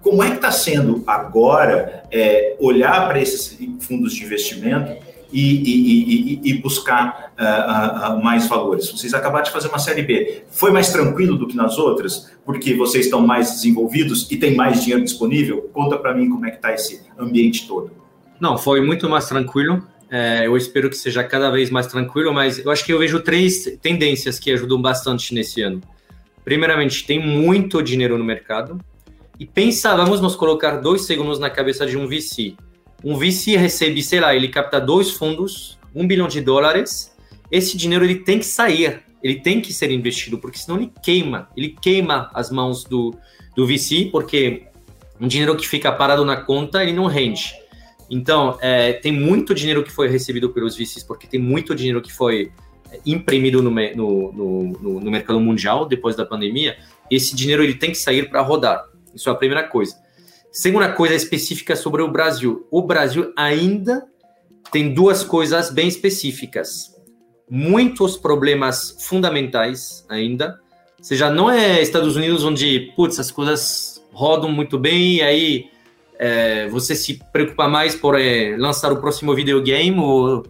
como 0.01 0.23
é 0.23 0.29
que 0.29 0.35
está 0.37 0.51
sendo 0.51 1.03
agora 1.05 2.03
é, 2.11 2.55
olhar 2.59 3.07
para 3.07 3.19
esses 3.19 3.57
fundos 3.81 4.13
de 4.13 4.23
investimento 4.23 4.91
e, 5.31 5.41
e, 5.41 6.41
e, 6.45 6.51
e 6.51 6.53
buscar 6.61 7.33
uh, 7.37 8.13
uh, 8.13 8.23
mais 8.23 8.47
valores? 8.47 8.89
Vocês 8.89 9.13
acabaram 9.13 9.43
de 9.43 9.51
fazer 9.51 9.67
uma 9.67 9.79
série 9.79 10.01
B. 10.01 10.43
Foi 10.49 10.71
mais 10.71 10.91
tranquilo 10.91 11.37
do 11.37 11.47
que 11.47 11.55
nas 11.55 11.77
outras? 11.77 12.31
Porque 12.45 12.73
vocês 12.73 13.05
estão 13.05 13.25
mais 13.25 13.51
desenvolvidos 13.51 14.29
e 14.31 14.37
tem 14.37 14.55
mais 14.55 14.81
dinheiro 14.81 15.03
disponível? 15.03 15.69
Conta 15.73 15.97
para 15.97 16.13
mim 16.13 16.29
como 16.29 16.45
é 16.45 16.51
que 16.51 16.57
está 16.57 16.73
esse 16.73 17.01
ambiente 17.17 17.67
todo. 17.67 17.91
Não, 18.39 18.57
foi 18.57 18.81
muito 18.81 19.09
mais 19.09 19.27
tranquilo. 19.27 19.85
É, 20.09 20.47
eu 20.47 20.57
espero 20.57 20.89
que 20.89 20.95
seja 20.95 21.23
cada 21.23 21.51
vez 21.51 21.69
mais 21.69 21.85
tranquilo, 21.85 22.33
mas 22.33 22.57
eu 22.57 22.71
acho 22.71 22.83
que 22.83 22.91
eu 22.91 22.97
vejo 22.97 23.19
três 23.19 23.77
tendências 23.81 24.39
que 24.39 24.51
ajudam 24.51 24.81
bastante 24.81 25.35
nesse 25.35 25.61
ano. 25.61 25.81
Primeiramente, 26.43 27.05
tem 27.05 27.23
muito 27.23 27.83
dinheiro 27.83 28.17
no 28.17 28.23
mercado. 28.23 28.79
E 29.39 29.45
pensa, 29.45 29.95
vamos 29.95 30.19
nos 30.19 30.35
colocar 30.35 30.77
dois 30.77 31.05
segundos 31.05 31.39
na 31.39 31.49
cabeça 31.49 31.85
de 31.85 31.97
um 31.97 32.05
VC. 32.07 32.55
Um 33.03 33.17
VC 33.17 33.55
recebe, 33.55 34.03
sei 34.03 34.19
lá, 34.19 34.35
ele 34.35 34.49
capta 34.49 34.81
dois 34.81 35.11
fundos, 35.11 35.79
um 35.95 36.05
bilhão 36.05 36.27
de 36.27 36.41
dólares. 36.41 37.15
Esse 37.49 37.77
dinheiro 37.77 38.03
ele 38.03 38.15
tem 38.15 38.39
que 38.39 38.45
sair, 38.45 39.01
ele 39.23 39.35
tem 39.35 39.61
que 39.61 39.73
ser 39.73 39.91
investido, 39.91 40.37
porque 40.37 40.59
senão 40.59 40.77
ele 40.77 40.91
queima, 41.01 41.47
ele 41.55 41.69
queima 41.81 42.29
as 42.33 42.51
mãos 42.51 42.83
do, 42.83 43.15
do 43.55 43.65
VC, 43.65 44.09
porque 44.11 44.63
um 45.21 45.27
dinheiro 45.27 45.55
que 45.55 45.67
fica 45.67 45.89
parado 45.89 46.25
na 46.25 46.35
conta, 46.35 46.83
ele 46.83 46.91
não 46.91 47.05
rende. 47.05 47.53
Então, 48.09 48.57
é, 48.59 48.93
tem 48.93 49.11
muito 49.11 49.53
dinheiro 49.53 49.83
que 49.83 49.91
foi 49.91 50.09
recebido 50.09 50.49
pelos 50.49 50.75
VCs, 50.75 51.03
porque 51.03 51.27
tem 51.27 51.39
muito 51.39 51.73
dinheiro 51.73 52.01
que 52.01 52.11
foi 52.11 52.51
imprimido 53.05 53.61
no, 53.61 53.69
no, 53.69 54.31
no, 54.33 54.99
no 54.99 55.11
mercado 55.11 55.39
mundial 55.39 55.85
depois 55.85 56.15
da 56.15 56.25
pandemia, 56.25 56.75
esse 57.09 57.35
dinheiro 57.35 57.63
ele 57.63 57.75
tem 57.75 57.91
que 57.91 57.97
sair 57.97 58.29
para 58.29 58.41
rodar. 58.41 58.83
Isso 59.13 59.29
é 59.29 59.31
a 59.31 59.35
primeira 59.35 59.63
coisa. 59.67 59.95
Segunda 60.51 60.91
coisa 60.91 61.13
específica 61.13 61.75
sobre 61.75 62.01
o 62.01 62.11
Brasil. 62.11 62.67
O 62.71 62.81
Brasil 62.81 63.31
ainda 63.35 64.03
tem 64.71 64.93
duas 64.93 65.23
coisas 65.23 65.69
bem 65.69 65.87
específicas. 65.87 66.95
Muitos 67.49 68.17
problemas 68.17 68.97
fundamentais 69.07 70.05
ainda. 70.09 70.59
Ou 70.97 71.03
seja, 71.03 71.29
não 71.29 71.49
é 71.49 71.81
Estados 71.81 72.15
Unidos 72.15 72.43
onde, 72.43 72.91
putz, 72.95 73.19
as 73.19 73.31
coisas 73.31 74.03
rodam 74.11 74.51
muito 74.51 74.77
bem 74.77 75.17
e 75.17 75.21
aí 75.21 75.65
é, 76.17 76.67
você 76.67 76.95
se 76.95 77.19
preocupa 77.31 77.67
mais 77.67 77.95
por 77.95 78.19
é, 78.19 78.55
lançar 78.57 78.91
o 78.91 78.97
próximo 78.97 79.33
videogame 79.33 79.97
ou, 79.99 80.43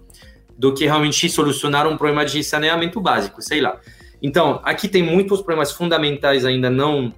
do 0.58 0.74
que 0.74 0.86
realmente 0.86 1.30
solucionar 1.30 1.88
um 1.88 1.96
problema 1.96 2.26
de 2.26 2.44
saneamento 2.44 3.00
básico, 3.00 3.42
sei 3.42 3.62
lá. 3.62 3.80
Então, 4.22 4.60
aqui 4.64 4.88
tem 4.88 5.02
muitos 5.02 5.42
problemas 5.42 5.72
fundamentais 5.72 6.44
ainda 6.44 6.70
não 6.70 7.14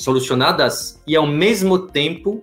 solucionadas 0.00 1.00
e, 1.06 1.14
ao 1.14 1.26
mesmo 1.26 1.78
tempo, 1.78 2.42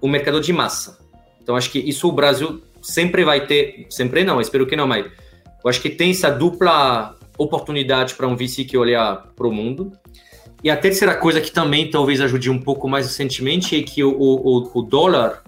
o 0.00 0.06
mercado 0.06 0.40
de 0.40 0.52
massa. 0.52 0.98
Então, 1.42 1.56
acho 1.56 1.70
que 1.70 1.78
isso 1.78 2.08
o 2.08 2.12
Brasil 2.12 2.62
sempre 2.82 3.24
vai 3.24 3.46
ter, 3.46 3.86
sempre 3.90 4.22
não, 4.24 4.40
espero 4.40 4.66
que 4.66 4.76
não, 4.76 4.86
mas 4.86 5.06
eu 5.64 5.68
acho 5.68 5.80
que 5.80 5.90
tem 5.90 6.10
essa 6.10 6.30
dupla 6.30 7.16
oportunidade 7.36 8.14
para 8.14 8.26
um 8.26 8.36
VC 8.36 8.64
que 8.64 8.76
olhar 8.76 9.28
para 9.34 9.46
o 9.46 9.52
mundo. 9.52 9.92
E 10.62 10.70
a 10.70 10.76
terceira 10.76 11.14
coisa 11.14 11.40
que 11.40 11.50
também 11.50 11.90
talvez 11.90 12.20
ajude 12.20 12.50
um 12.50 12.60
pouco 12.60 12.88
mais 12.88 13.06
recentemente 13.06 13.76
é 13.76 13.82
que 13.82 14.02
o, 14.02 14.10
o, 14.10 14.70
o 14.74 14.82
dólar 14.82 15.42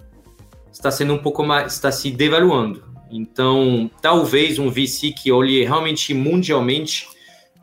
está 0.71 0.89
sendo 0.89 1.13
um 1.13 1.17
pouco 1.17 1.43
mais, 1.43 1.73
está 1.73 1.91
se 1.91 2.09
devaluando. 2.09 2.83
Então, 3.11 3.91
talvez 4.01 4.57
um 4.57 4.69
VC 4.69 5.11
que 5.11 5.31
olhe 5.31 5.63
realmente 5.63 6.13
mundialmente, 6.13 7.07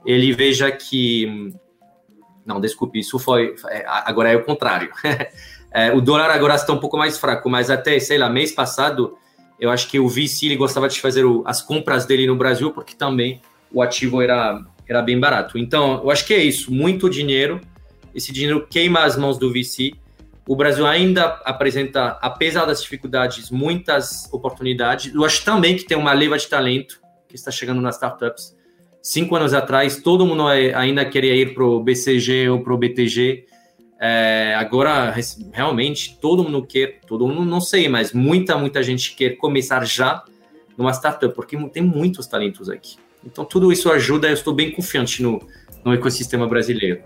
ele 0.05 0.33
veja 0.33 0.71
que 0.71 1.53
não, 2.49 2.59
desculpe, 2.59 2.99
isso 2.99 3.19
foi. 3.19 3.55
É, 3.69 3.85
agora 3.87 4.33
é 4.33 4.37
o 4.37 4.43
contrário. 4.43 4.91
é, 5.71 5.93
o 5.93 6.01
dólar 6.01 6.31
agora 6.31 6.55
está 6.55 6.73
um 6.73 6.81
pouco 6.81 6.97
mais 6.97 7.19
fraco, 7.19 7.51
mas 7.51 7.69
até, 7.69 7.99
sei 8.01 8.17
lá, 8.17 8.31
mês 8.31 8.53
passado, 8.53 9.19
eu 9.61 9.71
acho 9.71 9.87
que 9.89 10.01
o 10.01 10.09
VC 10.09 10.47
ele 10.47 10.57
gostava 10.57 10.89
de 10.89 10.99
fazer 10.99 11.27
o, 11.27 11.43
as 11.47 11.61
compras 11.61 12.07
dele 12.07 12.27
no 12.27 12.35
Brasil, 12.35 12.73
porque 12.73 12.95
também 12.95 13.43
o 13.71 13.83
ativo 13.83 14.23
era, 14.23 14.63
era 14.89 15.03
bem 15.03 15.21
barato. 15.21 15.59
Então, 15.59 16.01
eu 16.03 16.11
acho 16.11 16.25
que 16.25 16.33
é 16.33 16.43
isso. 16.43 16.73
Muito 16.73 17.11
dinheiro. 17.11 17.61
Esse 18.15 18.33
dinheiro 18.33 18.67
queima 18.67 19.05
as 19.05 19.15
mãos 19.15 19.37
do 19.37 19.53
VC. 19.53 19.93
O 20.49 20.57
Brasil 20.57 20.87
ainda 20.87 21.27
apresenta, 21.45 22.19
apesar 22.23 22.65
das 22.65 22.81
dificuldades, 22.81 23.51
muitas 23.51 24.27
oportunidades. 24.33 25.15
Eu 25.15 25.23
acho 25.23 25.45
também 25.45 25.77
que 25.77 25.85
tem 25.85 25.99
uma 25.99 26.15
leva 26.15 26.39
de 26.39 26.49
talento 26.49 26.99
que 27.29 27.35
está 27.35 27.51
chegando 27.51 27.83
nas 27.83 27.97
startups 27.97 28.57
cinco 29.03 29.37
anos 29.37 29.55
atrás, 29.55 29.97
todo 29.97 30.27
mundo 30.27 30.47
ainda 30.47 31.05
queria 31.05 31.35
ir 31.35 31.55
para 31.55 31.65
o 31.65 31.83
BCG 31.83 32.49
ou 32.49 32.61
para 32.61 32.75
o 32.75 32.79
BTG. 32.79 33.47
É, 34.01 34.55
agora, 34.57 35.15
realmente, 35.53 36.19
todo 36.21 36.45
mundo 36.45 36.65
quer, 36.65 37.01
todo 37.07 37.27
mundo 37.27 37.45
não 37.45 37.61
sei, 37.61 37.89
mas 37.89 38.13
muita, 38.13 38.57
muita 38.57 38.83
gente 38.83 39.15
quer 39.17 39.31
começar 39.31 39.85
já 39.85 40.23
numa 40.77 40.93
startup, 40.93 41.35
porque 41.35 41.57
tem 41.69 41.83
muitos 41.83 42.27
talentos 42.27 42.71
aqui. 42.71 42.97
Então, 43.25 43.45
tudo 43.45 43.73
isso 43.73 43.91
ajuda, 43.91 44.29
eu 44.29 44.35
estou 44.35 44.55
bem 44.55 44.71
confiante 44.71 45.23
no, 45.23 45.43
no 45.85 45.93
ecossistema 45.93 46.47
brasileiro. 46.47 47.03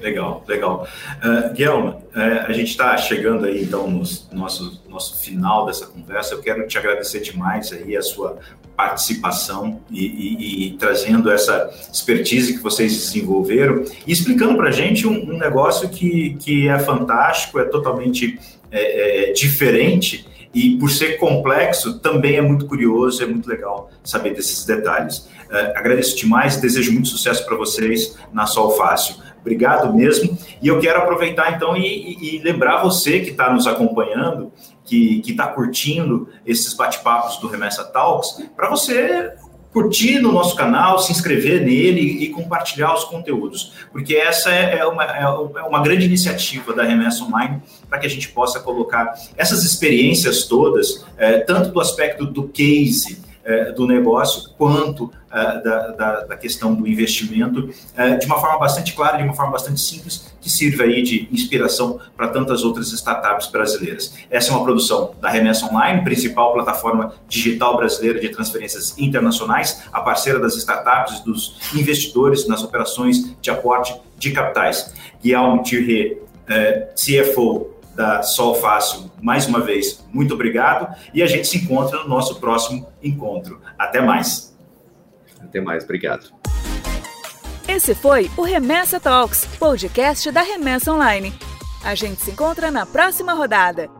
Legal, 0.00 0.42
legal. 0.48 0.88
Uh, 1.22 1.52
Guilherme, 1.52 1.88
uh, 1.90 2.46
a 2.46 2.52
gente 2.52 2.70
está 2.70 2.96
chegando 2.96 3.44
aí, 3.44 3.62
então, 3.62 3.90
no 3.90 4.02
nosso, 4.32 4.82
nosso 4.88 5.20
final 5.20 5.66
dessa 5.66 5.86
conversa. 5.86 6.34
Eu 6.34 6.40
quero 6.40 6.66
te 6.66 6.78
agradecer 6.78 7.20
demais 7.20 7.70
aí 7.72 7.94
a 7.94 8.00
sua 8.00 8.38
participação 8.80 9.80
e, 9.90 10.06
e, 10.06 10.66
e 10.66 10.70
trazendo 10.78 11.30
essa 11.30 11.70
expertise 11.92 12.54
que 12.54 12.62
vocês 12.62 12.92
desenvolveram 12.94 13.84
e 14.06 14.12
explicando 14.12 14.56
para 14.56 14.68
a 14.68 14.72
gente 14.72 15.06
um, 15.06 15.34
um, 15.34 15.36
negócio 15.38 15.86
que, 15.90 16.34
que 16.40 16.66
é 16.66 16.78
fantástico, 16.78 17.58
é 17.58 17.64
totalmente 17.64 18.38
é, 18.70 19.28
é, 19.28 19.32
diferente 19.32 20.26
e 20.54 20.78
por 20.78 20.90
ser 20.90 21.18
complexo 21.18 21.98
também 22.00 22.36
é 22.36 22.40
muito 22.40 22.66
curioso, 22.66 23.22
é 23.22 23.26
muito 23.26 23.48
legal 23.48 23.90
saber 24.02 24.34
desses 24.34 24.64
detalhes. 24.64 25.28
Uh, 25.50 25.76
agradeço 25.76 26.16
demais, 26.16 26.56
desejo 26.56 26.92
muito 26.92 27.08
sucesso 27.08 27.44
para 27.44 27.56
vocês 27.56 28.16
na 28.32 28.46
Sol 28.46 28.70
Fácil. 28.72 29.16
Obrigado 29.40 29.94
mesmo. 29.94 30.36
E 30.60 30.68
eu 30.68 30.80
quero 30.80 30.98
aproveitar 30.98 31.52
então 31.52 31.76
e, 31.76 32.36
e 32.36 32.42
lembrar 32.42 32.82
você 32.82 33.20
que 33.20 33.30
está 33.30 33.52
nos 33.52 33.66
acompanhando, 33.66 34.52
que 34.84 35.22
está 35.26 35.46
curtindo 35.46 36.28
esses 36.44 36.74
bate-papos 36.74 37.36
do 37.38 37.48
Remessa 37.48 37.84
Talks, 37.84 38.42
para 38.56 38.68
você 38.68 39.32
curtir 39.72 40.18
no 40.18 40.32
nosso 40.32 40.56
canal, 40.56 40.98
se 40.98 41.12
inscrever 41.12 41.64
nele 41.64 42.00
e 42.00 42.28
compartilhar 42.30 42.92
os 42.94 43.04
conteúdos, 43.04 43.72
porque 43.92 44.16
essa 44.16 44.50
é, 44.52 44.78
é 44.78 44.86
uma, 44.86 45.04
é, 45.04 45.22
é 45.22 45.62
uma 45.62 45.80
grande 45.80 46.06
iniciativa 46.06 46.72
da 46.72 46.82
Remessa 46.82 47.24
Online 47.24 47.62
para 47.88 47.98
que 47.98 48.06
a 48.06 48.10
gente 48.10 48.28
possa 48.30 48.58
colocar 48.60 49.14
essas 49.36 49.64
experiências 49.64 50.44
todas, 50.44 51.04
é, 51.16 51.38
tanto 51.38 51.70
do 51.70 51.80
aspecto 51.80 52.26
do 52.26 52.48
case, 52.48 53.22
é, 53.44 53.72
do 53.72 53.86
negócio 53.86 54.50
quanto 54.58 55.12
é, 55.32 55.60
da, 55.60 55.86
da, 55.88 56.20
da, 56.24 56.36
questão 56.36 56.74
do 56.74 56.88
investimento 56.88 57.70
é, 57.96 58.16
de 58.16 58.26
uma 58.26 58.40
forma 58.40 58.58
bastante 58.58 58.94
clara, 58.94 59.16
de 59.16 59.22
uma 59.22 59.32
forma 59.32 59.52
bastante 59.52 59.80
simples, 59.80 60.32
que 60.40 60.50
sirva 60.50 60.82
aí 60.82 61.02
de 61.02 61.28
inspiração 61.30 62.00
para 62.16 62.28
tantas 62.28 62.64
outras 62.64 62.92
startups 62.92 63.46
brasileiras. 63.46 64.14
Essa 64.28 64.50
é 64.50 64.54
uma 64.54 64.64
produção 64.64 65.14
da 65.20 65.28
Remessa 65.28 65.66
Online, 65.66 66.02
principal 66.02 66.52
plataforma 66.52 67.14
digital 67.28 67.76
brasileira 67.76 68.18
de 68.18 68.28
transferências 68.28 68.98
internacionais, 68.98 69.84
a 69.92 70.00
parceira 70.00 70.40
das 70.40 70.56
startups, 70.56 71.20
dos 71.20 71.60
investidores 71.74 72.48
nas 72.48 72.64
operações 72.64 73.36
de 73.40 73.50
aporte 73.50 73.94
de 74.18 74.32
capitais. 74.32 74.92
Guilherme 75.22 75.62
Thierry, 75.62 76.18
CFO 76.94 77.70
da 77.94 78.22
Sol 78.22 78.54
Fácil, 78.54 79.10
mais 79.20 79.46
uma 79.46 79.60
vez, 79.60 80.04
muito 80.12 80.34
obrigado 80.34 80.94
e 81.12 81.22
a 81.22 81.26
gente 81.26 81.46
se 81.46 81.58
encontra 81.58 82.02
no 82.02 82.08
nosso 82.08 82.40
próximo 82.40 82.88
encontro. 83.02 83.60
Até 83.78 84.00
mais. 84.00 84.49
Até 85.42 85.60
mais, 85.60 85.84
obrigado. 85.84 86.32
Esse 87.68 87.94
foi 87.94 88.30
o 88.36 88.42
Remessa 88.42 88.98
Talks, 88.98 89.46
podcast 89.58 90.30
da 90.30 90.42
Remessa 90.42 90.92
Online. 90.92 91.32
A 91.84 91.94
gente 91.94 92.20
se 92.20 92.30
encontra 92.32 92.70
na 92.70 92.84
próxima 92.84 93.32
rodada. 93.32 93.99